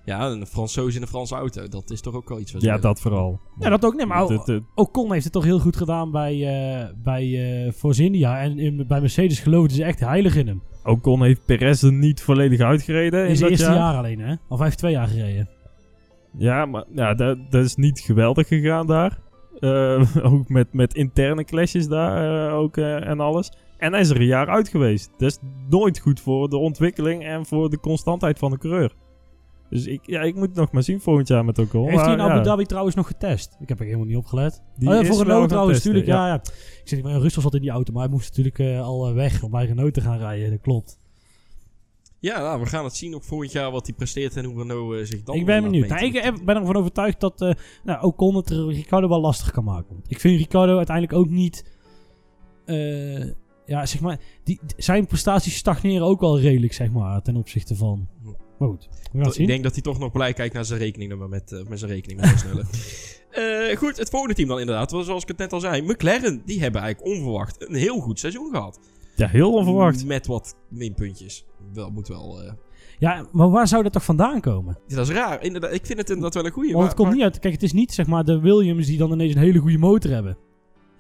Ja, 0.05 0.31
een 0.31 0.47
Fransoos 0.47 0.95
in 0.95 1.03
een 1.03 1.09
Franse 1.09 1.35
auto. 1.35 1.69
Dat 1.69 1.91
is 1.91 2.01
toch 2.01 2.15
ook 2.15 2.29
wel 2.29 2.41
iets 2.41 2.53
wat 2.53 2.63
Ja, 2.63 2.79
dat 2.79 3.01
vooral. 3.01 3.41
Ja, 3.59 3.69
dat 3.69 3.85
ook. 3.85 3.95
Nee, 3.95 4.07
maar 4.07 4.27
Ocon 4.75 5.13
heeft 5.13 5.25
het 5.25 5.33
toch 5.33 5.45
heel 5.45 5.59
goed 5.59 5.77
gedaan 5.77 6.11
bij, 6.11 6.33
eh 6.33 6.89
bij 7.03 7.65
eh, 7.65 7.73
Force 7.73 8.05
India. 8.05 8.41
En 8.41 8.59
in, 8.59 8.87
bij 8.87 9.01
Mercedes 9.01 9.41
geloofden 9.41 9.77
ze 9.77 9.85
echt 9.85 10.01
heilig 10.01 10.37
in 10.37 10.47
hem. 10.47 10.63
Ocon 10.85 11.23
heeft 11.23 11.45
Perez 11.45 11.83
er 11.83 11.93
niet 11.93 12.23
volledig 12.23 12.61
uitgereden. 12.61 13.23
In 13.23 13.29
in 13.29 13.37
zijn 13.37 13.51
dat 13.51 13.59
eerste 13.59 13.75
jaar. 13.75 13.83
jaar 13.83 13.97
alleen, 13.97 14.21
hè? 14.21 14.35
Of 14.49 14.57
hij 14.57 14.67
heeft 14.67 14.79
twee 14.79 14.93
jaar 14.93 15.09
gereden. 15.09 15.49
Ja, 16.39 16.67
maar 16.67 16.85
ja, 16.95 17.15
dat, 17.15 17.39
dat 17.51 17.65
is 17.65 17.75
niet 17.75 18.01
geweldig 18.01 18.49
gegaan 18.49 18.87
daar. 18.87 19.19
Eh, 19.59 20.25
ook 20.33 20.49
met, 20.49 20.73
met 20.73 20.95
interne 20.95 21.45
clashes 21.45 21.89
daar 21.89 22.49
eh, 22.49 22.55
ook, 22.55 22.77
eh, 22.77 23.09
en 23.09 23.21
alles. 23.21 23.53
En 23.83 23.93
hij 23.93 24.01
is 24.01 24.11
er 24.11 24.17
een 24.21 24.27
jaar 24.27 24.49
uit 24.49 24.69
geweest. 24.69 25.11
Dat 25.19 25.31
is 25.31 25.39
nooit 25.69 25.99
goed 25.99 26.21
voor 26.21 26.49
de 26.49 26.57
ontwikkeling 26.57 27.25
en 27.25 27.47
voor 27.47 27.71
de 27.71 27.81
constantheid 27.81 28.39
van 28.39 28.51
de 28.51 28.59
coureur. 28.59 28.95
Dus 29.71 29.87
ik, 29.87 30.01
ja, 30.07 30.21
ik 30.21 30.35
moet 30.35 30.49
het 30.49 30.57
nog 30.57 30.73
maar 30.73 30.83
zien 30.83 31.01
volgend 31.01 31.29
jaar 31.29 31.45
met 31.45 31.59
Ocon. 31.59 31.89
heeft 31.89 32.05
hij 32.05 32.13
in 32.13 32.21
Abu 32.21 32.35
ja, 32.35 32.41
Dhabi 32.43 32.65
trouwens 32.65 32.95
nog 32.97 33.07
getest? 33.07 33.57
Ik 33.61 33.69
heb 33.69 33.79
er 33.79 33.85
helemaal 33.85 34.07
niet 34.07 34.17
op 34.17 34.27
gelet. 34.27 34.63
die 34.77 34.89
oh 34.89 34.95
ja, 34.95 35.05
voor 35.05 35.23
Renault 35.23 35.49
trouwens, 35.49 35.83
testen, 35.83 35.93
natuurlijk. 35.95 36.19
ja. 36.21 36.27
Ja. 36.27 36.33
Ja, 36.33 36.41
Ik 36.83 36.89
zeg 36.89 36.99
niet, 36.99 37.13
maar 37.13 37.21
Rustig 37.21 37.43
zat 37.43 37.55
in 37.55 37.61
die 37.61 37.71
auto, 37.71 37.93
maar 37.93 38.03
hij 38.03 38.13
moest 38.13 38.29
natuurlijk 38.29 38.59
eh, 38.59 38.83
al 38.83 39.09
eh, 39.09 39.15
weg 39.15 39.43
om 39.43 39.51
bij 39.51 39.67
Renault 39.67 39.95
te 39.95 40.01
gaan 40.01 40.19
rijden. 40.19 40.51
Dat 40.51 40.61
klopt. 40.61 40.99
Ja, 42.19 42.41
nou, 42.41 42.61
we 42.61 42.67
gaan 42.67 42.85
het 42.85 42.97
zien 42.97 43.15
op 43.15 43.25
volgend 43.25 43.53
jaar 43.53 43.71
wat 43.71 43.87
hij 43.87 43.95
presteert 43.95 44.37
en 44.37 44.45
hoe 44.45 44.57
Renault 44.59 44.95
eh, 44.95 45.05
zich 45.05 45.23
dan 45.23 45.35
ik 45.35 45.47
ben 45.47 45.63
benieuwd. 45.63 45.89
Nou, 45.89 46.05
ik 46.05 46.45
ben 46.45 46.57
ervan 46.57 46.77
overtuigd 46.77 47.21
dat 47.21 47.41
eh 47.41 47.53
nou, 47.85 48.03
Ocon 48.03 48.37
het 48.37 48.51
Ricardo 48.51 49.09
wel 49.09 49.21
lastig 49.21 49.51
kan 49.51 49.65
maken. 49.65 49.89
Want 49.89 50.11
ik 50.11 50.21
vind 50.21 50.39
Ricardo 50.39 50.77
uiteindelijk 50.77 51.17
ook 51.19 51.29
niet... 51.29 51.65
eh, 52.65 53.25
ja, 53.67 53.87
zeg 53.87 54.01
maar... 54.01 54.19
Die, 54.45 54.61
zijn 54.77 55.07
prestaties 55.07 55.57
stagneren 55.57 56.07
ook 56.07 56.21
wel 56.21 56.41
redelijk, 56.41 56.73
zeg 56.73 56.91
maar, 56.91 57.23
ten 57.23 57.37
opzichte 57.37 57.77
van... 57.77 58.09
Maar 58.59 58.69
goed, 58.71 58.89
we 59.13 59.19
gaan 59.19 59.27
het 59.27 59.39
Ik 59.39 59.47
denk 59.47 59.63
dat 59.63 59.73
hij 59.73 59.83
toch 59.83 59.99
nog 59.99 60.13
blij 60.13 60.33
kijkt 60.33 60.55
naar 60.55 60.65
zijn 60.65 60.79
rekening 60.79 61.29
met, 61.29 61.53
eh, 61.53 61.65
met 61.69 61.79
zijn 61.79 61.91
rekening 61.91 62.21
met 62.21 62.39
snelle. 62.39 62.65
Eh 63.33 63.77
goed, 63.77 63.97
het 63.97 64.11
volgende 64.11 64.35
team 64.35 64.49
dan 64.49 64.61
inderdaad. 64.61 64.91
Zoals 64.91 65.23
ik 65.23 65.29
het 65.29 65.37
net 65.39 65.53
al 65.53 65.61
zei. 65.61 65.83
McLaren, 65.83 66.43
die 66.45 66.61
hebben 66.61 66.81
eigenlijk 66.81 67.15
onverwacht 67.17 67.69
een 67.69 67.75
heel 67.75 67.99
goed 68.01 68.19
seizoen 68.19 68.51
gehad. 68.51 68.81
Ja, 69.17 69.27
heel 69.29 69.53
onverwacht. 69.55 70.05
Met 70.05 70.27
wat 70.27 70.57
minpuntjes. 70.69 71.45
Wel, 71.73 71.91
moet 71.91 72.09
wel... 72.09 72.43
eh, 72.43 72.53
Ja, 72.99 73.27
maar 73.33 73.51
waar 73.51 73.69
zou 73.69 73.83
dat 73.83 73.93
toch 73.93 74.05
vandaan 74.05 74.41
komen? 74.41 74.79
ja, 74.87 74.97
dat 74.97 75.09
is 75.09 75.15
raar. 75.15 75.43
Inderdaad, 75.43 75.73
ik 75.73 75.87
vind 75.87 75.99
het 75.99 76.09
inderdaad 76.09 76.35
wel 76.35 76.45
een 76.47 76.51
goeie. 76.53 76.73
Want 76.73 76.85
het 76.85 76.95
komt 76.95 77.07
maar- 77.09 77.17
niet 77.17 77.25
uit... 77.27 77.39
Kijk, 77.39 77.55
het 77.55 77.63
is 77.63 77.73
niet 77.73 77.93
zeg 77.93 78.07
maar 78.07 78.25
de 78.25 78.41
Williams 78.41 78.87
die 78.87 78.99
dan 78.99 79.13
ineens 79.13 79.35
een 79.35 79.41
hele 79.41 79.59
goede 79.59 79.79
motor 79.79 80.11
hebben. 80.11 80.37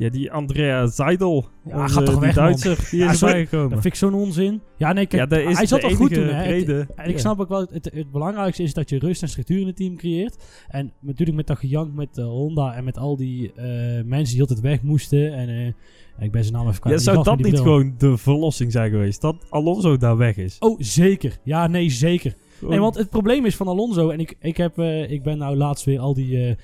Ja, 0.03 0.11
die 0.11 0.33
Andrea 0.33 0.87
Seidel, 0.87 1.45
Ja, 1.65 1.83
onze- 1.83 1.95
gaat 1.95 2.05
toch 2.07 2.15
die 2.15 2.25
weg, 2.25 2.35
man. 2.35 2.45
Duitser, 2.45 2.89
die 2.91 3.01
Ja, 3.01 3.11
is 3.11 3.19
sorry, 3.19 3.35
erbij 3.35 3.47
gekomen. 3.47 3.71
Dat 3.71 3.81
vind 3.81 3.95
ik 3.95 4.01
zo'n 4.01 4.15
onzin. 4.15 4.61
Ja, 4.77 4.93
nee, 4.93 5.07
kijk, 5.07 5.31
ja, 5.31 5.37
is 5.39 5.57
hij 5.57 5.67
zat 5.67 5.83
al 5.85 5.91
goed 5.91 6.15
toen, 6.15 6.25
hè. 6.25 6.33
Het- 6.33 6.47
reden. 6.47 6.89
En 6.97 7.11
ik 7.11 7.19
snap 7.19 7.41
ook 7.41 7.49
wel, 7.49 7.67
het, 7.73 7.91
het 7.95 8.11
belangrijkste 8.11 8.63
is 8.63 8.75
dat 8.75 8.91
je 8.91 8.99
rust 8.99 9.23
en 9.23 9.29
structuur 9.29 9.61
in 9.61 9.67
het 9.67 9.77
team 9.77 9.97
creëert. 9.97 10.37
En 10.69 10.93
natuurlijk 11.01 11.37
met 11.37 11.47
dat 11.47 11.59
gejank 11.59 11.95
met 11.95 12.19
eh, 12.19 12.25
Honda 12.25 12.75
en 12.75 12.85
met 12.85 12.99
al 12.99 13.17
die 13.17 13.53
eh, 13.53 13.65
mensen 14.05 14.33
die 14.33 14.41
altijd 14.41 14.61
weg 14.61 14.83
moesten. 14.83 15.35
En 15.35 15.49
eh, 15.49 16.25
ik 16.25 16.31
ben 16.33 16.43
zijn 16.45 16.55
naam 16.57 16.69
even 16.69 16.81
kwijt. 16.81 16.99
Ja, 17.05 17.13
zou 17.13 17.25
dat 17.25 17.37
niet 17.37 17.47
bril. 17.49 17.63
gewoon 17.63 17.95
de 17.99 18.17
verlossing 18.17 18.73
zijn 18.73 18.91
geweest? 18.91 19.21
Dat 19.21 19.37
Alonso 19.49 19.97
daar 19.97 20.17
weg 20.17 20.37
is? 20.37 20.57
Oh, 20.59 20.77
zeker. 20.81 21.39
Ja, 21.45 21.67
nee, 21.67 21.91
zeker. 21.91 22.35
Nee, 22.69 22.81
want 22.81 22.95
het 22.95 23.11
probleem 23.11 23.47
is 23.47 23.57
van 23.57 23.67
Alonso, 23.69 24.11
en 24.11 24.21
ik, 24.21 24.37
ik, 24.41 24.57
heb, 24.57 24.79
eh, 24.79 25.11
ik 25.11 25.23
ben 25.23 25.39
nou 25.39 25.57
laatst 25.57 25.85
weer 25.85 25.99
al 25.99 26.15
die 26.15 26.47
eh, 26.47 26.55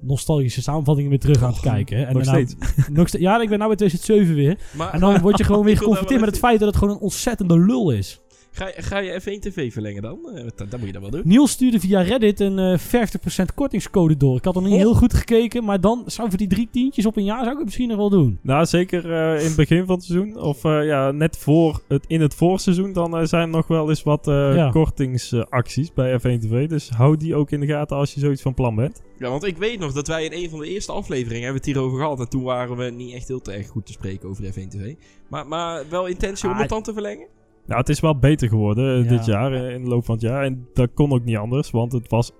nostalgische 0.00 0.62
samenvattingen 0.62 1.10
weer 1.10 1.20
terug 1.20 1.42
aan 1.42 1.50
het 1.50 1.60
kijken. 1.60 1.96
hè. 1.98 2.04
En 2.04 2.14
nog 2.14 2.24
daarna- 2.24 2.46
steeds. 2.46 2.88
nog 2.92 3.08
ste- 3.08 3.20
ja, 3.20 3.40
ik 3.42 3.48
ben 3.48 3.58
nou 3.58 3.76
bij 3.76 3.76
2007 3.88 4.34
weer. 4.34 4.58
Maar, 4.76 4.92
En 4.92 5.00
dan 5.00 5.20
word 5.20 5.38
je 5.38 5.44
gewoon 5.44 5.64
weer 5.70 5.76
geconfronteerd 5.76 6.20
met 6.20 6.28
het 6.28 6.38
feit 6.38 6.58
dat 6.58 6.68
het 6.68 6.76
gewoon 6.78 6.94
een 6.94 7.00
ontzettende 7.00 7.58
lul 7.58 7.90
is. 7.90 8.20
Ga, 8.56 8.66
je- 8.66 8.82
ga 8.82 8.98
je 8.98 9.20
F1 9.20 9.38
TV 9.40 9.72
verlengen 9.72 10.02
dan? 10.02 10.18
Eh, 10.34 10.42
dat, 10.56 10.70
dat 10.70 10.78
moet 10.78 10.86
je 10.86 10.92
dan 10.92 11.02
wel 11.02 11.10
doen. 11.10 11.22
Niels 11.24 11.50
stuurde 11.50 11.80
via 11.80 12.00
Reddit 12.02 12.40
een 12.40 12.58
eh 12.58 12.78
50% 12.78 13.54
kortingscode 13.54 14.16
door. 14.16 14.36
Ik 14.36 14.44
had 14.44 14.54
nog 14.54 14.62
niet 14.62 14.72
Oh. 14.72 14.78
heel 14.78 14.94
goed 14.94 15.14
gekeken, 15.14 15.64
maar 15.64 15.80
dan 15.80 16.02
zou 16.06 16.28
voor 16.28 16.38
die 16.38 16.48
drie 16.48 16.68
tientjes 16.70 17.06
op 17.06 17.16
een 17.16 17.24
jaar 17.24 17.38
zou 17.38 17.50
ik 17.50 17.56
het 17.56 17.64
misschien 17.64 17.88
nog 17.88 17.96
wel 17.96 18.10
doen. 18.10 18.38
Nou, 18.42 18.66
zeker 18.66 19.12
eh, 19.12 19.40
in 19.40 19.46
het 19.46 19.56
begin 19.56 19.86
van 19.86 19.94
het 19.94 20.04
seizoen. 20.04 20.36
Of 20.42 20.64
eh, 20.64 20.86
ja, 20.86 21.10
net 21.10 21.36
voor 21.38 21.82
het, 21.88 22.04
in 22.06 22.20
het 22.20 22.34
voorseizoen. 22.34 22.92
Dan 22.92 23.26
zijn 23.28 23.42
er 23.42 23.48
nog 23.48 23.66
wel 23.66 23.88
eens 23.88 24.02
wat 24.02 24.28
eh, 24.28 24.54
Ja. 24.54 24.70
kortingsacties 24.70 25.92
bij 25.92 26.18
F1 26.20 26.38
TV. 26.40 26.68
Dus 26.68 26.88
hou 26.88 27.16
die 27.16 27.34
ook 27.34 27.50
in 27.50 27.60
de 27.60 27.66
gaten 27.66 27.96
als 27.96 28.14
je 28.14 28.20
zoiets 28.20 28.42
van 28.42 28.54
plan 28.54 28.74
bent. 28.74 29.02
Ja, 29.18 29.28
want 29.30 29.44
ik 29.44 29.56
weet 29.56 29.78
nog 29.78 29.92
dat 29.92 30.06
wij 30.08 30.24
in 30.24 30.32
een 30.44 30.50
van 30.50 30.58
de 30.58 30.66
eerste 30.68 30.92
afleveringen 30.92 31.42
hebben 31.42 31.62
het 31.62 31.66
hierover 31.72 31.98
gehad. 31.98 32.20
En 32.20 32.28
toen 32.28 32.42
waren 32.42 32.76
we 32.76 32.84
niet 32.90 33.14
echt 33.14 33.28
heel 33.28 33.40
te 33.40 33.52
erg 33.52 33.68
goed 33.68 33.86
te 33.86 33.92
spreken 33.92 34.28
over 34.28 34.44
F1 34.44 34.68
TV. 34.68 34.94
Maar, 35.28 35.46
maar 35.46 35.84
wel 35.90 36.06
intentie 36.06 36.48
om 36.48 36.54
Ah, 36.54 36.60
het 36.60 36.68
dan 36.68 36.82
te 36.82 36.92
verlengen? 36.92 37.26
Nou, 37.66 37.80
het 37.80 37.88
is 37.88 38.00
wel 38.00 38.18
beter 38.18 38.48
geworden 38.48 38.96
eh, 38.98 39.10
Ja. 39.10 39.16
dit 39.16 39.26
jaar, 39.26 39.52
eh, 39.52 39.74
in 39.74 39.82
de 39.82 39.88
loop 39.88 40.04
van 40.04 40.14
het 40.14 40.22
jaar. 40.24 40.44
En 40.44 40.68
dat 40.74 40.90
kon 40.94 41.12
ook 41.12 41.24
niet 41.24 41.36
anders, 41.36 41.70
want 41.70 41.92
het 41.92 42.08
was 42.08 42.30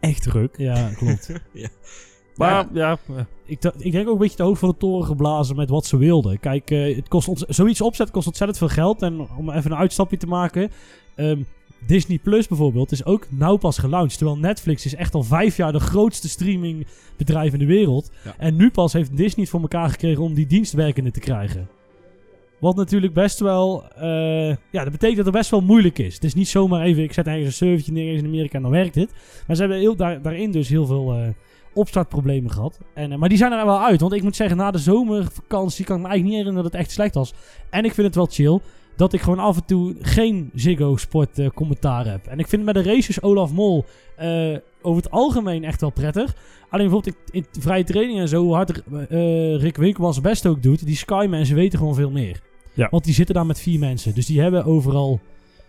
echt 0.00 0.22
druk. 0.22 0.54
Ja, 0.58 0.90
klopt. 0.96 1.30
Maar 2.36 2.66
ja, 2.72 2.98
eh, 3.08 3.16
ik, 3.46 3.64
ik 3.78 3.92
denk 3.92 4.06
ook 4.06 4.12
een 4.12 4.18
beetje 4.20 4.36
te 4.36 4.42
hoog 4.42 4.58
van 4.58 4.68
de 4.68 4.76
toren 4.76 5.06
geblazen 5.06 5.56
met 5.56 5.70
wat 5.70 5.86
ze 5.86 5.96
wilden. 5.96 6.40
Kijk, 6.40 6.70
eh, 6.70 6.96
het 6.96 7.08
kost 7.08 7.28
ons, 7.28 7.40
zoiets 7.40 7.80
opzetten 7.80 8.14
kost 8.14 8.26
ontzettend 8.26 8.58
veel 8.58 8.68
geld. 8.68 9.02
En 9.02 9.28
om 9.38 9.50
even 9.50 9.70
een 9.70 9.76
uitstapje 9.78 10.16
te 10.16 10.26
maken. 10.26 10.70
ehm, 11.16 11.42
Disney 11.86 12.18
Plus 12.18 12.48
bijvoorbeeld 12.48 12.92
is 12.92 13.04
ook 13.04 13.26
nou 13.30 13.58
pas 13.58 13.78
gelaunched. 13.78 14.16
Terwijl 14.18 14.38
Netflix 14.38 14.84
is 14.84 14.94
echt 14.94 15.14
al 15.14 15.22
vijf 15.22 15.56
jaar 15.56 15.72
de 15.72 15.80
grootste 15.80 16.28
streamingbedrijf 16.28 17.52
in 17.52 17.58
de 17.58 17.66
wereld. 17.66 18.10
Ja. 18.24 18.34
En 18.38 18.56
nu 18.56 18.70
pas 18.70 18.92
heeft 18.92 19.16
Disney 19.16 19.40
het 19.42 19.48
voor 19.48 19.60
elkaar 19.60 19.88
gekregen 19.90 20.22
om 20.22 20.34
die 20.34 20.46
dienst 20.46 20.72
werkende 20.72 21.10
te 21.10 21.20
krijgen. 21.20 21.68
Wat 22.60 22.76
natuurlijk 22.76 23.12
best 23.14 23.40
wel... 23.40 23.84
eh, 23.96 24.48
ja, 24.48 24.82
dat 24.82 24.90
betekent 24.90 25.16
dat 25.16 25.26
het 25.26 25.34
best 25.34 25.50
wel 25.50 25.60
moeilijk 25.60 25.98
is. 25.98 26.14
Het 26.14 26.24
is 26.24 26.34
niet 26.34 26.48
zomaar 26.48 26.82
even, 26.82 27.02
ik 27.02 27.12
zet 27.12 27.26
ergens 27.26 27.46
een 27.46 27.52
servertje 27.52 27.92
neer 27.92 28.14
in 28.14 28.24
Amerika 28.24 28.56
en 28.56 28.62
dan 28.62 28.70
werkt 28.70 28.94
het. 28.94 29.12
Maar 29.46 29.56
ze 29.56 29.62
hebben 29.62 29.80
heel, 29.80 29.96
daar, 29.96 30.22
daarin 30.22 30.50
dus 30.50 30.68
heel 30.68 30.86
veel 30.86 31.12
eh, 31.12 31.28
opstartproblemen 31.74 32.50
gehad. 32.50 32.78
En, 32.94 33.12
eh, 33.12 33.18
maar 33.18 33.28
die 33.28 33.38
zijn 33.38 33.52
er 33.52 33.66
wel 33.66 33.82
uit. 33.82 34.00
Want 34.00 34.12
ik 34.12 34.22
moet 34.22 34.36
zeggen, 34.36 34.56
na 34.56 34.70
de 34.70 34.78
zomervakantie 34.78 35.84
kan 35.84 35.96
ik 35.96 36.02
me 36.02 36.08
eigenlijk 36.08 36.22
niet 36.22 36.32
herinneren 36.32 36.62
dat 36.62 36.72
het 36.72 36.80
echt 36.80 36.90
slecht 36.90 37.14
was. 37.14 37.34
En 37.70 37.84
ik 37.84 37.94
vind 37.94 38.06
het 38.06 38.16
wel 38.16 38.26
chill 38.30 38.60
dat 38.96 39.12
ik 39.12 39.20
gewoon 39.20 39.38
af 39.38 39.56
en 39.56 39.64
toe 39.64 39.96
geen 40.00 40.50
Ziggo 40.54 40.96
Sport 40.96 41.38
eh, 41.38 41.48
commentaar 41.54 42.06
heb. 42.06 42.26
En 42.26 42.38
ik 42.38 42.48
vind 42.48 42.64
met 42.64 42.74
de 42.74 42.82
races 42.82 43.22
Olaf 43.22 43.52
Mol 43.52 43.84
over 44.82 45.02
het 45.02 45.10
algemeen 45.10 45.64
echt 45.64 45.80
wel 45.80 45.90
prettig. 45.90 46.34
Alleen 46.70 46.88
bijvoorbeeld 46.88 47.16
in, 47.30 47.44
in 47.52 47.60
vrije 47.60 47.84
training 47.84 48.18
en 48.18 48.28
zo, 48.28 48.42
hoe 48.42 48.54
hard 48.54 48.82
Rick 49.60 49.76
Winkelman 49.76 50.12
zijn 50.12 50.24
best 50.24 50.46
ook 50.46 50.62
doet, 50.62 50.86
die 50.86 50.96
Sky 50.96 51.26
mensen 51.30 51.54
weten 51.56 51.78
gewoon 51.78 51.94
veel 51.94 52.10
meer. 52.10 52.40
Ja. 52.78 52.88
Want 52.90 53.04
die 53.04 53.14
zitten 53.14 53.34
daar 53.34 53.46
met 53.46 53.60
vier 53.60 53.78
mensen. 53.78 54.14
Dus 54.14 54.26
die 54.26 54.40
hebben 54.40 54.64
overal 54.64 55.20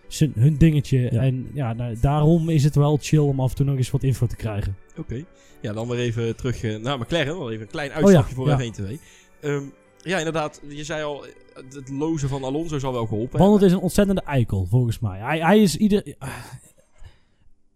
zijn, 0.08 0.32
hun 0.36 0.56
dingetje. 0.56 0.98
Ja. 0.98 1.22
En 1.22 1.50
ja, 1.54 1.72
nou, 1.72 1.96
daarom 2.00 2.48
is 2.48 2.64
het 2.64 2.74
wel 2.74 2.98
chill 3.00 3.18
om 3.18 3.40
af 3.40 3.50
en 3.50 3.56
toe 3.56 3.66
nog 3.66 3.76
eens 3.76 3.90
wat 3.90 4.02
info 4.02 4.26
te 4.26 4.36
krijgen. 4.36 4.76
Oké. 4.96 5.24
Ja, 5.60 5.72
dan 5.72 5.88
weer 5.88 5.98
even 5.98 6.36
terug 6.36 6.62
eh, 6.62 6.76
naar 6.76 6.98
McLaren. 6.98 7.38
Wel 7.38 7.50
even 7.50 7.62
een 7.62 7.70
klein 7.70 7.90
uitstapje 7.90 8.40
Oh 8.40 8.46
ja, 8.46 8.56
voor 8.56 8.64
ja. 8.64 8.70
F1 8.70 8.74
TV. 8.74 8.96
Ehm, 9.40 9.62
ja, 10.02 10.18
inderdaad. 10.18 10.60
Je 10.68 10.84
zei 10.84 11.04
al, 11.04 11.26
eh, 11.26 11.32
het 11.74 11.88
lozen 11.88 12.28
van 12.28 12.44
Alonso 12.44 12.78
zal 12.78 12.92
wel 12.92 13.06
geholpen 13.06 13.38
Want 13.38 13.54
het 13.54 13.62
is 13.62 13.72
een 13.72 13.80
ontzettende 13.80 14.22
eikel, 14.22 14.66
volgens 14.66 14.98
mij. 14.98 15.18
Hij, 15.18 15.40
hij 15.40 15.62
is 15.62 15.76
ieder... 15.76 16.14
ah, 16.18 16.28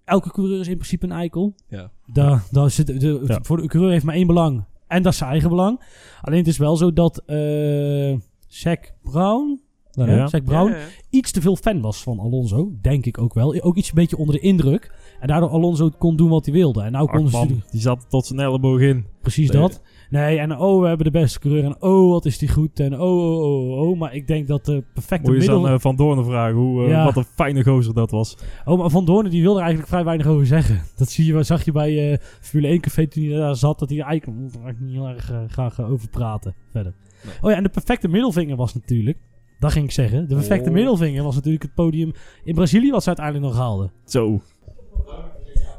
elke 0.05 0.31
coureur 0.31 0.61
is 0.61 0.69
in 0.69 0.77
principe 0.77 1.05
een 1.05 1.13
eikel. 1.13 1.55
Ja. 1.69 1.91
Daar, 2.07 2.45
daar 2.51 2.71
zit, 2.71 2.87
de, 2.87 3.23
Ja. 3.27 3.39
Voor 3.43 3.57
de 3.57 3.69
coureur 3.69 3.93
heeft 3.93 4.05
maar 4.05 4.15
één 4.15 4.27
belang. 4.27 4.65
En 4.87 5.03
dat 5.03 5.13
is 5.13 5.19
zijn 5.19 5.31
eigen 5.31 5.49
belang. 5.49 5.81
Alleen 6.21 6.39
het 6.39 6.49
is 6.49 6.59
wel 6.59 6.77
zo 6.77 6.93
dat 6.93 7.23
eh 7.27 8.15
Zac 8.55 8.93
Brown... 9.03 9.61
Ja. 9.91 10.07
Ja. 10.07 10.27
Zac 10.27 10.45
Brown 10.45 10.71
Ja, 10.71 10.77
ja, 10.77 10.81
ja. 10.83 10.89
iets 11.11 11.33
te 11.33 11.41
veel 11.41 11.57
fan 11.57 11.81
was 11.81 12.03
van 12.03 12.19
Alonso. 12.19 12.73
Denk 12.81 13.07
ik 13.07 13.19
ook 13.19 13.35
wel. 13.35 13.63
Ook 13.63 13.77
iets 13.77 13.89
een 13.89 13.95
beetje 13.95 14.17
onder 14.17 14.35
de 14.35 14.41
indruk. 14.41 14.93
En 15.21 15.29
daardoor 15.29 15.49
Alonso 15.49 15.91
kon 15.99 16.17
doen 16.17 16.29
wat 16.29 16.45
hij 16.45 16.55
wilde. 16.55 16.83
En 16.83 16.93
nou 16.93 17.11
kon 17.11 17.29
ze 17.29 17.47
die 17.71 17.81
zat 17.81 18.07
tot 18.09 18.27
zijn 18.27 18.41
elleboog 18.41 18.81
in. 18.81 19.07
precies 19.23 19.51
Nee. 19.51 19.61
dat. 19.61 19.83
Nee, 20.11 20.39
en 20.39 20.59
oh, 20.59 20.81
we 20.81 20.87
hebben 20.87 21.05
de 21.07 21.19
beste 21.19 21.39
coureur. 21.39 21.65
En 21.65 21.83
oh, 21.83 22.11
wat 22.11 22.25
is 22.25 22.39
die 22.39 22.49
goed. 22.49 22.81
En 22.81 23.01
oh, 23.01 23.01
oh, 23.01 23.43
oh, 23.43 23.89
oh. 23.89 23.99
Maar 23.99 24.15
ik 24.15 24.27
denk 24.27 24.49
dat 24.49 24.65
de 24.65 24.85
perfecte 24.95 25.31
Moet 25.31 25.35
je 25.35 25.37
eens 25.43 25.51
middel... 25.51 25.67
aan 25.69 25.75
eh, 25.75 25.81
Van 25.81 25.97
Doornen 25.97 26.25
vragen 26.25 26.57
hoe, 26.57 26.83
eh, 26.85 26.91
Ja. 26.91 27.05
wat 27.05 27.17
een 27.17 27.25
fijne 27.35 27.63
gozer 27.65 27.95
dat 27.95 28.11
was. 28.11 28.37
Oh, 28.65 28.79
maar 28.79 28.91
Van 28.91 29.05
Doornen 29.05 29.31
die 29.31 29.43
wilde 29.43 29.57
er 29.59 29.65
eigenlijk 29.65 29.93
vrij 29.93 30.05
weinig 30.05 30.27
over 30.27 30.47
zeggen. 30.47 30.83
Dat 30.97 31.09
zie 31.11 31.35
je, 31.35 31.43
zag 31.43 31.65
je 31.65 31.73
bij 31.73 32.13
eh 32.13 32.19
Formule 32.41 32.69
1 32.73 32.81
Café 32.81 33.07
toen 33.07 33.25
hij 33.25 33.39
daar 33.39 33.57
zat. 33.57 33.79
Dat 33.79 33.89
hij 33.89 34.01
eigenlijk 34.01 34.41
eigenlijk 34.53 34.81
niet 34.81 34.93
heel 34.93 35.09
erg 35.09 35.31
eh, 35.31 35.39
graag 35.49 35.79
eh, 35.79 35.91
over 35.91 36.09
praten 36.09 36.55
verder. 36.71 36.95
Nee. 37.25 37.35
Oh 37.41 37.51
ja, 37.51 37.57
en 37.57 37.63
de 37.63 37.69
perfecte 37.69 38.09
middelvinger 38.09 38.57
was 38.57 38.75
natuurlijk... 38.75 39.19
Dat 39.59 39.73
ging 39.73 39.85
ik 39.85 39.91
zeggen. 39.91 40.29
De 40.29 40.35
perfecte 40.35 40.69
Oh. 40.69 40.75
middelvinger 40.75 41.23
was 41.23 41.35
natuurlijk 41.35 41.63
het 41.63 41.75
podium 41.75 42.13
in 42.45 42.55
Brazilië 42.55 42.91
wat 42.91 43.03
ze 43.03 43.09
uiteindelijk 43.09 43.47
nog 43.47 43.57
haalden. 43.57 43.93
Zo. 44.05 44.41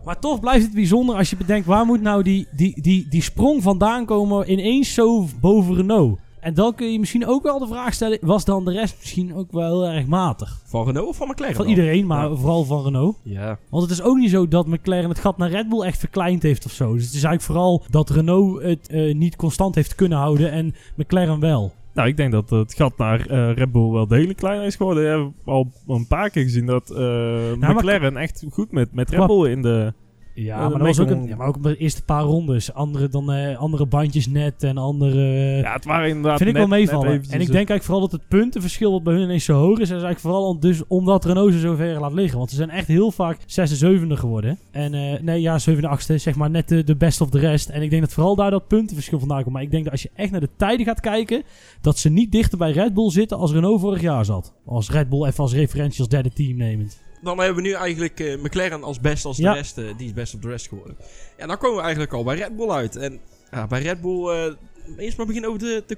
Maar 0.05 0.19
toch 0.19 0.39
blijft 0.39 0.65
het 0.65 0.73
bijzonder 0.73 1.15
als 1.15 1.29
je 1.29 1.37
bedenkt... 1.37 1.65
waar 1.67 1.85
moet 1.85 2.01
nou 2.01 2.23
die, 2.23 2.47
die, 2.55 2.81
die, 2.81 3.07
die 3.09 3.21
sprong 3.21 3.63
vandaan 3.63 4.05
komen 4.05 4.51
ineens 4.51 4.93
zo 4.93 5.25
boven 5.41 5.75
Renault? 5.75 6.19
En 6.45 6.53
dan 6.53 6.75
kun 6.75 6.91
je 6.91 6.99
misschien 6.99 7.27
ook 7.27 7.43
wel 7.43 7.59
de 7.59 7.67
vraag 7.67 7.93
stellen... 7.93 8.17
was 8.21 8.45
dan 8.45 8.65
de 8.65 8.71
rest 8.71 8.95
misschien 8.99 9.35
ook 9.35 9.51
wel 9.51 9.81
heel 9.83 9.93
erg 9.95 10.05
matig? 10.05 10.61
Van 10.65 10.85
Renault 10.85 11.07
of 11.07 11.15
van 11.15 11.27
McLaren? 11.27 11.55
Van 11.55 11.65
dan? 11.65 11.73
iedereen, 11.75 12.05
maar 12.05 12.29
Ja. 12.29 12.35
vooral 12.35 12.63
van 12.63 12.83
Renault. 12.83 13.17
Ja. 13.23 13.57
Want 13.69 13.83
het 13.83 13.91
is 13.91 14.01
ook 14.01 14.17
niet 14.17 14.29
zo 14.29 14.47
dat 14.47 14.67
McLaren 14.67 15.09
het 15.09 15.19
gat 15.19 15.37
naar 15.37 15.49
Red 15.49 15.69
Bull 15.69 15.81
echt 15.81 15.99
verkleind 15.99 16.43
heeft 16.43 16.65
of 16.65 16.71
zo. 16.71 16.93
Dus 16.93 17.05
het 17.05 17.13
is 17.13 17.23
eigenlijk 17.23 17.41
vooral 17.43 17.83
dat 17.89 18.09
Renault 18.09 18.61
het 18.61 18.87
eh, 18.87 19.13
niet 19.15 19.35
constant 19.35 19.75
heeft 19.75 19.95
kunnen 19.95 20.17
houden 20.17 20.51
en 20.51 20.75
McLaren 20.95 21.39
wel. 21.39 21.71
Nou, 21.93 22.07
ik 22.07 22.17
denk 22.17 22.31
dat 22.31 22.49
het 22.49 22.73
gat 22.73 22.97
naar 22.97 23.19
eh, 23.27 23.53
Red 23.53 23.71
Bull 23.71 23.89
wel 23.91 24.07
degelijk 24.07 24.37
kleiner 24.37 24.65
is 24.65 24.75
geworden. 24.75 25.03
We 25.03 25.09
hebben 25.09 25.33
al 25.45 25.71
een 25.87 26.07
paar 26.07 26.29
keer 26.29 26.43
gezien 26.43 26.65
dat 26.65 26.89
eh, 26.89 27.53
McLaren 27.59 28.17
echt 28.17 28.45
goed 28.49 28.71
met, 28.71 28.93
met 28.93 29.09
Red 29.09 29.27
Bull 29.27 29.49
in 29.51 29.61
de... 29.61 29.93
Ja, 30.37 30.55
Eh, 30.55 30.61
maar, 30.61 30.69
dat 30.79 30.87
was 30.87 30.99
ook 30.99 31.09
een, 31.09 31.27
ja, 31.27 31.35
maar 31.35 31.47
ook 31.47 31.63
de 31.63 31.77
eerste 31.77 32.03
paar 32.03 32.23
rondes. 32.23 32.73
Andere, 32.73 33.09
dan, 33.09 33.31
eh, 33.31 33.57
andere 33.57 33.85
bandjes 33.85 34.27
net 34.27 34.63
en 34.63 34.77
andere... 34.77 35.21
Ja, 35.57 35.73
het 35.73 35.85
waren 35.85 36.07
inderdaad 36.09 36.37
vind 36.37 36.49
ik 36.49 36.55
net- 36.55 36.67
wel 36.69 36.77
meevallen. 36.77 37.11
En 37.11 37.19
ik 37.19 37.29
denk 37.29 37.51
eigenlijk 37.53 37.83
vooral 37.83 38.01
dat 38.01 38.11
het 38.11 38.27
puntenverschil 38.27 38.91
wat 38.91 39.03
bij 39.03 39.13
hun 39.13 39.23
ineens 39.23 39.43
zo 39.45 39.53
hoog 39.53 39.79
is. 39.79 39.89
Dat 39.89 39.97
is 39.97 40.03
eigenlijk 40.03 40.19
vooral 40.19 40.59
dus 40.59 40.87
omdat 40.87 41.25
Renault 41.25 41.53
ze 41.53 41.59
zo 41.59 41.75
ver 41.75 41.99
laat 41.99 42.13
liggen. 42.13 42.37
Want 42.37 42.49
ze 42.49 42.55
zijn 42.55 42.69
echt 42.69 42.87
heel 42.87 43.11
vaak 43.11 43.37
zesde, 43.45 43.75
zevende 43.75 44.17
geworden. 44.17 44.57
En 44.71 44.93
eh, 44.93 45.21
nee, 45.21 45.41
ja, 45.41 45.59
zevende, 45.59 45.87
achtste. 45.87 46.17
Zeg 46.17 46.35
maar 46.35 46.49
net 46.49 46.67
de, 46.67 46.83
de 46.83 46.95
best 46.95 47.21
of 47.21 47.29
de 47.29 47.39
rest. 47.39 47.69
En 47.69 47.81
ik 47.81 47.89
denk 47.89 48.01
dat 48.01 48.13
vooral 48.13 48.35
daar 48.35 48.51
dat 48.51 48.67
puntenverschil 48.67 49.19
vandaan 49.19 49.41
komt. 49.43 49.53
Maar 49.53 49.63
ik 49.63 49.71
denk 49.71 49.83
dat 49.83 49.91
als 49.91 50.01
je 50.01 50.09
echt 50.15 50.31
naar 50.31 50.39
de 50.41 50.49
tijden 50.57 50.85
gaat 50.85 50.99
kijken. 50.99 51.43
Dat 51.81 51.97
ze 51.97 52.09
niet 52.09 52.31
dichter 52.31 52.57
bij 52.57 52.71
Red 52.71 52.93
Bull 52.93 53.09
zitten 53.11 53.37
als 53.37 53.51
Renault 53.51 53.79
vorig 53.81 54.01
jaar 54.01 54.25
zat. 54.25 54.53
Als 54.65 54.91
Red 54.91 55.09
Bull 55.09 55.25
even 55.25 55.43
als 55.43 55.53
referentie 55.53 55.99
als 55.99 56.09
derde 56.09 56.33
team 56.33 56.57
nemend. 56.57 57.03
Dan 57.25 57.37
hebben 57.37 57.63
we 57.63 57.69
nu 57.69 57.73
eigenlijk 57.73 58.19
eh, 58.19 58.37
McLaren 58.37 58.83
als 58.83 58.99
best 58.99 59.25
als 59.25 59.37
de 59.37 59.43
Ja. 59.43 59.53
rest. 59.53 59.77
eh, 59.77 59.97
die 59.97 60.05
is 60.07 60.13
best 60.13 60.33
of 60.35 60.39
de 60.41 60.47
rest 60.49 60.67
geworden. 60.67 60.97
Ja, 61.37 61.47
dan 61.47 61.57
komen 61.57 61.75
we 61.77 61.81
eigenlijk 61.81 62.13
al 62.13 62.23
bij 62.23 62.35
Red 62.35 62.55
Bull 62.55 62.69
uit. 62.69 62.95
En 62.95 63.19
ja, 63.51 63.67
bij 63.67 63.81
Red 63.81 64.01
Bull... 64.01 64.29
eh, 64.29 64.53
eerst 64.97 65.17
maar 65.17 65.25
beginnen 65.25 65.49
over 65.49 65.61
de, 65.61 65.83
de 65.87 65.95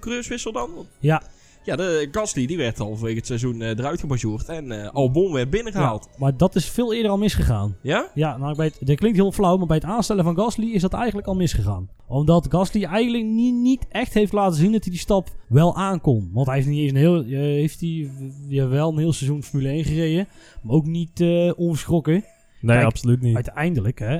dan. 0.53 0.87
Ja. 0.99 1.23
Ja, 1.67 1.75
de 1.75 2.07
Gasly 2.11 2.45
die 2.45 2.57
werd 2.57 2.79
al 2.79 2.95
vanwege 2.95 3.17
het 3.17 3.25
seizoen 3.25 3.61
eh, 3.61 3.69
eruit 3.69 3.99
gebajoerd. 3.99 4.49
En 4.49 4.71
eh, 4.71 4.89
Albon 4.93 5.33
werd 5.33 5.49
binnengehaald. 5.49 6.07
Ja, 6.11 6.17
maar 6.17 6.37
dat 6.37 6.55
is 6.55 6.69
veel 6.69 6.93
eerder 6.93 7.11
al 7.11 7.17
misgegaan. 7.17 7.75
Ja? 7.81 8.11
Ja, 8.13 8.37
nou, 8.37 8.55
bij 8.55 8.65
het, 8.65 8.87
dat 8.87 8.95
klinkt 8.95 9.17
heel 9.17 9.31
flauw, 9.31 9.57
maar 9.57 9.67
bij 9.67 9.75
het 9.75 9.85
aanstellen 9.85 10.23
van 10.23 10.37
Gasly 10.37 10.71
is 10.71 10.81
dat 10.81 10.93
eigenlijk 10.93 11.27
al 11.27 11.35
misgegaan. 11.35 11.89
Omdat 12.07 12.47
Gasly 12.49 12.83
eigenlijk 12.83 13.25
niet, 13.25 13.53
niet 13.53 13.85
echt 13.89 14.13
heeft 14.13 14.31
laten 14.31 14.57
zien 14.57 14.71
dat 14.71 14.83
hij 14.83 14.91
die 14.91 15.01
stap 15.01 15.29
wel 15.47 15.75
aankon. 15.75 16.29
Want 16.33 16.47
hij 16.47 16.55
heeft 16.55 16.67
niet 16.67 16.79
eens 16.79 16.91
een 16.91 16.97
heel, 16.97 17.23
eh, 17.23 17.29
heeft 17.39 17.79
hij, 17.79 18.11
ja, 18.47 18.67
wel 18.67 18.91
een 18.91 18.97
heel 18.97 19.13
seizoen 19.13 19.43
Formule 19.43 19.69
1 19.69 19.83
gereden, 19.83 20.27
maar 20.61 20.75
ook 20.75 20.85
niet 20.85 21.21
eh, 21.21 21.51
onverschrokken. 21.55 22.23
Nee, 22.61 22.75
Kijk, 22.75 22.85
absoluut 22.85 23.21
niet. 23.21 23.35
Uiteindelijk, 23.35 23.99
hè, 23.99 24.19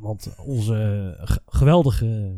want 0.00 0.34
onze 0.46 1.16
geweldige 1.46 2.32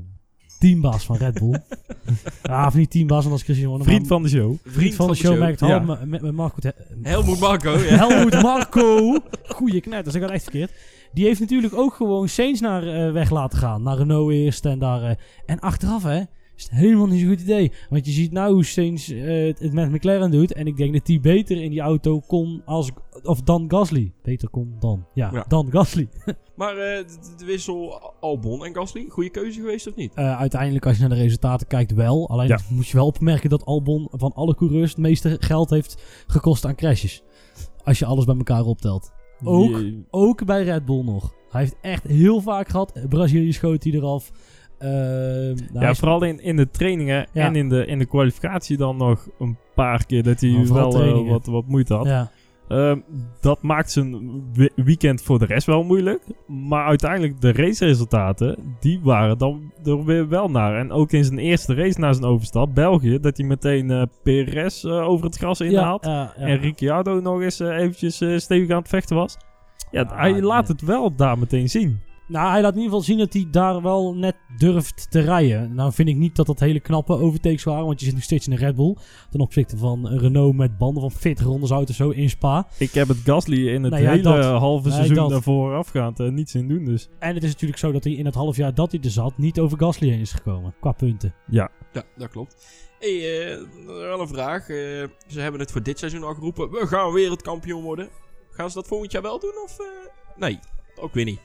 teambaas 0.61 1.05
van 1.05 1.17
Red 1.17 1.39
Bull. 1.39 1.61
ja, 2.43 2.67
of 2.67 2.75
niet 2.75 2.91
teambaas, 2.91 3.19
want 3.25 3.29
dat 3.31 3.39
is 3.39 3.45
Christian 3.45 3.69
Horner. 3.69 3.87
Vriend 3.87 4.07
van 4.07 4.23
de 4.23 4.29
show. 4.29 4.55
vriend 4.65 4.95
van 4.95 5.09
de 5.09 5.15
show, 5.15 5.39
merkt 5.39 5.61
Ja. 5.61 5.79
Met, 6.05 6.23
met 6.23 6.33
Marco. 6.33 6.59
Te- 6.59 6.75
Helmoet 7.03 7.41
Marco, 7.41 7.71
ja. 7.79 7.97
Helmoet 7.97 8.43
Marco. 8.53 9.17
Goeie 9.49 9.81
knetters, 9.81 10.15
ik 10.15 10.23
had 10.23 10.31
echt 10.31 10.43
verkeerd. 10.43 10.73
Die 11.13 11.25
heeft 11.25 11.41
natuurlijk 11.41 11.75
ook 11.75 11.95
gewoon 11.95 12.29
Saints 12.29 12.61
naar 12.61 12.83
eh, 12.87 13.13
weg 13.13 13.31
laten 13.31 13.59
gaan. 13.59 13.83
Naar 13.83 13.97
Renault 13.97 14.33
eerst 14.33 14.65
en 14.67 14.79
daar. 14.79 15.03
eh, 15.03 15.15
en 15.47 15.59
achteraf, 15.61 16.03
hè, 16.03 16.21
is 16.61 16.69
het 16.71 16.79
helemaal 16.81 17.07
niet 17.07 17.21
zo'n 17.21 17.29
goed 17.29 17.41
idee. 17.41 17.73
Want 17.89 18.07
je 18.07 18.13
ziet 18.13 18.33
nou 18.33 18.53
hoe 18.53 18.65
Saints 18.65 19.09
eh, 19.11 19.55
het, 19.59 19.73
met 19.73 19.91
McLaren 19.91 20.31
doet. 20.31 20.53
En 20.53 20.67
ik 20.67 20.77
denk 20.77 20.93
dat 20.93 21.07
die 21.07 21.21
beter 21.21 21.63
in 21.63 21.71
die 21.71 21.81
auto 21.81 22.21
kon 22.21 22.63
als. 22.65 22.91
Of 23.23 23.41
dan 23.43 23.65
Gasly. 23.69 24.13
Beter 24.23 24.49
kon 24.49 24.75
dan. 24.81 25.07
Ja, 25.15 25.31
Ja. 25.33 25.45
dan 25.49 25.71
Gasly. 25.71 26.09
Maar 26.57 26.77
eh, 26.77 27.07
de, 27.07 27.35
de 27.39 27.45
wissel 27.45 28.01
Albon 28.21 28.65
en 28.65 28.75
Gasly, 28.75 29.07
goede 29.09 29.31
keuze 29.31 29.61
geweest 29.61 29.87
of 29.89 29.95
niet? 29.95 30.15
Eh, 30.15 30.39
uiteindelijk, 30.39 30.87
als 30.87 30.97
je 30.97 31.01
naar 31.01 31.17
de 31.17 31.23
resultaten 31.23 31.67
kijkt, 31.67 31.93
wel. 31.95 32.29
Alleen 32.29 32.49
Ja. 32.49 32.59
moet 32.69 32.89
je 32.89 32.97
wel 32.97 33.07
opmerken 33.07 33.51
dat 33.51 33.65
Albon 33.65 34.09
van 34.11 34.33
alle 34.33 34.55
coureurs 34.55 34.91
het 34.91 34.99
meeste 34.99 35.37
geld 35.41 35.71
heeft 35.71 36.03
gekost 36.27 36.65
aan 36.65 36.75
crashes. 36.75 37.23
Als 37.85 37.99
je 37.99 38.05
alles 38.07 38.25
bij 38.25 38.37
elkaar 38.37 38.65
optelt. 38.65 39.13
Ook 39.45 39.83
Ook 40.11 40.45
bij 40.45 40.63
Red 40.63 40.85
Bull 40.85 41.03
nog. 41.05 41.35
Hij 41.51 41.61
heeft 41.61 41.77
echt 41.81 42.05
heel 42.07 42.41
vaak 42.41 42.69
gehad. 42.69 42.93
Brazilië 43.09 43.53
schoot 43.53 43.83
hij 43.85 43.93
eraf. 43.93 44.31
Ehm, 44.81 45.55
nou, 45.73 45.85
Ja, 45.87 45.95
vooral 45.95 46.23
in, 46.25 46.43
in 46.43 46.57
de 46.57 46.71
trainingen 46.71 47.27
Ja. 47.33 47.45
en 47.47 47.57
in 47.57 47.69
de, 47.69 47.87
in 47.87 47.99
de 47.99 48.07
kwalificatie 48.07 48.77
dan 48.77 48.97
nog 48.97 49.29
een 49.39 49.57
paar 49.75 50.07
keer 50.07 50.23
dat 50.23 50.41
hij 50.41 50.67
wel 50.69 51.03
eh, 51.03 51.29
wat, 51.31 51.47
wat 51.47 51.67
moeite 51.67 51.95
had. 51.95 52.07
ja. 52.07 52.31
Ehm, 52.69 52.99
dat 53.41 53.63
maakt 53.63 53.91
zijn 53.91 54.43
we- 54.53 54.71
weekend 54.77 55.23
voor 55.23 55.39
de 55.39 55.45
rest 55.45 55.67
wel 55.67 55.83
moeilijk. 55.83 56.23
Maar 56.47 56.85
uiteindelijk 56.87 57.41
de 57.41 57.53
raceresultaten, 57.53 58.57
die 58.81 59.01
waren 59.03 59.39
dan 59.39 59.73
er 59.85 60.05
weer 60.05 60.29
wel 60.29 60.49
naar. 60.51 60.79
En 60.79 60.91
ook 60.93 61.13
in 61.13 61.25
zijn 61.25 61.39
eerste 61.39 61.75
race 61.75 62.01
na 62.01 62.13
zijn 62.13 62.25
overstap, 62.27 62.75
België, 62.75 63.19
dat 63.21 63.37
hij 63.37 63.47
meteen 63.47 63.91
eh 63.91 64.03
Perez 64.23 64.85
eh, 64.85 65.09
over 65.09 65.27
het 65.27 65.37
gras 65.37 65.61
inhaalt. 65.61 66.05
ja, 66.05 66.33
ja. 66.37 66.45
En 66.47 66.59
Ricciardo 66.59 67.21
nog 67.21 67.41
eens 67.41 67.61
eh, 67.61 67.77
eventjes 67.79 68.15
stevig 68.43 68.71
aan 68.71 68.79
het 68.79 68.89
vechten 68.89 69.17
was. 69.17 69.37
Ja, 69.91 70.03
Ah, 70.03 70.19
hij 70.19 70.41
laat 70.41 70.69
het 70.69 70.81
wel 70.83 71.15
daar 71.17 71.39
meteen 71.39 71.69
zien. 71.69 72.01
Nou, 72.31 72.51
hij 72.51 72.61
laat 72.63 72.75
in 72.75 72.81
ieder 72.81 72.91
geval 72.99 73.01
zien 73.07 73.19
dat 73.19 73.33
hij 73.33 73.47
daar 73.51 73.83
wel 73.83 74.15
net 74.15 74.37
durft 74.59 75.11
te 75.11 75.21
rijden. 75.21 75.75
Nou 75.75 75.93
vind 75.93 76.09
ik 76.09 76.17
niet 76.17 76.37
dat 76.37 76.47
dat 76.47 76.61
hele 76.61 76.81
knappe 76.81 77.13
overtakes 77.13 77.65
waren, 77.65 77.85
want 77.87 78.01
je 78.01 78.07
zit 78.07 78.15
nu 78.15 78.21
steeds 78.21 78.47
in 78.49 78.55
de 78.55 78.59
Red 78.65 78.77
Bull. 78.77 78.97
Ten 79.31 79.41
opzichte 79.41 79.77
van 79.77 80.07
een 80.07 80.19
Renault 80.19 80.57
met 80.57 80.79
banden 80.79 81.01
van 81.03 81.11
40 81.11 81.45
rondes 81.47 81.71
auto 81.71 81.93
zo 81.93 82.11
in 82.11 82.31
Spa. 82.31 82.67
Ik 82.79 82.93
heb 82.93 83.09
het 83.09 83.17
Gasly 83.25 83.69
in 83.69 83.83
het 83.83 83.93
Nee, 83.93 84.03
ja, 84.03 84.11
hele 84.11 84.23
dat. 84.23 84.45
halve 84.45 84.87
Nee, 84.89 84.97
seizoen 84.97 85.17
dat. 85.17 85.31
daarvoor 85.31 85.75
afgaand 85.75 86.21
eh, 86.21 86.29
niets 86.29 86.55
in 86.55 86.69
doen. 86.69 86.85
Dus 86.85 87.09
En 87.19 87.35
het 87.35 87.43
is 87.43 87.51
natuurlijk 87.51 87.79
zo 87.81 87.93
dat 87.93 88.05
hij 88.05 88.13
in 88.13 88.25
het 88.25 88.35
half 88.35 88.57
jaar 88.57 88.75
dat 88.75 88.93
hij 88.93 89.01
er 89.01 89.11
zat 89.11 89.39
niet 89.39 89.59
over 89.61 89.79
Gasly 89.79 90.09
heen 90.09 90.21
is 90.21 90.33
gekomen. 90.33 90.75
Qua 90.81 90.93
punten. 90.93 91.35
Ja, 91.47 91.71
dat 92.17 92.29
klopt. 92.29 92.67
hey, 92.99 93.49
eh, 93.51 93.59
wel 93.87 94.21
een 94.21 94.29
vraag. 94.29 94.61
Eh, 94.61 94.77
ze 95.27 95.41
hebben 95.41 95.61
het 95.61 95.71
voor 95.73 95.83
dit 95.83 95.99
seizoen 95.99 96.23
al 96.25 96.35
geroepen. 96.35 96.71
We 96.71 96.87
gaan 96.87 97.13
wereldkampioen 97.13 97.83
worden. 97.83 98.09
Gaan 98.51 98.69
ze 98.69 98.75
dat 98.75 98.87
volgend 98.89 99.13
jaar 99.13 99.23
wel 99.23 99.39
doen 99.41 99.55
of... 99.65 99.79
eh, 99.79 99.87
Nee, 100.37 100.59
ook 101.01 101.15
weer 101.15 101.25
niet. 101.25 101.41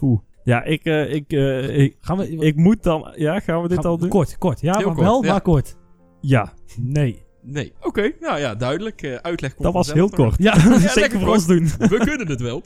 Oeh. 0.00 0.20
Ja, 0.44 0.64
ik, 0.64 0.84
eh, 0.84 1.14
ik, 1.14 1.32
eh, 1.32 1.78
ik, 1.78 1.96
Gaan 2.00 2.16
we... 2.16 2.28
ik 2.28 2.56
moet 2.56 2.82
dan... 2.82 3.12
Ja, 3.16 3.40
gaan 3.40 3.62
we 3.62 3.68
dit 3.68 3.76
gaan- 3.76 3.86
al 3.86 3.98
doen? 3.98 4.08
Kort, 4.08 4.38
kort. 4.38 4.60
Ja, 4.60 4.76
Heel 4.76 4.86
maar 4.86 4.94
kort, 4.94 5.06
wel, 5.06 5.24
ja. 5.24 5.30
maar 5.30 5.40
kort. 5.40 5.76
Ja, 6.20 6.52
Nee. 6.76 7.26
Nee. 7.42 7.72
Oké, 7.80 8.12
nou 8.20 8.38
ja, 8.38 8.54
duidelijk. 8.54 9.02
Eh, 9.02 9.14
uitleg 9.14 9.50
komt 9.50 9.62
dat 9.64 9.72
was 9.72 9.92
heel 9.92 10.08
kort. 10.08 10.34
Ja, 10.38 10.54
lekker 10.68 10.88
Zeker 10.90 11.20
voor 11.20 11.28
ons 11.28 11.46
doen. 11.46 11.68
We 11.94 11.98
kunnen 11.98 12.28
het 12.28 12.40
wel. 12.40 12.62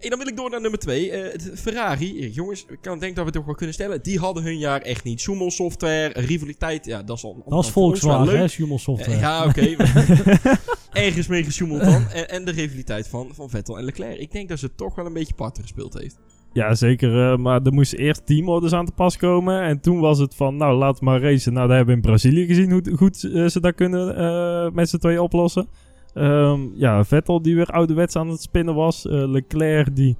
En 0.00 0.10
dan 0.10 0.18
wil 0.18 0.28
ik 0.28 0.36
door 0.36 0.50
naar 0.50 0.60
nummer 0.60 0.78
2. 0.78 1.12
Ferrari. 1.54 2.30
Jongens, 2.30 2.64
ik 2.68 2.78
kan 2.80 2.98
denk 2.98 3.16
dat 3.16 3.24
we 3.24 3.30
het 3.30 3.32
toch 3.32 3.44
wel 3.44 3.54
kunnen 3.54 3.74
stellen. 3.74 4.02
Die 4.02 4.18
hadden 4.18 4.42
hun 4.42 4.58
jaar 4.58 4.80
echt 4.80 5.04
niet. 5.04 5.20
Zoemel 5.20 5.50
software, 5.50 6.20
rivaliteit. 6.20 6.84
Ja, 6.84 7.02
dat 7.02 7.16
is 7.16 7.24
al. 7.24 7.34
dat 7.34 7.44
was 7.46 7.70
Volkswagen, 7.70 8.38
hè, 8.38 8.48
Software. 8.78 9.18
Ja, 9.18 9.44
oké. 9.44 9.76
Ergens 10.92 11.26
mee 11.26 11.44
gesjoemeld 11.44 11.80
dan. 11.80 12.08
En, 12.08 12.28
en 12.28 12.44
de 12.44 12.50
rivaliteit 12.50 13.08
van, 13.08 13.28
van 13.34 13.50
Vettel 13.50 13.78
en 13.78 13.84
Leclerc. 13.84 14.18
Ik 14.18 14.32
denk 14.32 14.48
dat 14.48 14.58
ze 14.58 14.74
toch 14.74 14.94
wel 14.94 15.06
een 15.06 15.12
beetje 15.12 15.34
parten 15.34 15.62
gespeeld 15.62 15.94
heeft. 15.98 16.16
Ja, 16.56 16.74
zeker. 16.74 17.32
eh, 17.32 17.38
maar 17.38 17.62
er 17.62 17.72
moesten 17.72 17.98
eerst 17.98 18.26
teamorders 18.26 18.72
aan 18.72 18.86
te 18.86 18.92
pas 18.92 19.16
komen. 19.16 19.62
En 19.62 19.80
toen 19.80 20.00
was 20.00 20.18
het 20.18 20.34
van, 20.34 20.56
nou, 20.56 20.76
laat 20.76 21.00
maar 21.00 21.20
racen. 21.20 21.52
Nou, 21.52 21.66
daar 21.68 21.76
hebben 21.76 21.94
we 21.94 22.00
in 22.02 22.08
Brazilië 22.08 22.46
gezien 22.46 22.70
hoe 22.70 22.82
goed 22.96 23.24
eh, 23.24 23.46
ze 23.46 23.60
dat 23.60 23.74
kunnen 23.74 24.16
eh, 24.16 24.70
met 24.72 24.88
z'n 24.88 24.98
tweeën 24.98 25.20
oplossen. 25.20 25.66
Ehm, 26.14 26.60
ja, 26.74 27.04
Vettel 27.04 27.42
die 27.42 27.54
weer 27.54 27.66
ouderwets 27.66 28.16
aan 28.16 28.28
het 28.28 28.40
spinnen 28.40 28.74
was. 28.74 29.04
Leclerc 29.08 29.96
die 29.96 30.16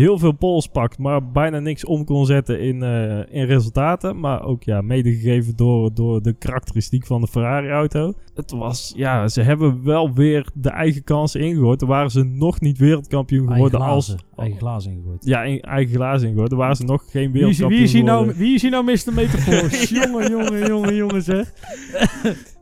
heel 0.00 0.18
veel 0.18 0.32
pols 0.32 0.66
pakt, 0.66 0.98
maar 0.98 1.30
bijna 1.30 1.58
niks 1.58 1.84
om 1.84 2.04
kon 2.04 2.26
zetten 2.26 2.60
in, 2.60 2.82
eh, 2.82 3.18
in 3.28 3.44
resultaten. 3.44 4.20
Maar 4.20 4.44
ook 4.44 4.62
ja, 4.62 4.80
medegegeven 4.80 5.56
door, 5.56 5.94
door 5.94 6.22
de 6.22 6.32
karakteristiek 6.32 7.06
van 7.06 7.20
de 7.20 7.26
Ferrari-auto. 7.26 8.14
Het 8.34 8.50
was, 8.50 8.92
ja, 8.96 9.28
ze 9.28 9.42
hebben 9.42 9.84
wel 9.84 10.12
weer 10.14 10.46
de 10.54 10.70
eigen 10.70 11.04
kansen 11.04 11.40
ingegooid. 11.40 11.78
Toen 11.78 11.88
waren 11.88 12.10
ze 12.10 12.24
nog 12.24 12.60
niet 12.60 12.78
wereldkampioen 12.78 13.48
Eigen 13.48 13.64
geworden 13.64 13.80
als... 13.88 14.06
glazen. 14.06 14.26
Eigen 14.36 14.58
glazen 14.58 14.92
ingegooid. 14.92 15.24
Ja, 15.24 15.42
in 15.42 15.60
eigen 15.60 15.94
glazen 15.94 16.26
ingegooid. 16.26 16.50
Toen 16.50 16.58
waren 16.58 16.76
ze 16.76 16.84
nog 16.84 17.02
geen 17.10 17.32
Wie 17.32 17.46
is, 17.46 17.58
wereldkampioen 17.58 17.78
wie, 17.78 17.86
is 17.86 17.92
hier 17.92 18.04
nou, 18.04 18.32
wie 18.36 18.54
is 18.54 18.62
hier 18.62 18.70
nou 18.70 18.84
Mr. 18.84 19.12
Metaphor? 19.14 19.70
jongen, 20.02 20.30
jongen, 20.30 20.66
jongen, 20.66 20.94
jongen 20.94 21.22
zeg. 21.22 21.52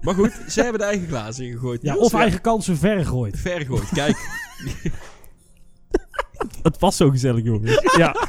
Maar 0.01 0.14
goed, 0.14 0.45
ze 0.49 0.62
hebben 0.62 0.80
de 0.80 0.86
eigen 0.86 1.09
glazen 1.09 1.47
ingegooid. 1.47 1.82
Ja, 1.82 1.97
of 1.97 2.14
eigen 2.14 2.41
kansen 2.41 2.76
vergooid. 2.76 3.39
Ver 3.39 3.61
gegooid. 3.61 3.89
Kijk, 3.89 4.16
Het 6.62 6.78
was 6.78 6.96
zo 6.96 7.11
gezellig, 7.11 7.44
jongens. 7.44 7.94
ja. 7.96 8.14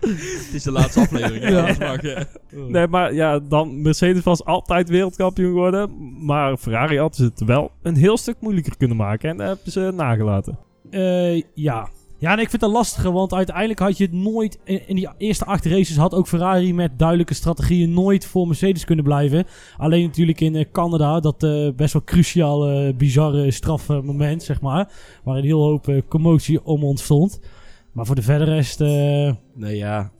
het 0.00 0.50
is 0.52 0.62
de 0.62 0.70
laatste 0.70 1.00
aflevering. 1.00 1.48
Ja. 1.48 1.62
Mag, 1.78 2.02
eh, 2.02 2.22
Nee, 2.68 2.86
maar 2.86 3.14
ja, 3.14 3.38
dan 3.38 3.82
Mercedes 3.82 4.22
was 4.22 4.44
altijd 4.44 4.88
wereldkampioen 4.88 5.48
geworden. 5.48 5.90
Maar 6.24 6.56
Ferrari 6.56 6.98
had 6.98 7.16
ze 7.16 7.24
het 7.24 7.44
wel 7.44 7.70
een 7.82 7.96
heel 7.96 8.16
stuk 8.16 8.36
moeilijker 8.40 8.76
kunnen 8.76 8.96
maken. 8.96 9.30
En 9.30 9.36
dat 9.36 9.46
hebben 9.46 9.72
ze 9.72 9.92
nagelaten. 9.94 10.58
Eh, 10.90 11.42
ja. 11.54 11.88
Ja, 12.18 12.32
en 12.32 12.38
ik 12.38 12.50
vind 12.50 12.62
het 12.62 12.70
lastige, 12.70 13.12
want 13.12 13.34
uiteindelijk 13.34 13.78
had 13.78 13.98
je 13.98 14.04
het 14.04 14.12
nooit... 14.12 14.58
In, 14.64 14.96
die 14.96 15.08
eerste 15.18 15.44
acht 15.44 15.64
races 15.66 15.96
had 15.96 16.14
ook 16.14 16.28
Ferrari 16.28 16.74
met 16.74 16.98
duidelijke 16.98 17.34
strategieën 17.34 17.92
nooit 17.92 18.26
voor 18.26 18.46
Mercedes 18.46 18.84
kunnen 18.84 19.04
blijven. 19.04 19.44
Alleen 19.76 20.04
natuurlijk 20.04 20.40
in 20.40 20.56
eh, 20.56 20.64
Canada, 20.72 21.20
dat 21.20 21.42
eh, 21.42 21.68
best 21.76 21.92
wel 21.92 22.04
cruciale, 22.04 22.94
bizarre 22.94 23.50
strafmoment, 23.50 24.42
zeg 24.42 24.60
maar. 24.60 24.92
Waar 25.24 25.36
een 25.36 25.44
heel 25.44 25.62
hoop 25.62 25.88
eh, 25.88 26.02
commotie 26.08 26.64
om 26.64 26.84
ontstond. 26.84 27.40
Maar 27.92 28.06
voor 28.06 28.14
de 28.14 28.22
verder 28.22 28.46
rest... 28.48 28.80
eh, 28.80 29.32
Nee, 29.54 29.76
ja. 29.76 30.10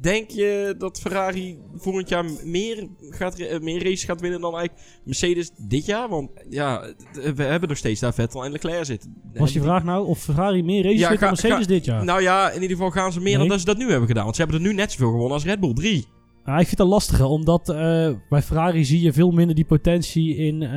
Denk 0.00 0.30
je 0.30 0.74
dat 0.78 1.00
Ferrari 1.00 1.58
volgend 1.76 2.08
jaar 2.08 2.24
meer, 2.44 2.88
gaat, 3.00 3.38
eh, 3.38 3.60
meer 3.60 3.82
races 3.82 4.04
gaat 4.04 4.20
winnen 4.20 4.40
dan 4.40 4.56
eigenlijk 4.56 4.86
Mercedes 5.04 5.50
dit 5.56 5.86
jaar? 5.86 6.08
Want 6.08 6.30
ja, 6.50 6.92
we 7.34 7.42
hebben 7.42 7.68
nog 7.68 7.78
steeds 7.78 8.00
daar 8.00 8.14
Vettel 8.14 8.44
en 8.44 8.52
Leclerc 8.52 8.84
zitten. 8.84 9.14
was 9.34 9.52
je 9.52 9.60
vraag 9.60 9.84
nou 9.84 10.06
of 10.06 10.18
Ferrari 10.22 10.62
meer 10.62 10.82
races 10.82 11.00
Ja, 11.00 11.08
wint 11.08 11.20
dan 11.20 11.28
Mercedes 11.28 11.56
ga- 11.58 11.64
dit 11.64 11.84
jaar? 11.84 12.04
Nou 12.04 12.22
ja, 12.22 12.50
in 12.50 12.62
ieder 12.62 12.76
geval 12.76 12.90
gaan 12.90 13.12
ze 13.12 13.20
meer 13.20 13.32
dan 13.32 13.40
Nee. 13.40 13.48
dat 13.50 13.58
ze 13.60 13.64
dat 13.64 13.76
nu 13.76 13.88
hebben 13.90 14.08
gedaan. 14.08 14.24
Want 14.24 14.36
ze 14.36 14.42
hebben 14.42 14.60
er 14.60 14.66
nu 14.66 14.74
net 14.74 14.90
zoveel 14.92 15.10
gewonnen 15.10 15.32
als 15.32 15.44
Red 15.44 15.60
Bull 15.60 15.72
3. 15.74 16.06
Ja, 16.44 16.58
ik 16.58 16.66
vind 16.66 16.78
het 16.78 16.88
lastige, 16.88 17.26
omdat 17.26 17.68
eh, 17.68 18.10
bij 18.28 18.42
Ferrari 18.42 18.84
zie 18.84 19.00
je 19.00 19.12
veel 19.12 19.30
minder 19.30 19.54
die 19.54 19.64
potentie 19.64 20.36
in... 20.36 20.62
eh, 20.62 20.68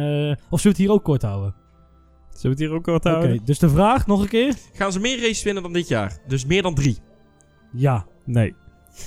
of 0.49 0.59
zullen 0.59 0.61
we 0.61 0.67
het 0.69 0.77
hier 0.77 0.91
ook 0.91 1.03
kort 1.03 1.21
houden? 1.21 1.55
Zullen 2.29 2.57
we 2.57 2.63
het 2.63 2.71
hier 2.71 2.77
ook 2.79 2.83
kort 2.83 3.05
Oké, 3.05 3.09
houden? 3.15 3.41
dus 3.45 3.59
de 3.59 3.69
vraag 3.69 4.07
nog 4.07 4.21
een 4.21 4.27
keer? 4.27 4.55
Gaan 4.73 4.91
ze 4.91 4.99
meer 4.99 5.17
races 5.21 5.43
winnen 5.43 5.63
dan 5.63 5.73
dit 5.73 5.87
jaar? 5.87 6.17
Dus 6.27 6.45
meer 6.45 6.61
dan 6.61 6.73
drie. 6.75 6.97
Ja. 7.73 8.05
Nee. 8.25 8.55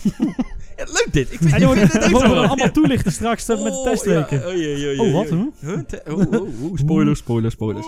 Ja, 0.77 0.85
leuk 0.85 1.09
dit. 1.11 1.33
Ik 1.33 1.39
vind, 1.39 1.53
En 1.53 1.61
ik 2.07 2.11
wel- 2.11 2.47
allemaal 2.47 2.71
toelichten 2.71 3.13
straks 3.13 3.49
eh, 3.49 3.63
met 3.63 3.73
de 3.73 3.79
Oh, 3.79 3.85
testweken. 3.85 4.59
ja, 4.59 4.93
oh, 4.93 5.07
Oh, 5.07 5.13
wat? 5.13 5.29
Huh? 5.29 5.79
Oh, 6.17 6.33
oh, 6.33 6.65
oh, 6.65 6.77
spoilers, 6.77 7.19
spoilers, 7.19 7.55
spoilers. 7.55 7.87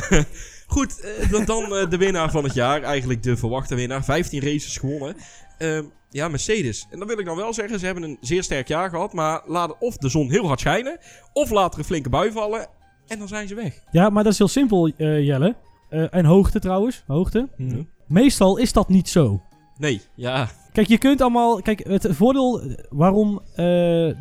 Goed, 0.66 1.00
eh, 1.00 1.30
dan, 1.30 1.44
dan 1.44 1.76
eh, 1.76 1.90
de 1.90 1.96
winnaar 1.96 2.30
van 2.30 2.44
het 2.44 2.54
jaar. 2.54 2.82
Eigenlijk 2.82 3.22
de 3.22 3.36
verwachte 3.36 3.74
winnaar. 3.74 4.04
15 4.04 4.40
races 4.40 4.76
gewonnen. 4.76 5.16
Ehm, 5.58 5.84
ja, 6.10 6.28
Mercedes. 6.28 6.86
En 6.90 6.98
dan 6.98 7.08
wil 7.08 7.18
ik 7.18 7.24
dan 7.26 7.36
wel 7.36 7.52
zeggen, 7.52 7.78
ze 7.78 7.84
hebben 7.86 8.02
een 8.04 8.18
zeer 8.20 8.42
sterk 8.42 8.68
jaar 8.68 8.90
gehad. 8.90 9.12
Maar 9.12 9.42
laat 9.46 9.76
of 9.78 9.96
de 9.96 10.08
zon 10.08 10.30
heel 10.30 10.46
hard 10.46 10.60
schijnen. 10.60 10.98
Of 11.32 11.50
laat 11.50 11.72
er 11.72 11.78
een 11.78 11.84
flinke 11.84 12.08
bui 12.08 12.32
vallen. 12.32 12.66
En 13.06 13.18
dan 13.18 13.28
zijn 13.28 13.48
ze 13.48 13.54
weg. 13.54 13.74
Ja, 13.90 14.10
maar 14.10 14.22
dat 14.24 14.32
is 14.32 14.38
heel 14.38 14.48
simpel, 14.48 14.90
eh, 14.96 15.26
Jelle. 15.26 15.56
Eh, 15.88 16.14
en 16.14 16.24
hoogte 16.24 16.58
trouwens. 16.58 17.02
Hoogte. 17.06 17.48
Hm. 17.56 17.82
Meestal 18.06 18.56
is 18.56 18.72
dat 18.72 18.88
niet 18.88 19.08
zo. 19.08 19.42
Nee, 19.78 20.00
ja. 20.14 20.48
Kijk, 20.72 20.88
je 20.88 20.98
kunt 20.98 21.20
allemaal... 21.20 21.62
Kijk, 21.62 21.84
het 21.86 22.06
voordeel 22.10 22.60
eh, 22.60 22.74
waarom, 22.90 23.40
eh, 23.54 23.64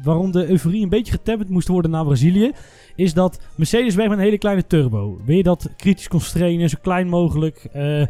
waarom 0.04 0.32
de 0.32 0.50
euforie 0.50 0.84
een 0.84 0.90
beetje 0.90 1.12
getemperd 1.12 1.50
moest 1.50 1.68
worden 1.68 1.92
naar 1.92 2.04
Brazilië... 2.04 2.52
is 2.96 3.14
dat 3.14 3.40
Mercedes 3.56 3.96
werkt 3.96 4.10
met 4.10 4.20
een 4.20 4.26
hele 4.26 4.38
kleine 4.38 4.68
turbo. 4.68 5.22
Wil 5.26 5.36
je 5.36 5.44
dat 5.44 5.70
kritisch 5.78 6.08
constrainen, 6.08 6.70
zo 6.70 6.78
klein 6.82 7.08
mogelijk... 7.08 7.66
eh, 7.72 8.08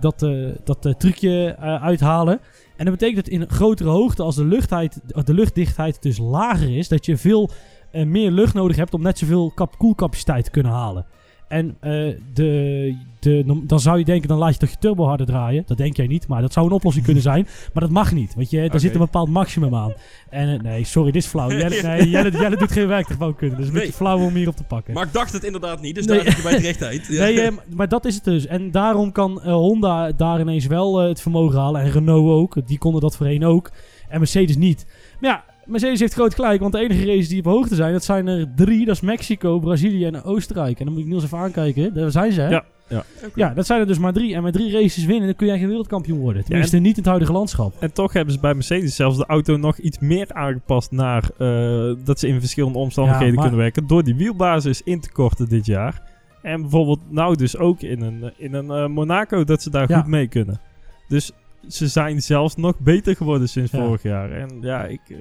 dat, 0.00 0.26
dat 0.64 0.94
trucje 0.98 1.56
uithalen. 1.58 2.40
En 2.76 2.84
dat 2.84 2.94
betekent 2.98 3.24
dat 3.24 3.34
in 3.34 3.48
grotere 3.48 3.90
hoogte, 3.90 4.22
als 4.22 4.36
de, 4.36 4.44
luchtheid, 4.44 5.00
de 5.24 5.34
luchtdichtheid 5.34 6.02
dus 6.02 6.18
lager 6.18 6.76
is... 6.76 6.88
dat 6.88 7.06
je 7.06 7.16
veel 7.16 7.50
meer 7.92 8.30
lucht 8.30 8.54
nodig 8.54 8.76
hebt 8.76 8.94
om 8.94 9.02
net 9.02 9.18
zoveel 9.18 9.52
koelcapaciteit 9.78 10.44
te 10.44 10.50
kunnen 10.50 10.72
halen. 10.72 11.06
En 11.52 11.76
eh, 11.80 11.90
de, 12.34 12.96
de, 13.20 13.62
dan 13.66 13.80
zou 13.80 13.98
je 13.98 14.04
denken, 14.04 14.28
dan 14.28 14.38
laat 14.38 14.52
je 14.52 14.58
toch 14.58 14.70
je 14.70 14.76
turbo 14.78 15.04
harder 15.04 15.26
draaien. 15.26 15.62
Dat 15.66 15.76
denk 15.76 15.96
jij 15.96 16.06
niet, 16.06 16.26
maar 16.26 16.40
dat 16.40 16.52
zou 16.52 16.66
een 16.66 16.72
oplossing 16.72 17.04
kunnen 17.04 17.22
zijn. 17.22 17.46
Maar 17.72 17.82
dat 17.82 17.92
mag 17.92 18.12
niet, 18.12 18.34
want 18.34 18.50
je, 18.50 18.68
daar 18.68 18.80
zit 18.80 18.92
een 18.94 19.00
bepaald 19.00 19.28
maximum 19.28 19.74
aan. 19.74 19.92
En 20.30 20.48
eh, 20.54 20.60
nee, 20.60 20.84
sorry, 20.84 21.10
dit 21.12 21.22
is 21.22 21.28
flauw. 21.28 21.50
Jelle, 21.50 21.82
nee, 21.88 22.10
Jelle, 22.10 22.30
Jelle 22.30 22.56
doet 22.56 22.72
geen 22.72 22.86
werktuigbouwkunde, 22.86 23.56
dus 23.56 23.66
een 23.66 23.72
Nee. 23.72 23.80
beetje 23.82 23.96
flauw 23.96 24.18
om 24.18 24.34
hier 24.34 24.48
op 24.48 24.56
te 24.56 24.64
pakken. 24.64 24.94
Maar 24.94 25.06
ik 25.06 25.12
dacht 25.12 25.32
het 25.32 25.44
inderdaad 25.44 25.80
niet. 25.80 25.94
Dus 25.94 26.06
Nee. 26.06 26.16
daar 26.16 26.26
zit 26.26 26.36
je 26.36 26.42
bij 26.42 26.56
terecht 26.56 26.82
uit. 26.82 27.06
Ja. 27.12 27.22
Nee, 27.22 27.40
eh, 27.40 27.52
maar 27.74 27.88
dat 27.88 28.04
is 28.04 28.14
het 28.14 28.24
dus. 28.24 28.46
En 28.46 28.70
daarom 28.70 29.12
kan 29.12 29.40
Honda 29.42 30.12
daar 30.12 30.40
ineens 30.40 30.66
wel 30.66 30.98
het 30.98 31.20
vermogen 31.20 31.58
halen. 31.58 31.80
En 31.80 31.90
Renault 31.90 32.30
ook. 32.30 32.66
Die 32.66 32.78
konden 32.78 33.00
dat 33.00 33.16
voorheen 33.16 33.44
ook. 33.44 33.70
En 34.08 34.18
Mercedes 34.18 34.56
niet. 34.56 34.86
Maar 35.20 35.30
ja, 35.30 35.44
Mercedes 35.66 36.00
heeft 36.00 36.12
groot 36.12 36.34
gelijk. 36.34 36.60
Want 36.60 36.72
de 36.72 36.78
enige 36.78 37.06
races 37.06 37.28
die 37.28 37.38
op 37.38 37.44
hoogte 37.44 37.74
zijn, 37.74 37.92
dat 37.92 38.04
zijn 38.04 38.26
er 38.26 38.48
drie. 38.56 38.84
Dat 38.86 38.94
is 38.94 39.00
Mexico, 39.00 39.58
Brazilië 39.58 40.04
en 40.06 40.22
Oostenrijk. 40.22 40.78
En 40.78 40.84
dan 40.84 40.94
moet 40.94 41.02
ik 41.02 41.08
Niels 41.08 41.24
even 41.24 41.38
aankijken. 41.38 41.94
Daar 41.94 42.10
zijn 42.10 42.32
ze, 42.32 42.40
hè? 42.40 42.48
Ja. 42.48 42.64
Oké. 42.90 43.30
Ja, 43.34 43.54
dat 43.54 43.66
zijn 43.66 43.80
er 43.80 43.86
dus 43.86 43.98
maar 43.98 44.12
drie. 44.12 44.34
En 44.34 44.42
met 44.42 44.52
drie 44.52 44.72
races 44.72 45.04
winnen, 45.04 45.26
dan 45.26 45.36
kun 45.36 45.46
jij 45.46 45.58
geen 45.58 45.68
wereldkampioen 45.68 46.18
worden. 46.18 46.44
Tenminste, 46.44 46.76
niet 46.78 46.90
in 46.96 46.96
het 47.02 47.06
huidige 47.06 47.32
landschap. 47.32 47.74
En 47.80 47.92
toch 47.92 48.12
hebben 48.12 48.34
ze 48.34 48.40
bij 48.40 48.54
Mercedes 48.54 48.96
zelfs 48.96 49.16
de 49.16 49.26
auto 49.26 49.56
nog 49.56 49.78
iets 49.78 49.98
meer 49.98 50.32
aangepast 50.32 50.90
naar 50.90 51.30
eh, 51.38 51.92
dat 52.04 52.18
ze 52.20 52.28
in 52.28 52.40
verschillende 52.40 52.78
omstandigheden 52.78 53.28
Ja, 53.28 53.34
maar- 53.34 53.42
kunnen 53.42 53.60
werken. 53.60 53.86
Door 53.86 54.02
die 54.04 54.14
wielbasis 54.14 54.82
in 54.82 55.00
te 55.00 55.12
korten 55.12 55.48
dit 55.48 55.66
jaar. 55.66 56.02
En 56.42 56.60
bijvoorbeeld 56.60 57.00
nou 57.08 57.36
dus 57.36 57.56
ook 57.56 57.80
in 57.80 58.00
een, 58.02 58.32
in 58.36 58.54
een 58.54 58.70
eh, 58.70 58.86
Monaco 58.86 59.44
dat 59.44 59.62
ze 59.62 59.70
daar 59.70 59.88
Ja. 59.90 59.98
goed 60.00 60.06
mee 60.10 60.28
kunnen. 60.28 60.60
Dus 61.08 61.32
ze 61.68 61.88
zijn 61.88 62.22
zelfs 62.22 62.56
nog 62.56 62.78
beter 62.78 63.16
geworden 63.16 63.48
sinds 63.48 63.70
Ja. 63.70 63.84
vorig 63.84 64.02
jaar. 64.02 64.30
En 64.32 64.58
ja, 64.60 64.84
ik... 64.84 65.00
eh, 65.08 65.16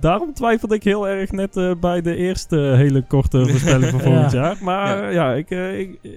Daarom 0.00 0.34
twijfelde 0.34 0.74
ik 0.74 0.84
heel 0.84 1.08
erg 1.08 1.30
net 1.32 1.56
eh, 1.56 1.72
bij 1.80 2.00
de 2.00 2.16
eerste 2.16 2.56
hele 2.56 3.02
korte 3.06 3.46
voorspelling 3.48 3.90
van 3.90 4.00
volgend 4.00 4.32
Ja. 4.32 4.40
jaar. 4.42 4.56
Maar 4.60 5.12
ja, 5.12 5.32
ik, 5.34 5.50
eh, 5.50 5.78
ik, 5.78 5.98
eh, 6.02 6.10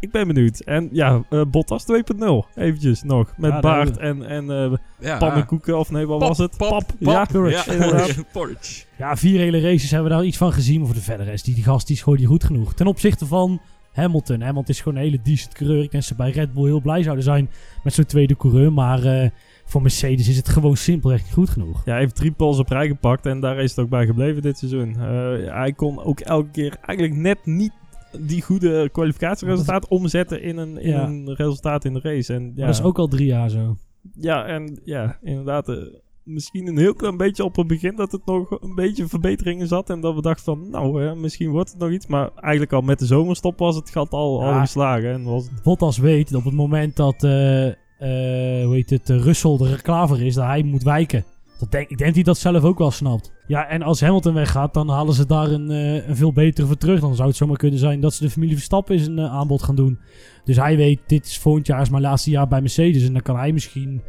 ik 0.00 0.10
ben 0.10 0.26
benieuwd. 0.26 0.60
En 0.60 0.88
ja, 0.92 1.22
eh, 1.30 1.42
Bottas 1.50 1.84
2.0 1.84 2.46
eventjes 2.54 3.02
nog. 3.02 3.32
Met 3.36 3.50
Ja, 3.50 3.60
baard 3.60 3.96
en, 3.96 4.26
en 4.26 4.50
eh, 4.50 4.72
Ja. 4.98 5.18
pannenkoeken, 5.18 5.78
of 5.78 5.90
nee, 5.90 6.06
wat 6.06 6.20
was 6.20 6.38
het? 6.38 6.56
Pap, 6.56 6.68
pap, 6.70 6.90
ja, 6.98 7.24
porridge. 7.24 7.76
Ja, 7.76 8.06
porridge. 8.32 8.84
Ja, 8.98 9.16
vier 9.16 9.38
hele 9.38 9.60
races 9.60 9.90
hebben 9.90 10.10
we 10.10 10.16
daar 10.16 10.24
iets 10.26 10.36
van 10.36 10.52
gezien. 10.52 10.76
Maar 10.78 10.86
voor 10.86 10.94
de 10.96 11.02
verder 11.02 11.26
rest, 11.26 11.44
die, 11.44 11.54
die 11.54 11.64
gast 11.64 11.86
die 11.86 11.96
is 11.96 12.02
gewoon 12.02 12.18
niet 12.18 12.28
goed 12.28 12.44
genoeg. 12.44 12.74
Ten 12.74 12.86
opzichte 12.86 13.26
van 13.26 13.60
Hamilton. 13.92 14.40
Hamilton 14.40 14.74
is 14.74 14.80
gewoon 14.80 14.98
een 14.98 15.04
hele 15.04 15.20
decent 15.22 15.54
coureur. 15.54 15.76
Ik 15.82 15.90
denk 15.90 15.92
dat 15.92 16.04
ze 16.04 16.14
bij 16.14 16.30
Red 16.30 16.52
Bull 16.52 16.64
heel 16.64 16.80
blij 16.80 17.02
zouden 17.02 17.24
zijn 17.24 17.50
met 17.84 17.92
zo'n 17.92 18.04
tweede 18.04 18.36
coureur. 18.36 18.72
Maar 18.72 19.04
eh, 19.04 19.30
voor 19.64 19.82
Mercedes 19.82 20.28
is 20.28 20.36
het 20.36 20.48
gewoon 20.48 20.76
simpelweg 20.76 21.22
niet 21.22 21.32
goed 21.32 21.50
genoeg. 21.50 21.82
Ja, 21.84 21.92
hij 21.92 22.00
heeft 22.00 22.14
drie 22.16 22.32
poles 22.32 22.58
op 22.58 22.68
rij 22.68 22.86
gepakt 22.86 23.26
en 23.26 23.40
daar 23.40 23.58
is 23.58 23.70
het 23.70 23.78
ook 23.84 23.88
bij 23.90 24.06
gebleven 24.06 24.42
dit 24.42 24.58
seizoen. 24.58 24.90
Eh, 25.00 25.52
hij 25.54 25.72
kon 25.72 26.02
ook 26.04 26.20
elke 26.20 26.50
keer 26.50 26.76
eigenlijk 26.80 27.18
net 27.18 27.38
niet 27.46 27.72
die 28.18 28.42
goede 28.42 28.88
kwalificatieresultaat 28.92 29.88
omzetten 29.88 30.42
in 30.42 30.56
een, 30.56 30.78
in 30.78 30.90
Ja. 30.90 31.04
een 31.06 31.34
resultaat 31.34 31.84
in 31.84 31.92
de 31.92 32.00
race. 32.02 32.34
En, 32.34 32.52
ja, 32.56 32.66
dat 32.66 32.74
is 32.74 32.82
ook 32.82 32.98
al 32.98 33.08
drie 33.08 33.26
jaar 33.26 33.48
zo. 33.50 33.76
ja, 34.14 34.46
en 34.46 34.80
ja, 34.84 35.18
inderdaad, 35.22 35.68
eh, 35.68 35.76
misschien 36.24 36.66
een 36.66 36.78
heel 36.78 36.94
klein 36.94 37.16
beetje 37.16 37.44
op 37.44 37.56
het 37.56 37.66
begin 37.66 37.96
dat 37.96 38.12
het 38.12 38.26
nog 38.26 38.50
een 38.50 38.74
beetje 38.74 39.08
verbeteringen 39.08 39.68
zat. 39.68 39.90
En 39.90 40.00
dat 40.00 40.14
we 40.14 40.22
dachten 40.22 40.44
van, 40.44 40.70
nou, 40.70 41.16
misschien 41.16 41.50
wordt 41.50 41.70
het 41.70 41.78
nog 41.78 41.90
iets. 41.90 42.06
Maar 42.06 42.30
eigenlijk 42.34 42.72
al 42.72 42.80
met 42.80 42.98
de 42.98 43.06
zomerstop 43.06 43.58
was 43.58 43.76
het 43.76 43.90
gat 43.90 44.10
al, 44.10 44.44
al 44.44 44.60
geslagen. 44.60 45.12
En 45.12 45.24
was 45.24 45.44
het, 45.44 45.62
Bottas 45.62 45.98
weet 45.98 46.30
dat 46.30 46.38
op 46.38 46.44
het 46.44 46.54
moment 46.54 46.96
dat 46.96 47.24
eh 47.24 47.70
eh, 48.02 48.64
hoe 48.64 48.74
heet 48.74 48.90
het, 48.90 49.08
Russell 49.08 49.58
er 49.60 49.82
klaar 49.82 50.08
voor 50.08 50.20
is, 50.20 50.34
dat 50.34 50.44
hij 50.44 50.62
moet 50.62 50.82
wijken. 50.82 51.24
Dat 51.58 51.70
denk, 51.70 51.88
ik 51.88 51.98
denk 51.98 52.06
dat 52.06 52.14
hij 52.14 52.22
dat 52.22 52.38
zelf 52.38 52.64
ook 52.64 52.78
wel 52.78 52.90
snapt. 52.90 53.32
Ja, 53.46 53.68
en 53.68 53.82
als 53.82 54.00
Hamilton 54.00 54.34
weggaat, 54.34 54.74
dan 54.74 54.88
halen 54.88 55.14
ze 55.14 55.26
daar 55.26 55.50
een, 55.50 55.70
eh, 55.70 56.08
een 56.08 56.16
veel 56.16 56.32
betere 56.32 56.66
voor 56.66 56.76
terug. 56.76 57.00
Dan 57.00 57.14
zou 57.14 57.28
het 57.28 57.36
zomaar 57.36 57.56
kunnen 57.56 57.78
zijn 57.78 58.00
dat 58.00 58.14
ze 58.14 58.24
de 58.24 58.30
familie 58.30 58.54
Verstappen 58.54 58.94
eens 58.94 59.06
een 59.06 59.20
aanbod 59.20 59.62
gaan 59.62 59.74
doen. 59.74 59.98
Dus 60.44 60.56
hij 60.56 60.76
weet, 60.76 61.00
dit 61.06 61.26
is 61.26 61.38
volgend 61.38 61.66
jaar 61.66 61.80
is 61.80 61.90
mijn 61.90 62.02
laatste 62.02 62.30
jaar 62.30 62.48
bij 62.48 62.60
Mercedes. 62.60 63.06
En 63.06 63.12
dan 63.12 63.22
kan 63.22 63.36
hij 63.36 63.52
misschien 63.52 64.02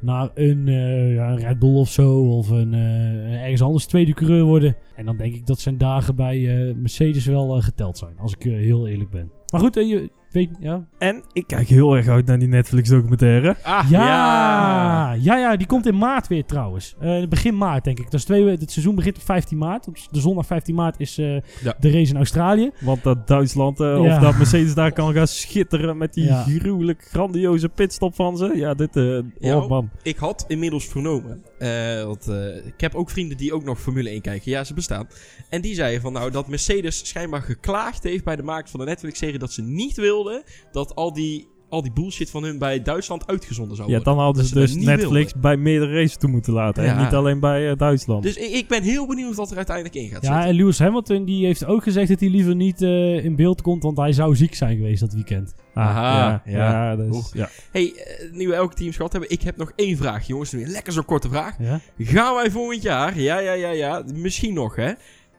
naar 0.00 0.30
een, 0.34 0.68
eh, 0.68 1.14
ja, 1.14 1.30
een 1.30 1.38
Red 1.38 1.58
Bull 1.58 1.74
of 1.74 1.88
zo, 1.88 2.36
of 2.36 2.48
een, 2.48 2.74
eh, 2.74 3.42
ergens 3.42 3.62
anders 3.62 3.86
tweede 3.86 4.14
coureur 4.14 4.44
worden. 4.44 4.76
En 4.96 5.04
dan 5.04 5.16
denk 5.16 5.34
ik 5.34 5.46
dat 5.46 5.60
zijn 5.60 5.78
dagen 5.78 6.16
bij 6.16 6.68
eh, 6.68 6.74
Mercedes 6.74 7.26
wel 7.26 7.60
geteld 7.60 7.98
zijn, 7.98 8.18
als 8.18 8.32
ik 8.32 8.42
heel 8.42 8.88
eerlijk 8.88 9.10
ben. 9.10 9.30
Maar 9.52 9.60
goed, 9.60 9.74
je 9.74 10.10
weet, 10.32 10.50
ja, 10.60 10.84
en 10.98 11.22
ik 11.32 11.46
kijk 11.46 11.68
heel 11.68 11.96
erg 11.96 12.08
uit 12.08 12.26
naar 12.26 12.38
die 12.38 12.48
Netflix 12.48 12.88
documentaire. 12.88 13.56
Ah, 13.62 13.90
ja, 13.90 15.12
ja, 15.12 15.36
ja, 15.38 15.56
die 15.56 15.66
komt 15.66 15.86
in 15.86 15.98
maart 15.98 16.26
weer 16.28 16.44
trouwens. 16.44 16.94
Eh, 17.00 17.26
begin 17.28 17.56
maart 17.56 17.84
denk 17.84 17.98
ik. 17.98 18.04
Dat 18.04 18.14
is 18.20 18.24
twee, 18.24 18.44
we- 18.44 18.50
het 18.50 18.70
seizoen 18.72 18.94
begint 18.94 19.16
op 19.16 19.22
15 19.22 19.58
maart. 19.58 19.88
Op 19.88 19.96
de 20.10 20.20
zondag 20.20 20.46
15 20.46 20.74
maart 20.74 21.00
is 21.00 21.18
eh, 21.18 21.34
Ja. 21.34 21.74
de 21.80 21.90
race 21.90 22.10
in 22.10 22.16
Australië. 22.16 22.70
Want 22.80 23.02
dat 23.02 23.26
Duitsland, 23.26 23.80
eh, 23.80 23.86
Ja. 23.86 24.16
of 24.16 24.22
dat 24.22 24.36
Mercedes 24.36 24.74
daar 24.74 24.92
kan 24.92 25.12
gaan 25.14 25.26
schitteren 25.26 25.96
met 25.96 26.14
die 26.14 26.24
Ja. 26.24 26.42
gruwelijk 26.42 27.08
grandioze 27.10 27.68
pitstop 27.68 28.14
van 28.14 28.36
ze. 28.36 28.52
Ja, 28.54 28.74
dit, 28.74 28.96
eh 28.96 29.18
Ja, 29.38 29.56
oh 29.56 29.68
man. 29.68 29.90
Ik 30.02 30.16
had 30.16 30.44
inmiddels 30.48 30.86
vernomen, 30.86 31.42
eh, 31.58 32.04
want 32.04 32.28
eh, 32.28 32.66
ik 32.66 32.80
heb 32.80 32.94
ook 32.94 33.10
vrienden 33.10 33.36
die 33.36 33.52
ook 33.52 33.64
nog 33.64 33.80
Formule 33.80 34.08
1 34.08 34.20
kijken. 34.20 34.50
Ja, 34.50 34.64
ze 34.64 34.74
bestaan. 34.74 35.08
En 35.48 35.60
die 35.60 35.74
zeiden 35.74 36.00
van 36.00 36.12
nou 36.12 36.30
dat 36.30 36.48
Mercedes 36.48 37.08
schijnbaar 37.08 37.42
geklaagd 37.42 38.02
heeft 38.02 38.24
bij 38.24 38.36
de 38.36 38.42
maker 38.42 38.68
van 38.68 38.80
de 38.80 38.86
Netflix-serie 38.86 39.38
dat 39.38 39.52
ze 39.52 39.62
niet 39.62 39.96
wilden 39.96 40.42
dat 40.72 40.94
al 40.94 41.12
die, 41.12 41.48
al 41.68 41.82
die 41.82 41.92
bullshit 41.92 42.30
van 42.30 42.42
hun 42.42 42.58
bij 42.58 42.82
Duitsland 42.82 43.26
uitgezonden 43.26 43.76
zou 43.76 43.88
Ja, 43.88 43.94
worden. 43.96 44.14
dan 44.14 44.24
hadden 44.24 44.42
ze 44.44 44.48
ze 44.48 44.54
dus 44.54 44.74
Netflix 44.84 45.32
bij 45.34 45.56
meerdere 45.56 45.92
races 45.92 46.16
toe 46.16 46.30
moeten 46.30 46.52
laten. 46.52 46.84
En 46.84 46.94
Ja. 46.94 47.04
niet 47.04 47.14
alleen 47.14 47.40
bij 47.40 47.70
eh, 47.70 47.76
Duitsland. 47.76 48.22
Dus 48.22 48.36
ik, 48.36 48.50
ik 48.52 48.68
ben 48.68 48.82
heel 48.82 49.06
benieuwd 49.06 49.34
wat 49.34 49.50
er 49.50 49.56
uiteindelijk 49.56 49.96
in 49.96 50.08
gaat 50.08 50.22
Ja, 50.22 50.32
zitten. 50.32 50.50
en 50.50 50.54
Lewis 50.56 50.78
Hamilton 50.78 51.24
die 51.24 51.46
heeft 51.46 51.64
ook 51.64 51.82
gezegd 51.82 52.08
dat 52.08 52.20
hij 52.20 52.28
liever 52.28 52.54
niet 52.54 52.82
eh, 52.82 53.24
in 53.24 53.36
beeld 53.36 53.62
komt, 53.62 53.82
want 53.82 53.96
hij 53.98 54.12
zou 54.12 54.36
ziek 54.36 54.54
zijn 54.54 54.76
geweest 54.76 55.00
dat 55.00 55.12
weekend. 55.12 55.54
Ah, 55.74 55.84
Aha, 55.86 56.18
ja, 56.18 56.42
ja. 56.44 56.58
ja, 56.90 56.96
dus, 56.96 57.30
ja. 57.34 57.48
hey, 57.72 57.92
eh, 57.94 58.32
nu 58.32 58.46
we 58.48 58.54
elke 58.54 58.74
teams 58.74 58.96
gehad 58.96 59.12
hebben, 59.12 59.30
ik 59.30 59.42
heb 59.42 59.56
nog 59.56 59.72
één 59.76 59.96
vraag, 59.96 60.26
jongens. 60.26 60.52
Een 60.52 60.66
lekker 60.70 60.92
zo'n 60.92 61.04
korte 61.04 61.28
vraag. 61.28 61.56
Ja? 61.58 61.80
Gaan 61.98 62.34
wij 62.34 62.50
volgend 62.50 62.82
jaar, 62.82 63.20
ja, 63.20 63.38
ja, 63.38 63.52
ja, 63.52 63.70
ja, 63.70 64.02
misschien 64.14 64.54
nog 64.54 64.76
hè, 64.76 64.92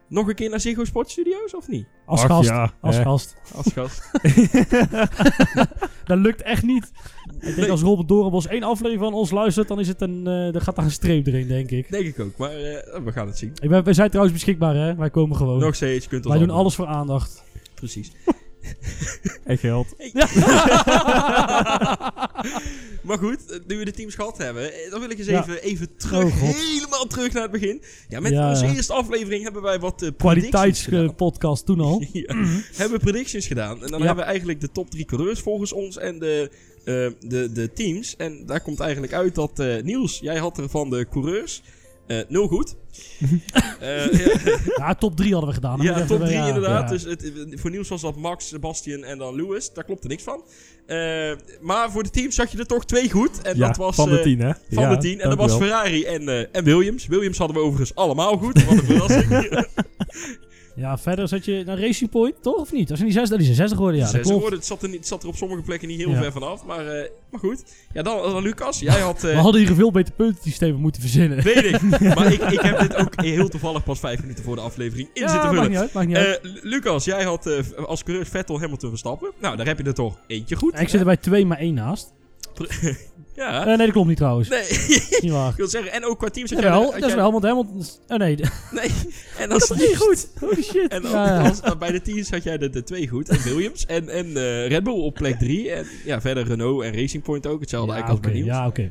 nog 0.09 0.27
een 0.27 0.35
keer 0.35 0.49
naar 0.49 0.59
Ziggo 0.59 0.83
Sport 0.85 1.09
Studios 1.09 1.55
of 1.55 1.67
niet? 1.67 1.87
Als 2.05 2.21
Ach, 2.21 2.27
gast. 2.27 2.49
ja, 2.49 2.73
als 2.81 2.95
hè. 2.97 3.03
gast. 3.03 3.35
Als 3.55 3.73
gast. 3.73 4.09
Dat 6.05 6.17
lukt 6.17 6.41
echt 6.41 6.63
niet. 6.63 6.91
Ik 7.39 7.41
denk 7.41 7.55
Nee. 7.57 7.71
als 7.71 7.81
Robert 7.81 8.07
Dorenbos 8.07 8.47
één 8.47 8.63
aflevering 8.63 8.99
van 9.01 9.13
ons 9.13 9.31
luistert, 9.31 9.67
dan, 9.67 9.79
is 9.79 9.87
het 9.87 10.01
een, 10.01 10.27
eh 10.27 10.51
dan 10.53 10.61
gaat 10.61 10.75
daar 10.75 10.85
een 10.85 10.91
streep 10.91 11.27
erin, 11.27 11.47
denk 11.47 11.71
ik. 11.71 11.89
Denk 11.91 12.05
ik 12.05 12.19
ook, 12.19 12.37
maar 12.37 12.51
eh, 12.51 13.03
we 13.03 13.11
gaan 13.11 13.27
het 13.27 13.37
zien. 13.37 13.51
Ik 13.61 13.69
ben, 13.69 13.83
wij 13.83 13.93
zijn 13.93 14.07
trouwens 14.09 14.35
beschikbaar, 14.35 14.75
hè? 14.75 14.95
Wij 14.95 15.09
komen 15.09 15.35
gewoon. 15.37 15.59
Nog 15.59 15.75
steeds, 15.75 16.03
je 16.03 16.09
kunt 16.09 16.25
ons 16.25 16.35
Wij 16.35 16.45
doen 16.45 16.55
alles 16.55 16.75
voor 16.75 16.85
aandacht. 16.87 17.43
Precies. 17.73 18.11
En 19.43 19.57
geld. 19.57 19.87
maar 23.07 23.17
goed, 23.17 23.51
eh, 23.51 23.59
nu 23.67 23.77
we 23.77 23.85
de 23.85 23.91
teams 23.91 24.15
gehad 24.15 24.37
hebben, 24.37 24.73
eh, 24.73 24.91
dan 24.91 24.99
wil 24.99 25.09
ik 25.09 25.17
eens 25.17 25.27
Ja. 25.27 25.41
even, 25.41 25.61
even 25.61 25.95
terug, 25.97 26.23
Oh, 26.23 26.41
helemaal 26.41 27.05
terug 27.07 27.33
naar 27.33 27.41
het 27.41 27.51
begin. 27.51 27.81
Ja, 28.09 28.19
met 28.19 28.31
Ja. 28.31 28.49
onze 28.49 28.65
eerste 28.65 28.93
aflevering 28.93 29.43
hebben 29.43 29.61
wij 29.61 29.79
wat 29.79 30.01
eh 30.01 30.09
predictions 30.17 30.81
gedaan. 30.81 30.99
Kwaliteitspodcast 30.99 31.65
toen 31.65 31.79
al. 31.79 32.03
Ja, 32.13 32.35
hebben 32.75 32.99
predictions 32.99 33.47
gedaan. 33.47 33.83
En 33.83 33.89
dan 33.91 33.99
Ja. 33.99 34.05
hebben 34.05 34.23
we 34.23 34.29
eigenlijk 34.29 34.61
de 34.61 34.71
top 34.71 34.89
drie 34.89 35.05
coureurs 35.05 35.39
volgens 35.39 35.73
ons 35.73 35.97
en 35.97 36.19
de, 36.19 36.49
eh, 36.83 37.29
de, 37.29 37.51
de 37.51 37.73
teams. 37.73 38.15
En 38.15 38.45
daar 38.45 38.61
komt 38.61 38.79
eigenlijk 38.79 39.13
uit 39.13 39.35
dat 39.35 39.59
eh, 39.59 39.83
Niels, 39.83 40.19
jij 40.21 40.37
had 40.37 40.57
er 40.57 40.69
van 40.69 40.89
de 40.89 41.07
coureurs 41.09 41.61
eh, 42.09 42.17
nul 42.27 42.47
goed. 42.47 42.75
Eh, 43.79 44.11
ja, 44.45 44.57
Ja, 44.77 44.95
top 44.95 45.15
3 45.15 45.31
hadden 45.31 45.49
we 45.49 45.55
gedaan. 45.55 45.81
Ja, 45.81 45.93
top 45.93 46.03
even- 46.03 46.19
3 46.19 46.31
ja, 46.31 46.47
inderdaad. 46.47 46.81
ja. 46.89 46.95
Dus 46.95 47.03
het, 47.03 47.31
voor 47.55 47.69
Niels 47.69 47.87
was 47.89 48.01
dat 48.01 48.15
Max, 48.15 48.47
Sebastian 48.47 49.03
en 49.03 49.17
dan 49.17 49.35
Lewis. 49.35 49.73
Daar 49.73 49.83
klopte 49.83 50.07
niks 50.07 50.23
van. 50.23 50.43
Eh, 50.85 51.31
maar 51.61 51.91
voor 51.91 52.03
de 52.03 52.09
teams 52.09 52.35
zag 52.35 52.51
je 52.51 52.57
er 52.57 52.65
toch 52.65 52.85
twee 52.85 53.09
goed. 53.11 53.41
En 53.41 53.57
ja, 53.57 53.67
dat 53.67 53.77
was 53.77 53.95
van 53.95 54.09
de 54.09 54.17
eh, 54.17 54.23
tien, 54.23 54.39
hè? 54.39 54.51
van 54.71 54.83
Ja, 54.83 54.89
de 54.95 54.97
tien. 54.97 55.19
En 55.21 55.29
dat 55.29 55.37
was 55.37 55.49
wel. 55.49 55.57
Ferrari 55.59 56.03
en, 56.03 56.29
eh, 56.29 56.45
en 56.51 56.63
Williams. 56.63 57.07
Williams 57.07 57.37
hadden 57.37 57.55
we 57.57 57.61
overigens 57.63 57.95
allemaal 57.95 58.37
goed. 58.37 58.63
Wat 58.65 58.73
een 58.77 58.83
verrassing. 58.85 59.27
Ja, 60.79 60.97
verder 60.97 61.27
zat 61.27 61.45
je 61.45 61.63
naar 61.65 61.79
Racing 61.79 62.09
Point, 62.09 62.35
toch? 62.41 62.55
Of 62.55 62.71
niet? 62.71 62.91
Als 62.91 62.99
je 62.99 63.11
zes, 63.11 63.29
dat 63.29 63.39
is 63.39 63.47
een 63.47 63.55
zes 63.55 63.71
geworden, 63.71 63.95
ja. 63.97 64.01
Dat 64.03 64.13
ze 64.13 64.19
klopt. 64.19 64.39
worden- 64.41 64.59
het, 64.59 64.67
zat 64.67 64.83
er 64.83 64.89
niet, 64.89 64.97
het 64.97 65.07
zat 65.07 65.23
er 65.23 65.29
op 65.29 65.35
sommige 65.35 65.61
plekken 65.61 65.87
niet 65.87 65.97
heel 65.97 66.09
Ja. 66.11 66.21
ver 66.21 66.31
vanaf. 66.31 66.65
Maar, 66.65 66.87
eh, 66.87 67.09
maar 67.31 67.39
goed. 67.39 67.63
Ja, 67.93 68.01
dan, 68.01 68.21
dan 68.21 68.43
Lucas. 68.43 68.79
Jij 68.79 68.99
had... 68.99 69.15
eh, 69.15 69.21
We 69.21 69.37
hadden 69.39 69.61
hier 69.61 69.69
een 69.69 69.75
veel 69.75 69.91
beter 69.91 70.13
puntensysteem 70.13 70.75
moeten 70.75 71.01
verzinnen. 71.01 71.43
Weet 71.43 71.63
ik. 71.65 71.81
Maar 72.15 72.33
ik, 72.33 72.41
ik 72.41 72.59
heb 72.61 72.79
dit 72.79 72.95
ook 72.95 73.21
heel 73.21 73.47
toevallig 73.49 73.83
pas 73.83 73.99
vijf 73.99 74.21
minuten 74.21 74.43
voor 74.43 74.55
de 74.55 74.61
aflevering 74.61 75.09
in 75.13 75.21
ja, 75.21 75.29
zitten 75.29 75.45
maakt 75.45 75.53
vullen. 75.55 75.69
niet 75.71 75.79
uit, 75.79 75.93
maakt 75.93 76.07
niet 76.07 76.17
uit. 76.17 76.39
Eh, 76.41 76.51
Lucas, 76.61 77.05
jij 77.05 77.23
had 77.23 77.45
eh, 77.47 77.57
als 77.85 78.03
coureur 78.03 78.25
Vettel, 78.25 78.59
Hamilton, 78.59 78.89
Verstappen. 78.89 79.31
Nou, 79.41 79.55
daar 79.57 79.65
heb 79.65 79.77
je 79.77 79.83
er 79.83 79.93
toch 79.93 80.17
eentje 80.27 80.55
goed. 80.55 80.73
En 80.73 80.81
ik 80.81 80.89
zit 80.89 80.99
er 80.99 81.05
bij 81.05 81.17
twee, 81.17 81.45
maar 81.45 81.57
één 81.57 81.73
naast. 81.73 82.13
Ja. 83.35 83.59
Eh, 83.61 83.65
nee, 83.67 83.77
dat 83.77 83.91
klopt 83.91 84.07
niet 84.07 84.17
trouwens. 84.17 84.49
nee, 84.49 84.63
Niet 85.21 85.31
waar. 85.31 85.49
ik 85.51 85.55
wil 85.55 85.67
zeggen, 85.67 85.91
en 85.91 86.05
ook 86.05 86.17
qua 86.19 86.29
teams 86.29 86.49
had 86.51 86.59
jij... 86.59 86.69
Jawel, 86.69 86.91
had 86.91 86.99
dat 86.99 87.09
is 87.09 87.15
wel, 87.15 87.31
want 87.31 87.43
Hamilton... 87.43 87.83
Oh 88.07 88.17
nee, 88.17 88.35
Nee, 88.71 88.91
en 89.39 89.49
dat 89.49 89.61
als 89.69 89.69
is 89.79 89.87
niet 89.87 89.97
goed. 89.97 90.27
Holy 90.39 90.61
shit. 90.63 90.87
En 90.91 91.01
Ja, 91.03 91.25
ja. 91.25 91.47
als, 91.49 91.61
als- 91.61 91.77
bij 91.77 91.91
de 91.91 92.01
teams 92.01 92.29
had 92.29 92.43
jij 92.43 92.57
de, 92.57 92.69
de 92.69 92.83
twee 92.83 93.07
goed. 93.07 93.29
En 93.29 93.41
Williams 93.43 93.85
en, 93.85 94.09
en 94.09 94.25
eh, 94.37 94.67
Red 94.67 94.83
Bull 94.83 94.93
op 95.01 95.13
plek 95.13 95.39
drie. 95.39 95.71
En 95.71 95.85
ja, 96.05 96.21
verder 96.21 96.43
Renault 96.47 96.83
en 96.83 96.93
Racing 96.93 97.23
Point 97.23 97.47
ook. 97.47 97.59
Hetzelfde 97.59 97.91
Ja, 97.91 97.97
eigenlijk 97.97 98.25
als 98.25 98.33
bij 98.33 98.43
Niels. 98.43 98.57
ja, 98.57 98.67
oké. 98.67 98.89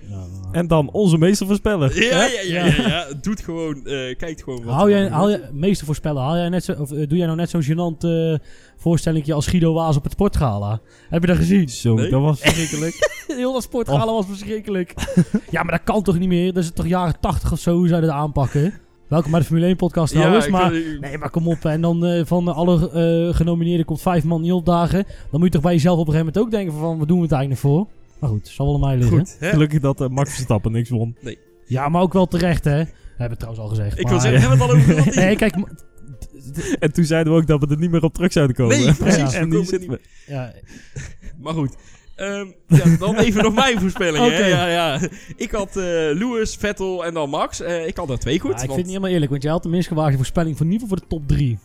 En 0.52 0.66
dan 0.66 0.90
onze 0.92 1.18
meestervoorspeller. 1.18 2.02
Ja, 2.04 2.24
ja, 2.24 2.40
ja, 2.42 2.64
ja, 2.66 2.88
ja. 2.88 3.06
Doet 3.20 3.40
gewoon, 3.40 3.86
eh, 3.86 4.16
kijkt 4.16 4.42
gewoon 4.42 4.64
wat 4.64 4.74
Haal 4.74 4.84
er 4.84 4.90
jij, 4.90 5.08
haal 5.08 5.22
gebeurt. 5.24 5.40
jij, 5.42 5.50
meeste 5.52 5.84
voorspellen, 5.84 6.22
haal 6.22 6.36
jij 6.36 6.48
net 6.48 6.64
zo, 6.64 6.72
of, 6.72 6.92
eh, 6.92 7.08
doe 7.08 7.16
jij 7.18 7.26
nou 7.26 7.36
net 7.38 7.50
zo'n 7.50 7.62
gênant 7.64 7.98
eh 7.98 8.34
voorstellingje 8.80 9.32
als 9.34 9.46
Guido 9.46 9.72
Waas 9.74 9.96
op 9.96 10.02
het 10.02 10.12
sportgala? 10.12 10.80
Heb 11.08 11.20
je 11.20 11.26
dat 11.26 11.36
gezien? 11.36 11.68
Zo, 11.68 11.94
Nee. 11.94 12.10
dat 12.10 12.20
was 12.20 12.40
verschrikkelijk. 12.42 13.22
Heel 13.26 13.52
dat 13.52 13.62
sportgala 13.62 14.12
was 14.12 14.26
verschrikkelijk. 14.26 14.94
ja, 15.50 15.62
maar 15.62 15.72
dat 15.72 15.84
kan 15.84 16.02
toch 16.02 16.18
niet 16.18 16.28
meer? 16.28 16.52
Dat 16.52 16.62
is 16.64 16.70
toch 16.74 16.86
jaren 16.86 17.20
80 17.20 17.52
of 17.52 17.58
zo, 17.58 17.76
hoe 17.76 17.88
zou 17.88 18.00
je 18.00 18.06
dat 18.06 18.16
aanpakken? 18.16 18.74
Welkom 19.08 19.30
bij 19.30 19.40
de 19.40 19.46
Formule 19.46 19.66
1 19.66 19.76
podcast 19.76 20.12
trouwens, 20.12 20.46
ik 20.46 20.52
maar... 20.52 20.70
Nee, 21.00 21.18
maar 21.18 21.30
kom 21.30 21.48
op. 21.48 21.64
En 21.64 21.80
dan 21.80 22.04
eh, 22.04 22.24
van 22.24 22.48
alle 22.48 22.90
eh, 22.90 23.36
genomineerden 23.36 23.86
komt 23.86 24.00
vijf 24.00 24.24
man 24.24 24.40
niet 24.40 24.52
opdagen. 24.52 25.04
Dan 25.30 25.40
moet 25.40 25.44
je 25.44 25.50
toch 25.50 25.62
bij 25.62 25.72
jezelf 25.72 25.98
op 25.98 26.06
een 26.06 26.12
gegeven 26.12 26.32
moment 26.34 26.44
ook 26.44 26.60
denken 26.60 26.80
van... 26.80 26.98
Wat 26.98 27.08
doen 27.08 27.16
we 27.16 27.22
het 27.22 27.32
eigenlijk 27.32 27.60
voor? 27.60 27.86
Maar 28.18 28.30
goed, 28.30 28.48
zal 28.48 28.66
wel 28.66 28.74
aan 28.74 28.80
mij 28.80 28.96
liggen. 28.96 29.18
Goed? 29.18 29.36
Gelukkig 29.40 29.80
dat 29.80 30.00
eh, 30.00 30.08
Max 30.08 30.34
Verstappen 30.34 30.72
niks 30.72 30.90
won. 30.90 31.16
Ja, 31.66 31.88
maar 31.88 32.02
ook 32.02 32.12
wel 32.12 32.26
terecht, 32.26 32.64
hè? 32.64 32.84
We 32.84 32.90
hebben 33.08 33.38
het 33.38 33.38
trouwens 33.38 33.64
al 33.64 33.68
gezegd. 33.68 33.98
Ik 33.98 34.02
maar, 34.02 34.12
wil 34.12 34.20
zeggen, 34.20 34.40
hebben 34.40 34.58
we 34.58 34.64
het 34.64 34.88
al 34.88 35.02
over? 35.02 35.14
Nee, 35.22 35.36
kijk... 35.36 35.54
En 36.78 36.92
toen 36.92 37.04
zeiden 37.04 37.32
we 37.32 37.38
ook 37.38 37.46
dat 37.46 37.60
we 37.60 37.66
er 37.66 37.78
niet 37.78 37.90
meer 37.90 38.02
op 38.02 38.14
terug 38.14 38.32
zouden 38.32 38.56
komen. 38.56 38.78
Nee, 38.78 38.94
precies, 38.94 39.32
we 39.32 39.36
En 39.36 39.48
nu 39.48 39.64
zitten 39.64 39.90
niet 39.90 40.00
we... 40.26 40.32
Ja, 40.32 40.52
Maar 41.38 41.54
goed. 41.54 41.76
Ehm, 42.18 42.46
ja, 42.66 42.96
dan 42.98 43.16
even 43.26 43.42
nog 43.42 43.54
mijn 43.54 43.80
voorspelling. 43.80 44.24
Hè? 44.30 44.46
Ja, 44.46 44.66
ja. 44.66 45.00
Ik 45.36 45.50
had 45.50 45.68
eh, 45.68 45.82
Lewis, 46.14 46.56
Vettel 46.56 47.04
en 47.04 47.14
dan 47.14 47.30
Max. 47.30 47.60
Eh, 47.60 47.86
ik 47.86 47.96
had 47.96 48.10
er 48.10 48.18
twee 48.18 48.40
goed. 48.40 48.50
Ja, 48.50 48.56
ik 48.56 48.60
vind 48.60 48.70
het 48.70 48.78
niet 48.80 48.88
helemaal 48.88 49.10
eerlijk, 49.10 49.30
want 49.30 49.42
jij 49.42 49.52
had 49.52 49.62
de 49.62 49.68
minst 49.68 49.88
gewaagde 49.88 50.16
voorspelling 50.16 50.56
voor 50.56 50.66
in 50.66 50.72
ieder 50.72 50.88
geval 50.88 51.06
voor 51.08 51.08
de 51.08 51.16
top 51.16 51.28
3. 51.28 51.58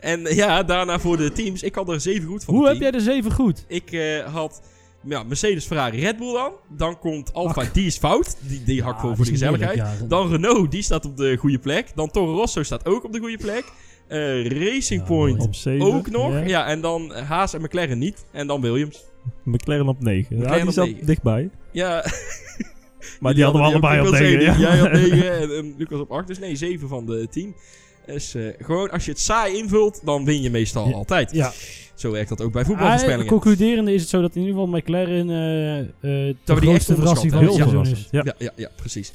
En 0.00 0.26
eh, 0.26 0.36
ja, 0.36 0.62
daarna 0.62 0.98
voor 0.98 1.16
de 1.16 1.32
teams. 1.32 1.62
Ik 1.62 1.74
had 1.74 1.88
er 1.88 2.00
zeven 2.00 2.28
goed 2.28 2.44
van 2.44 2.54
Hoe 2.54 2.68
heb 2.68 2.76
jij 2.80 2.90
de 2.90 3.00
7 3.00 3.32
goed? 3.32 3.64
Ik 3.66 4.00
had 4.32 4.62
ja, 5.02 5.22
Mercedes, 5.22 5.64
Ferrari, 5.64 6.00
Red 6.00 6.16
Bull 6.16 6.32
dan. 6.32 6.52
Dan 6.76 6.98
komt 6.98 7.32
Alfa, 7.32 7.64
die 7.72 7.86
is 7.86 7.96
fout. 7.98 8.36
Die, 8.40 8.64
die 8.64 8.82
hak 8.82 9.02
Ja, 9.02 9.14
voor, 9.14 9.24
de 9.24 9.30
gezelligheid. 9.30 9.78
eerlijk. 9.78 10.08
Dan 10.10 10.30
Renault, 10.30 10.70
die 10.70 10.82
staat 10.82 11.04
op 11.04 11.16
de 11.16 11.36
goede 11.36 11.58
plek. 11.58 11.86
Dan 11.94 12.10
Toro 12.10 12.34
Rosso 12.34 12.62
staat 12.62 12.86
ook 12.86 13.04
op 13.04 13.12
de 13.12 13.18
goede 13.18 13.38
plek. 13.38 13.64
Racing 14.48 15.04
Point 15.04 15.36
mooi. 15.36 15.48
Op 15.48 15.54
7. 15.54 15.86
ook 15.86 16.10
nog. 16.10 16.46
Ja. 16.46 16.66
en 16.66 16.80
dan 16.80 17.12
Haas 17.12 17.54
en 17.54 17.62
McLaren 17.62 17.98
niet. 17.98 18.24
En 18.32 18.46
dan 18.46 18.60
Williams. 18.60 19.07
McLaren 19.44 19.88
op 19.88 20.00
9. 20.02 20.36
Ja, 20.36 20.42
McLaren 20.42 20.58
die 20.60 20.68
op 20.68 20.74
zat 20.74 20.86
9. 20.86 21.06
dichtbij. 21.06 21.50
Ja, 21.72 22.04
Maar 23.20 23.34
die 23.34 23.44
hadden 23.44 23.62
we 23.62 23.68
allebei 23.68 24.00
op 24.00 24.06
ik 24.06 24.12
wil 24.12 24.20
9. 24.20 24.42
zeggen, 24.42 24.60
Ja. 24.62 24.68
Jij 24.68 24.78
had 24.78 24.92
9 25.10 25.32
en, 25.40 25.50
en 25.56 25.74
Lucas 25.78 26.00
op 26.00 26.10
8. 26.12 26.26
Dus 26.26 26.38
nee, 26.38 26.56
7 26.56 26.88
van 26.88 27.06
de 27.06 27.26
team. 27.30 27.54
Dus 28.06 28.34
eh, 28.34 28.42
gewoon 28.58 28.90
als 28.90 29.04
je 29.04 29.10
het 29.10 29.20
saai 29.20 29.56
invult, 29.56 30.00
dan 30.04 30.24
win 30.24 30.42
je 30.42 30.50
meestal 30.50 30.88
Ja. 30.88 30.94
altijd. 30.94 31.32
Ja. 31.32 31.52
Zo 31.94 32.10
werkt 32.10 32.28
dat 32.28 32.42
ook 32.42 32.52
bij 32.52 32.62
Ah, 32.62 32.68
voetbalvoorspellingen. 32.68 33.26
concluderende 33.26 33.92
is 33.94 34.00
het 34.00 34.10
zo 34.10 34.20
dat 34.20 34.34
in 34.34 34.40
ieder 34.42 34.56
geval 34.60 34.78
McLaren 34.78 35.30
eh, 35.30 35.78
eh, 35.78 35.86
de 36.00 36.34
die 36.44 36.52
echt 36.54 36.60
grootste 36.62 36.94
verrassing 36.94 37.32
van 37.32 37.42
het 37.44 37.50
Ja. 37.56 37.56
seizoen 37.58 37.86
is. 37.86 38.08
Ja. 38.10 38.22
Ja, 38.24 38.34
ja, 38.38 38.50
ja, 38.56 38.68
precies. 38.76 39.12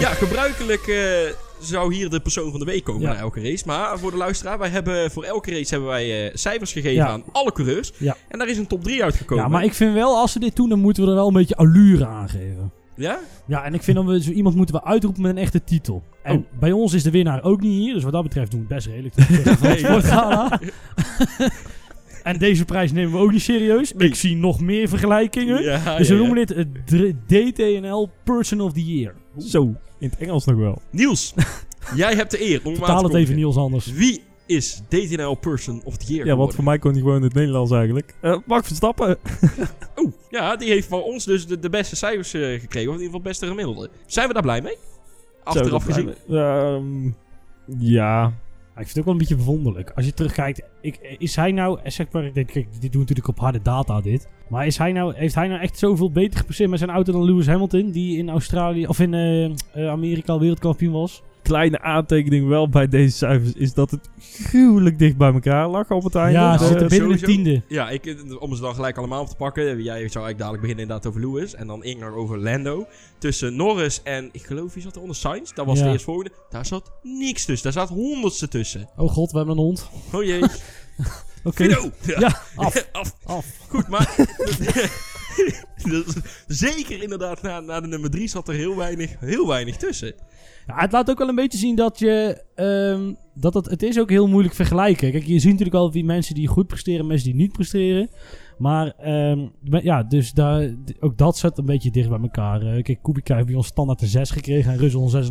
Ja, 0.00 0.08
gebruikelijk 0.14 0.86
eh, 0.86 0.96
zou 1.60 1.94
hier 1.94 2.10
de 2.10 2.20
persoon 2.20 2.50
van 2.50 2.58
de 2.60 2.66
week 2.66 2.84
komen 2.84 3.02
Ja. 3.02 3.12
na 3.12 3.18
elke 3.18 3.40
race. 3.42 3.62
Maar 3.66 3.98
voor 3.98 4.10
de 4.10 4.16
luisteraar, 4.16 4.58
wij 4.58 4.68
hebben 4.68 5.10
voor 5.10 5.24
elke 5.24 5.50
race 5.50 5.70
hebben 5.70 5.88
wij 5.88 6.26
eh, 6.26 6.34
cijfers 6.34 6.72
gegeven 6.72 6.94
Ja. 6.94 7.06
aan 7.08 7.22
alle 7.32 7.52
coureurs. 7.52 7.92
Ja. 7.96 8.16
En 8.28 8.38
daar 8.38 8.48
is 8.48 8.58
een 8.58 8.66
top 8.66 8.84
3 8.84 9.02
uitgekomen. 9.04 9.44
Ja, 9.44 9.50
maar 9.50 9.64
ik 9.64 9.74
vind 9.74 9.94
wel, 9.94 10.16
als 10.16 10.32
ze 10.32 10.38
dit 10.38 10.56
doen, 10.56 10.68
dan 10.68 10.80
moeten 10.80 11.02
we 11.02 11.08
er 11.08 11.14
wel 11.14 11.26
een 11.26 11.32
beetje 11.32 11.56
allure 11.56 12.06
aan 12.06 12.28
geven. 12.28 12.72
Ja? 12.96 13.18
Ja, 13.46 13.64
en 13.64 13.74
ik 13.74 13.82
vind 13.82 13.96
dat 13.96 14.06
we 14.06 14.22
zo 14.22 14.30
iemand 14.30 14.54
moeten 14.56 14.74
we 14.74 14.84
uitroepen 14.84 15.22
met 15.22 15.30
een 15.30 15.38
echte 15.38 15.64
titel. 15.64 16.02
En 16.22 16.36
Oh. 16.36 16.44
bij 16.60 16.72
ons 16.72 16.92
is 16.92 17.02
de 17.02 17.10
winnaar 17.10 17.42
ook 17.42 17.60
niet 17.60 17.72
hier, 17.82 17.94
dus 17.94 18.02
wat 18.02 18.12
dat 18.12 18.22
betreft 18.22 18.50
doen 18.50 18.66
we 18.68 18.74
het 18.74 18.84
best 18.84 18.94
redelijk. 18.96 19.14
Nee. 19.62 21.50
En 22.22 22.38
deze 22.38 22.64
prijs 22.64 22.92
nemen 22.92 23.12
we 23.12 23.18
ook 23.18 23.32
niet 23.32 23.42
serieus. 23.42 23.92
Nee. 23.94 24.08
Ik 24.08 24.14
zie 24.14 24.36
nog 24.36 24.60
meer 24.60 24.88
vergelijkingen. 24.88 25.82
Dus 25.98 26.08
we 26.08 26.14
noemen 26.14 26.34
dit 26.46 26.48
het 26.48 27.14
DTNL 27.28 28.10
Person 28.24 28.60
of 28.60 28.72
the 28.72 28.84
Year. 28.96 29.14
Zo, 29.38 29.62
in 29.98 30.08
het 30.08 30.18
Engels 30.18 30.44
nog 30.44 30.56
wel. 30.56 30.82
Niels, 30.90 31.34
jij 31.94 32.14
hebt 32.14 32.30
de 32.30 32.42
eer 32.42 32.60
om 32.64 32.74
Taal 32.74 33.04
het 33.04 33.14
even. 33.14 33.34
Niels 33.34 33.56
anders. 33.56 33.92
Wie 33.92 34.22
is 34.46 34.82
DTNL 34.88 35.34
Person 35.34 35.80
of 35.84 35.96
the 35.96 36.12
Year 36.12 36.26
Ja, 36.26 36.36
want 36.36 36.52
geworden? 36.52 36.54
voor 36.54 36.64
mij 36.64 36.78
kon 36.78 36.90
hij 36.92 37.00
gewoon 37.00 37.16
in 37.16 37.22
het 37.22 37.34
Nederlands 37.34 37.72
eigenlijk. 37.72 38.14
Eh 38.20 38.36
Max 38.46 38.66
Verstappen. 38.66 39.18
Oeh, 40.00 40.12
ja, 40.30 40.56
die 40.56 40.68
heeft 40.70 40.88
van 40.88 41.02
ons 41.02 41.24
dus 41.24 41.46
de, 41.46 41.58
de 41.58 41.70
beste 41.70 41.96
cijfers 41.96 42.34
eh, 42.34 42.60
gekregen. 42.60 42.88
Of 42.88 42.96
in 42.96 43.02
ieder 43.02 43.04
geval 43.04 43.12
het 43.12 43.22
beste 43.22 43.46
gemiddelde. 43.46 43.90
Zijn 44.06 44.26
we 44.28 44.32
daar 44.32 44.42
blij 44.42 44.60
mee? 44.60 44.76
Achteraf 45.44 45.84
gezien. 45.84 46.14
Ehm, 46.28 47.10
ja. 47.78 48.32
Ik 48.78 48.84
vind 48.84 48.96
het 48.96 48.98
ook 48.98 49.04
wel 49.04 49.12
een 49.12 49.28
beetje 49.28 49.44
verwonderlijk. 49.44 49.92
Als 49.94 50.04
je 50.04 50.14
terugkijkt, 50.14 50.62
ik, 50.80 51.16
is 51.18 51.36
hij 51.36 51.52
nou, 51.52 51.80
eh, 51.82 51.90
zeg 51.90 52.06
maar, 52.10 52.24
ik 52.24 52.34
denk, 52.34 52.52
dit 52.52 52.92
doen 52.92 53.00
natuurlijk 53.00 53.28
op 53.28 53.38
harde 53.38 53.62
data 53.62 54.00
dit. 54.00 54.28
Maar 54.48 54.66
is 54.66 54.78
hij 54.78 54.92
nou, 54.92 55.14
heeft 55.14 55.34
hij 55.34 55.48
nou 55.48 55.60
echt 55.60 55.78
zoveel 55.78 56.10
beter 56.10 56.38
gepresteerd 56.38 56.70
met 56.70 56.78
zijn 56.78 56.90
auto 56.90 57.12
dan 57.12 57.24
Lewis 57.24 57.46
Hamilton, 57.46 57.90
die 57.90 58.18
in 58.18 58.30
Australië 58.30 58.86
of 58.86 59.00
in 59.00 59.14
eh, 59.14 59.44
eh, 59.44 59.90
Amerika 59.90 60.38
wereldkampioen 60.38 60.92
was? 60.92 61.22
Kleine 61.42 61.80
aantekening 61.80 62.48
wel 62.48 62.68
bij 62.68 62.88
deze 62.88 63.16
cijfers 63.16 63.52
is 63.52 63.74
dat 63.74 63.90
het 63.90 64.08
gruwelijk 64.20 64.98
dicht 64.98 65.16
bij 65.16 65.32
elkaar 65.32 65.68
lag 65.68 65.90
op 65.90 66.04
het 66.04 66.14
einde. 66.14 66.32
ja, 66.38 66.52
eh, 66.52 66.58
ze 66.58 66.66
zitten 66.66 66.88
binnen 66.88 67.08
de 67.18 67.24
tiende. 67.24 67.62
Ja, 67.68 67.90
ik, 67.90 68.06
eh, 68.06 68.14
om 68.42 68.54
ze 68.54 68.60
dan 68.60 68.74
gelijk 68.74 68.96
allemaal 68.98 69.20
op 69.20 69.28
te 69.28 69.36
pakken. 69.36 69.64
Jij 69.64 69.74
zou 69.82 69.94
eigenlijk 69.94 70.38
dadelijk 70.38 70.60
beginnen 70.62 70.84
inderdaad 70.84 71.06
over 71.06 71.20
Lewis. 71.20 71.54
En 71.54 71.66
dan 71.66 71.84
Ingnar 71.84 72.14
over 72.14 72.38
Lando. 72.38 72.86
Tussen 73.18 73.56
Norris 73.56 74.00
en, 74.02 74.28
ik 74.32 74.42
geloof, 74.42 74.74
wie 74.74 74.82
zat 74.82 74.94
er 74.94 75.00
onder 75.00 75.16
Sainz? 75.16 75.52
Dat 75.52 75.66
was 75.66 75.78
Ja. 75.78 75.84
de 75.84 75.90
eerstvolgende. 75.90 76.30
Daar 76.50 76.66
zat 76.66 76.92
niks 77.02 77.44
tussen. 77.44 77.72
Daar 77.72 77.86
zat 77.86 77.96
honderdste 77.96 78.48
tussen. 78.48 78.88
Oh 78.96 79.10
god, 79.12 79.30
we 79.30 79.36
hebben 79.36 79.56
een 79.56 79.62
hond. 79.62 79.90
Oh 80.12 80.22
jee. 80.24 80.42
Oké. 81.44 81.64
Fido! 81.64 81.90
Ja, 82.18 82.40
af. 82.56 82.88
af. 82.92 83.14
Af. 83.24 83.46
Goed, 83.68 83.88
maar... 83.88 84.14
dus 85.90 86.04
zeker 86.46 87.02
inderdaad, 87.02 87.42
na, 87.42 87.60
na 87.60 87.80
de 87.80 87.86
nummer 87.86 88.10
3 88.10 88.28
zat 88.28 88.48
er 88.48 88.54
heel 88.54 88.76
weinig, 88.76 89.14
heel 89.20 89.46
weinig 89.46 89.76
tussen. 89.76 90.14
Ja, 90.68 90.74
het 90.76 90.92
laat 90.92 91.10
ook 91.10 91.18
wel 91.18 91.28
een 91.28 91.34
beetje 91.34 91.58
zien 91.58 91.76
dat 91.76 91.98
je. 91.98 92.42
ehm, 92.54 93.12
dat 93.34 93.54
het, 93.54 93.70
het 93.70 93.82
is 93.82 93.98
ook 93.98 94.10
heel 94.10 94.26
moeilijk 94.26 94.54
vergelijken. 94.54 95.10
Kijk, 95.10 95.24
je 95.24 95.38
ziet 95.38 95.50
natuurlijk 95.50 95.76
al 95.76 95.92
wie 95.92 96.04
mensen 96.04 96.34
die 96.34 96.46
goed 96.46 96.66
presteren 96.66 97.00
en 97.00 97.06
mensen 97.06 97.26
die 97.26 97.36
niet 97.40 97.52
presteren. 97.52 98.08
Maar 98.58 98.86
ehm, 98.98 99.46
maar 99.64 99.84
ja, 99.84 100.02
dus 100.02 100.32
daar, 100.32 100.68
ook 101.00 101.18
dat 101.18 101.38
zit 101.38 101.58
een 101.58 101.64
beetje 101.64 101.90
dicht 101.90 102.08
bij 102.08 102.18
elkaar. 102.22 102.62
Eh, 102.62 102.82
kijk, 102.82 103.02
Kubica 103.02 103.34
heeft 103.34 103.46
bij 103.46 103.56
ons 103.56 103.66
standaard 103.66 104.02
een 104.02 104.08
6 104.08 104.30
gekregen 104.30 104.72
en 104.72 104.78
Russell 104.78 105.00
een 105.00 105.08
6,5. 105.10 105.28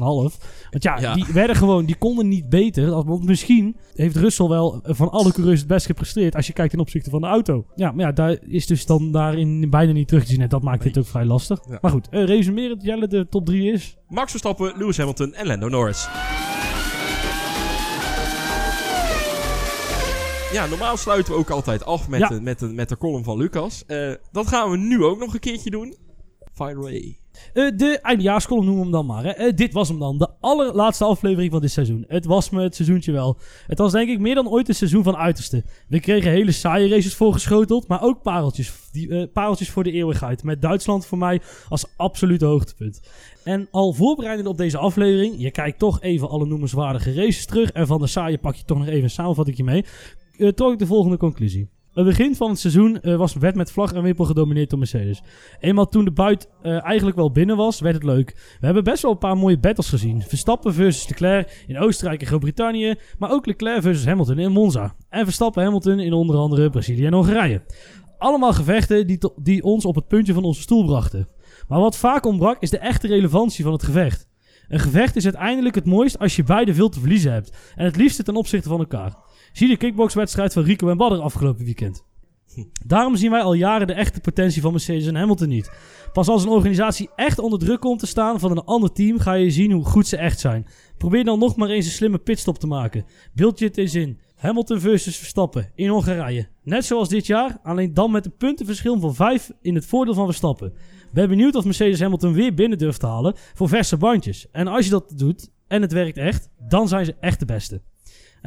Want 0.72 0.84
ja, 0.84 1.00
Ja. 1.00 1.14
die 1.14 1.26
werden 1.34 1.56
gewoon, 1.56 1.86
die 1.86 1.96
konden 1.98 2.28
niet 2.28 2.50
beter. 2.50 3.04
Want 3.04 3.24
misschien 3.26 3.76
heeft 3.96 4.16
Russell 4.16 4.48
wel 4.48 4.82
eh, 4.84 4.94
van 4.96 5.12
alle 5.12 5.32
coureurs 5.32 5.60
het 5.60 5.68
best 5.68 5.86
gepresteerd 5.86 6.36
als 6.36 6.48
je 6.48 6.54
kijkt 6.54 6.72
ten 6.72 6.80
opzichte 6.80 7.10
van 7.10 7.22
de 7.22 7.28
auto. 7.28 7.66
Ja, 7.76 7.92
maar 7.92 8.06
ja, 8.06 8.12
daar 8.12 8.38
is 8.42 8.66
dus 8.68 8.86
dan 8.86 9.12
daarin 9.12 9.70
bijna 9.70 9.92
niet 9.92 10.08
terug 10.08 10.24
te 10.24 10.32
zien. 10.32 10.42
En 10.42 10.50
dat 10.50 10.62
maakt 10.64 10.84
dit 10.84 10.98
ook 10.98 11.06
vrij 11.08 11.26
lastig. 11.26 11.60
Ja. 11.70 11.78
Maar 11.82 11.92
goed, 11.92 12.10
eh 12.10 12.24
resumerend, 12.26 12.84
Jelle, 12.84 13.08
de 13.08 13.28
top 13.30 13.46
3 13.46 13.72
is. 13.72 13.98
Max 14.08 14.30
Verstappen, 14.30 14.74
Lewis 14.78 14.98
Hamilton 14.98 15.34
en 15.34 15.48
Lando 15.48 15.70
Norris. 15.70 16.08
Ja, 20.58 20.66
normaal 20.66 20.98
sluiten 20.98 21.34
we 21.34 21.40
ook 21.40 21.50
altijd 21.50 21.86
af 21.86 22.08
met, 22.08 22.20
Ja. 22.20 22.28
de, 22.28 22.42
met, 22.42 22.60
de, 22.60 22.66
met 22.66 22.90
de 22.90 22.98
column 22.98 23.24
van 23.24 23.38
Lucas. 23.38 23.86
Eh, 23.86 24.12
dat 24.32 24.48
gaan 24.48 24.72
we 24.72 24.78
nu 24.78 25.04
ook 25.04 25.20
nog 25.20 25.34
een 25.34 25.40
keertje 25.40 25.70
doen. 25.70 25.96
Fire 26.54 26.76
away. 26.76 27.18
Eh, 27.54 27.72
de 27.76 28.00
eindejaarscolumn 28.02 28.66
noemen 28.66 28.86
we 28.86 28.90
hem 28.90 29.08
dan 29.08 29.16
maar. 29.16 29.24
Hè. 29.24 29.30
Eh, 29.30 29.56
dit 29.56 29.74
was 29.74 29.88
hem 29.88 30.00
dan. 30.00 30.18
De 30.18 30.30
allerlaatste 30.40 31.06
aflevering 31.06 31.52
van 31.52 31.62
dit 31.62 31.72
seizoen. 31.72 32.06
Het 32.08 32.26
was 32.26 32.50
me 32.50 32.62
het 32.62 32.76
seizoentje 32.76 33.12
wel. 33.12 33.38
Het 33.68 33.78
was 33.78 33.92
denk 33.92 34.10
ik 34.10 34.20
meer 34.20 34.36
dan 34.36 34.50
ooit 34.50 34.70
een 34.70 34.76
seizoen 34.76 35.04
van 35.04 35.16
uiterste. 35.18 35.64
We 35.88 36.00
kregen 36.00 36.32
hele 36.32 36.52
saaie 36.52 36.90
races 36.90 37.16
voorgeschoteld. 37.16 37.88
Maar 37.88 38.02
ook 38.02 38.22
pareltjes. 38.22 38.74
Die, 38.92 39.28
pareltjes 39.28 39.70
voor 39.70 39.84
de 39.84 39.92
eeuwigheid. 39.92 40.44
Met 40.44 40.62
Duitsland 40.62 41.06
voor 41.06 41.18
mij 41.18 41.42
als 41.70 41.86
absolute 41.96 42.46
hoogtepunt. 42.46 43.02
En 43.44 43.68
al 43.72 43.94
voorbereidend 43.94 44.48
op 44.48 44.58
deze 44.58 44.78
aflevering. 44.78 45.36
Je 45.38 45.52
kijkt 45.52 45.80
toch 45.80 46.02
even 46.02 46.30
alle 46.30 46.46
noemenswaardige 46.46 47.14
races 47.14 47.46
terug. 47.46 47.72
En 47.72 47.88
van 47.88 48.00
de 48.00 48.08
saaie 48.08 48.38
pak 48.38 48.56
je 48.56 48.64
toch 48.66 48.78
nog 48.78 48.88
even 48.88 49.04
een 49.04 49.10
samenvatting 49.10 49.58
mee. 49.58 49.86
Eh, 50.38 50.50
trok 50.50 50.72
ik 50.72 50.80
de 50.80 50.86
volgende 50.86 51.18
conclusie. 51.18 51.70
Het 51.98 52.06
begin 52.06 52.36
van 52.36 52.50
het 52.50 52.60
seizoen 52.60 53.02
eh, 53.02 53.16
was 53.16 53.34
werd 53.34 53.56
met 53.56 53.72
vlag 53.72 53.94
en 53.94 54.02
wimpel 54.02 54.26
gedomineerd 54.26 54.70
door 54.70 54.80
Mercedes. 54.80 55.22
Eenmaal 55.60 55.88
toen 55.88 56.06
de 56.06 56.12
buit 56.12 56.50
eh, 56.62 56.84
eigenlijk 56.86 57.18
wel 57.18 57.32
binnen 57.32 57.58
was, 57.58 57.80
werd 57.80 57.96
het 57.96 58.04
leuk. 58.04 58.58
We 58.60 58.66
hebben 58.66 58.84
best 58.84 59.02
wel 59.02 59.12
een 59.12 59.18
paar 59.18 59.38
mooie 59.38 59.60
battles 59.60 59.90
gezien. 59.90 60.22
Verstappen 60.22 60.74
versus 60.74 61.10
Leclerc 61.10 61.64
in 61.68 61.78
Oostenrijk 61.78 62.22
en 62.22 62.28
Groot-Brittannië. 62.28 62.96
Maar 63.18 63.32
ook 63.32 63.46
Leclerc 63.46 63.82
versus 63.82 64.06
Hamilton 64.06 64.40
in 64.40 64.52
Monza. 64.52 64.96
En 65.10 65.24
Verstappen 65.24 65.64
Hamilton 65.64 66.00
in 66.00 66.14
onder 66.14 66.36
andere 66.36 66.70
Brazilië 66.70 67.06
en 67.06 67.14
Hongarije. 67.14 67.62
Allemaal 68.18 68.54
gevechten 68.54 69.08
die, 69.08 69.20
die 69.36 69.64
ons 69.64 69.86
op 69.86 69.96
het 69.96 70.08
puntje 70.08 70.34
van 70.34 70.44
onze 70.44 70.62
stoel 70.62 70.86
brachten. 70.86 71.28
Maar 71.68 71.80
wat 71.80 71.98
vaak 71.98 72.26
ontbrak 72.26 72.58
is 72.60 72.70
de 72.70 72.78
echte 72.78 73.08
relevantie 73.08 73.64
van 73.64 73.74
het 73.74 73.84
gevecht. 73.84 74.28
Een 74.68 74.80
gevecht 74.80 75.16
is 75.16 75.24
uiteindelijk 75.24 75.76
het 75.76 75.86
mooist 75.86 76.20
als 76.20 76.36
je 76.36 76.44
beide 76.44 76.74
veel 76.74 76.90
te 76.90 77.00
verliezen 77.00 77.32
hebt. 77.32 77.58
En 77.76 77.86
het 77.86 77.96
liefste 77.96 78.24
ten 78.24 78.36
opzichte 78.36 78.70
van 78.70 78.80
elkaar. 78.80 79.14
Zie 79.58 79.68
de 79.68 79.78
kickboxwedstrijd 79.78 80.54
van 80.54 80.64
Rico 80.64 80.90
en 80.90 80.98
Badder 80.98 81.20
afgelopen 81.20 81.66
weekend. 81.66 82.04
Daarom 82.86 83.16
zien 83.16 83.32
wij 83.32 83.42
al 83.42 83.54
jaren 83.54 83.88
de 83.88 83.94
echte 83.94 84.20
potentie 84.20 84.62
van 84.62 84.72
Mercedes 84.72 85.08
en 85.08 85.16
Hamilton 85.16 85.48
niet. 85.48 85.72
Pas 86.14 86.28
als 86.28 86.44
een 86.44 86.50
organisatie 86.50 87.10
echt 87.16 87.40
onder 87.40 87.60
druk 87.60 87.80
komt 87.80 88.00
te 88.00 88.08
staan 88.08 88.40
van 88.40 88.52
een 88.52 88.64
ander 88.64 88.92
team, 88.92 89.20
ga 89.20 89.34
je 89.34 89.52
zien 89.52 89.72
hoe 89.72 89.86
goed 89.86 90.08
ze 90.08 90.18
echt 90.18 90.40
zijn. 90.40 90.68
Probeer 90.98 91.24
dan 91.24 91.40
nog 91.40 91.56
maar 91.56 91.70
eens 91.70 91.86
een 91.86 91.92
slimme 91.92 92.18
pitstop 92.18 92.58
te 92.58 92.68
maken. 92.68 93.06
Beeld 93.34 93.60
je 93.60 93.66
het 93.66 93.78
eens 93.78 93.96
in. 93.96 94.20
Hamilton 94.36 94.80
versus 94.80 95.18
Verstappen 95.18 95.72
in 95.76 95.90
Hongarije. 95.90 96.48
Net 96.64 96.86
zoals 96.86 97.10
dit 97.10 97.26
jaar, 97.26 97.60
alleen 97.64 97.94
dan 97.94 98.12
met 98.12 98.26
een 98.26 98.38
puntenverschil 98.38 99.00
van 99.00 99.16
5 99.16 99.52
in 99.62 99.76
het 99.76 99.86
voordeel 99.86 100.14
van 100.14 100.26
Verstappen. 100.26 100.74
Ben 101.14 101.30
benieuwd 101.30 101.56
of 101.56 101.66
Mercedes 101.66 102.00
Hamilton 102.00 102.34
weer 102.34 102.54
binnen 102.54 102.78
durft 102.78 103.00
te 103.00 103.08
halen 103.08 103.36
voor 103.54 103.70
verse 103.70 103.98
bandjes. 103.98 104.48
En 104.52 104.68
als 104.68 104.86
je 104.86 104.92
dat 104.92 105.14
doet 105.16 105.52
en 105.68 105.82
het 105.82 105.92
werkt 105.92 106.18
echt, 106.18 106.50
dan 106.68 106.88
zijn 106.88 107.06
ze 107.06 107.16
echt 107.20 107.40
de 107.40 107.46
beste. 107.46 107.82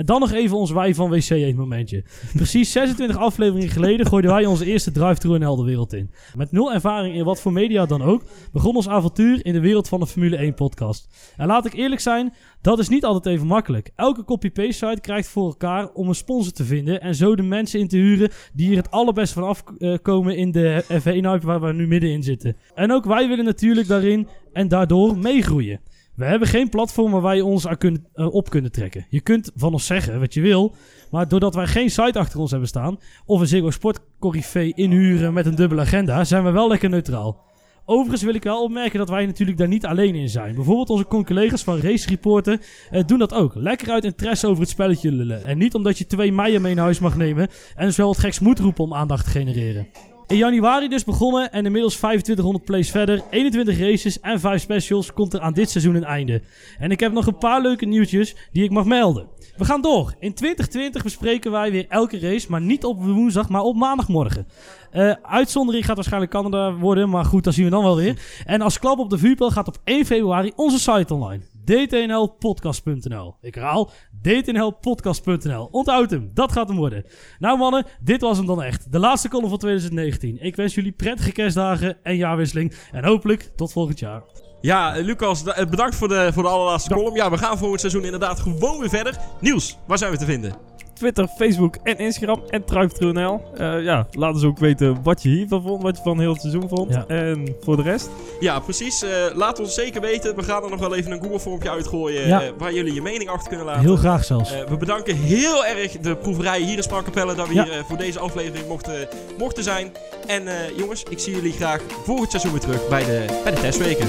En 0.01 0.07
dan 0.07 0.21
nog 0.21 0.33
even 0.33 0.57
ons 0.57 0.71
wij 0.71 0.95
van 0.95 1.11
WC 1.11 1.31
1 1.31 1.57
momentje. 1.57 2.05
Precies 2.35 2.73
26 2.81 3.17
afleveringen 3.17 3.69
geleden 3.69 4.07
gooiden 4.07 4.31
wij 4.31 4.47
onze 4.47 4.65
eerste 4.65 4.91
drive-thru 4.91 5.35
in 5.35 5.43
helderwereld 5.43 5.93
in. 5.93 6.11
Met 6.37 6.53
nul 6.53 6.73
ervaring 6.73 7.15
in 7.15 7.25
wat 7.25 7.41
voor 7.41 7.53
media 7.53 7.87
dan 7.87 8.03
ook, 8.03 8.23
begon 8.53 8.77
ons 8.77 8.89
avontuur 8.89 9.47
in 9.47 9.53
de 9.53 9.61
wereld 9.61 9.89
van 9.89 10.01
de 10.01 10.07
Formule 10.07 10.37
1 10.37 10.55
podcast. 10.55 11.33
En 11.37 11.47
laat 11.47 11.67
ik 11.67 11.73
eerlijk 11.73 12.01
zijn, 12.01 12.33
dat 12.61 12.79
is 12.79 12.89
niet 12.89 13.05
altijd 13.05 13.35
even 13.35 13.47
makkelijk. 13.47 13.91
Elke 13.97 14.25
copy-paste 14.25 14.87
site 14.87 15.01
krijgt 15.01 15.29
voor 15.29 15.47
elkaar 15.47 15.91
om 15.93 16.09
een 16.09 16.15
sponsor 16.15 16.53
te 16.53 16.65
vinden 16.65 17.01
en 17.01 17.15
zo 17.15 17.37
de 17.37 17.43
mensen 17.43 17.81
in 17.81 17.89
te 17.89 17.97
huren 17.97 18.31
die 18.53 18.67
hier 18.67 18.77
het 18.77 18.91
allerbeste 18.91 19.41
van 19.41 19.49
afkomen 19.49 20.37
in 20.37 20.51
de 20.51 20.85
F1-hype 20.85 21.47
waar 21.47 21.61
we 21.61 21.73
nu 21.73 21.87
middenin 21.87 22.23
zitten. 22.23 22.57
En 22.75 22.93
ook 22.93 23.05
wij 23.05 23.29
willen 23.29 23.45
natuurlijk 23.45 23.89
daarin 23.89 24.29
en 24.53 24.69
daardoor 24.69 25.19
meegroeien. 25.19 25.81
We 26.21 26.27
hebben 26.27 26.49
geen 26.49 26.69
platform 26.69 27.13
waar 27.13 27.23
wij 27.23 27.41
ons 27.41 27.67
kunnen, 27.79 28.07
eh, 28.15 28.35
op 28.35 28.51
kunnen 28.51 28.73
trekken. 28.73 29.07
Je 29.09 29.21
kunt 29.21 29.51
van 29.57 29.73
ons 29.73 29.87
zeggen 29.87 30.21
wat 30.21 30.35
je 30.35 30.41
wil, 30.41 30.75
maar 31.11 31.29
doordat 31.29 31.55
wij 31.55 31.67
geen 31.67 31.91
site 31.91 32.19
achter 32.19 32.41
ons 32.41 32.51
hebben 32.51 32.69
staan 32.69 32.99
of 33.27 33.41
een 33.41 33.47
Ziggo 33.47 33.71
Sport 33.71 34.01
corrivee 34.19 34.73
inhuren 34.75 35.33
met 35.33 35.47
een 35.47 35.55
dubbele 35.55 35.81
agenda, 35.81 36.25
zijn 36.25 36.45
we 36.45 36.51
wel 36.51 36.69
lekker 36.69 36.89
neutraal. 36.89 37.49
Overigens 37.85 38.23
wil 38.23 38.35
ik 38.35 38.43
wel 38.43 38.63
opmerken 38.63 38.99
dat 38.99 39.09
wij 39.09 39.27
natuurlijk 39.27 39.59
daar 39.59 39.69
niet 39.69 39.87
alleen 39.87 40.15
in 40.15 40.29
zijn. 40.29 40.55
Bijvoorbeeld 40.55 40.91
onze 40.91 41.07
collega's 41.07 41.63
van 41.63 41.81
Race 41.81 42.09
Reporter 42.09 42.61
eh, 42.91 43.05
doen 43.07 43.19
dat 43.19 43.35
ook. 43.35 43.55
Lekker 43.55 43.91
uit 43.91 44.05
interesse 44.05 44.47
over 44.47 44.61
het 44.61 44.71
spelletje 44.71 45.13
lullen. 45.13 45.45
En 45.45 45.59
niet 45.59 45.75
omdat 45.75 45.99
je 45.99 46.07
twee 46.07 46.33
meijen 46.33 46.63
mee 46.63 46.75
naar 46.75 46.85
huis 46.85 46.99
mag 46.99 47.17
nemen 47.17 47.49
en 47.77 47.87
dus 47.87 47.97
wel 47.97 48.07
wat 48.07 48.19
geks 48.19 48.39
moet 48.39 48.59
roepen 48.59 48.85
om 48.85 48.95
aandacht 48.95 49.25
te 49.25 49.31
genereren. 49.31 49.87
In 50.31 50.37
januari 50.37 50.89
dus 50.89 51.05
begonnen 51.05 51.53
en 51.53 51.65
inmiddels 51.65 51.97
2500 51.97 52.65
plays 52.65 52.91
verder, 52.91 53.23
21 53.31 53.79
races 53.79 54.21
en 54.21 54.41
5 54.41 54.63
specials 54.63 55.13
komt 55.13 55.35
er 55.35 55.41
aan 55.41 55.53
dit 55.53 55.71
seizoen 55.71 55.95
een 55.95 56.05
einde. 56.05 56.43
En 56.79 56.91
ik 56.91 57.01
heb 57.01 57.13
nog 57.13 57.27
een 57.27 57.39
paar 57.39 57.63
leuke 57.63 57.87
nieuwtjes 57.87 58.37
die 58.53 58.65
ik 58.65 58.71
mag 58.71 58.85
melden. 58.85 59.27
We 59.57 59.65
gaan 59.65 59.81
door. 59.81 60.15
In 60.19 60.35
2020 60.35 61.03
bespreken 61.03 61.51
wij 61.51 61.71
weer 61.71 61.87
elke 61.89 62.19
race, 62.19 62.47
maar 62.51 62.61
niet 62.61 62.85
op 62.85 63.03
woensdag, 63.03 63.49
maar 63.49 63.63
op 63.63 63.77
maandagmorgen. 63.77 64.47
Eh, 64.91 65.13
uitzondering 65.23 65.85
gaat 65.85 65.97
waarschijnlijk 65.97 66.33
Canada 66.33 66.75
worden, 66.75 67.09
maar 67.09 67.25
goed, 67.25 67.45
dat 67.45 67.55
zien 67.55 67.65
we 67.65 67.71
dan 67.71 67.83
wel 67.83 67.97
weer. 67.97 68.43
En 68.45 68.61
als 68.61 68.79
klap 68.79 68.99
op 68.99 69.11
de 69.11 69.19
vuurpijl 69.19 69.51
gaat 69.51 69.69
op 69.69 69.79
1 69.85 70.07
februari 70.07 70.53
onze 70.57 70.79
site 70.79 71.15
online. 71.15 71.41
dtnlpodcast.nl 71.65 73.37
Ik 73.41 73.55
herhaal, 73.55 73.91
dtnlpodcast.nl 74.23 75.69
Onthoud 75.71 76.11
hem, 76.11 76.31
dat 76.35 76.53
gaat 76.53 76.69
hem 76.69 76.77
worden. 76.77 77.05
Nou 77.39 77.59
mannen, 77.59 77.87
dit 78.01 78.21
was 78.21 78.37
hem 78.37 78.47
dan 78.47 78.63
echt. 78.63 78.93
De 78.93 78.99
laatste 78.99 79.29
column 79.29 79.49
van 79.49 79.59
2019. 79.59 80.39
Ik 80.41 80.57
wens 80.57 80.75
jullie 80.75 80.93
prettige 80.93 81.33
kerstdagen 81.33 81.99
en 82.03 82.17
jaarwisseling. 82.17 82.75
En 82.93 83.05
hopelijk 83.05 83.51
tot 83.57 83.73
volgend 83.73 83.99
jaar. 83.99 84.23
Ja, 84.61 84.97
eh, 84.97 85.05
Lucas, 85.05 85.45
eh, 85.45 85.67
bedankt 85.67 85.95
voor 85.95 86.09
de, 86.09 86.31
voor 86.33 86.43
de 86.43 86.49
allerlaatste 86.49 86.95
column. 86.95 87.15
Ja, 87.15 87.31
we 87.31 87.39
gaan 87.39 87.59
voor 87.59 87.71
het 87.71 87.81
seizoen 87.81 88.05
inderdaad 88.05 88.41
gewoon 88.41 88.79
weer 88.81 88.89
verder. 88.89 89.17
Niels, 89.41 89.79
waar 89.87 89.99
zijn 89.99 90.11
we 90.11 90.19
te 90.19 90.25
vinden? 90.25 90.70
Twitter, 91.01 91.29
Facebook 91.37 91.77
en 91.83 91.99
Instagram 91.99 92.43
en 92.49 92.65
Truip.nl. 92.65 93.41
Eh 93.57 93.83
ja, 93.83 94.07
laat 94.13 94.35
ons 94.35 94.45
ook 94.45 94.59
weten 94.59 94.99
wat 95.03 95.23
je 95.23 95.29
hiervan 95.29 95.63
vond, 95.63 95.83
wat 95.83 95.97
je 95.97 96.03
van 96.03 96.21
heel 96.21 96.33
het 96.33 96.41
seizoen 96.41 96.69
vond. 96.69 96.95
Ja. 96.95 97.05
En 97.07 97.55
voor 97.61 97.77
de 97.77 97.83
rest, 97.83 98.11
Ja, 98.41 98.59
precies. 98.61 99.03
eh, 99.03 99.11
laat 99.35 99.61
ons 99.61 99.75
zeker 99.75 100.01
weten. 100.01 100.37
We 100.37 100.43
gaan 100.43 100.63
er 100.65 100.71
nog 100.71 100.81
wel 100.81 100.95
even 100.95 101.13
een 101.13 101.21
Google-vormpje 101.23 101.71
uitgooien 101.71 102.27
Ja. 102.29 102.43
eh, 102.43 102.49
waar 102.59 102.73
jullie 102.75 102.95
je 102.95 103.03
mening 103.03 103.31
achter 103.31 103.49
kunnen 103.49 103.67
laten. 103.67 103.83
Heel 103.83 103.97
graag 103.97 104.25
zelfs. 104.25 104.53
Eh, 104.53 104.69
we 104.69 104.77
bedanken 104.77 105.17
heel 105.17 105.65
erg 105.67 105.93
de 105.99 106.17
proeverij 106.17 106.61
hier 106.61 106.77
in 106.77 106.83
Sprakkapelle 106.83 107.35
dat 107.35 107.49
we 107.49 107.55
Ja. 107.55 107.65
hier 107.65 107.73
eh, 107.73 107.85
voor 107.85 107.97
deze 107.97 108.19
aflevering 108.19 108.69
mochten, 108.69 109.09
mochten 109.39 109.63
zijn. 109.65 109.93
En 110.27 110.49
eh, 110.49 110.55
jongens, 110.79 111.03
ik 111.09 111.19
zie 111.19 111.35
jullie 111.35 111.53
graag 111.53 111.81
volgend 112.05 112.31
seizoen 112.31 112.51
weer 112.53 112.61
terug 112.61 112.89
bij 112.89 113.05
de, 113.05 113.41
bij 113.45 113.55
de 113.55 113.61
testweken. 113.61 114.09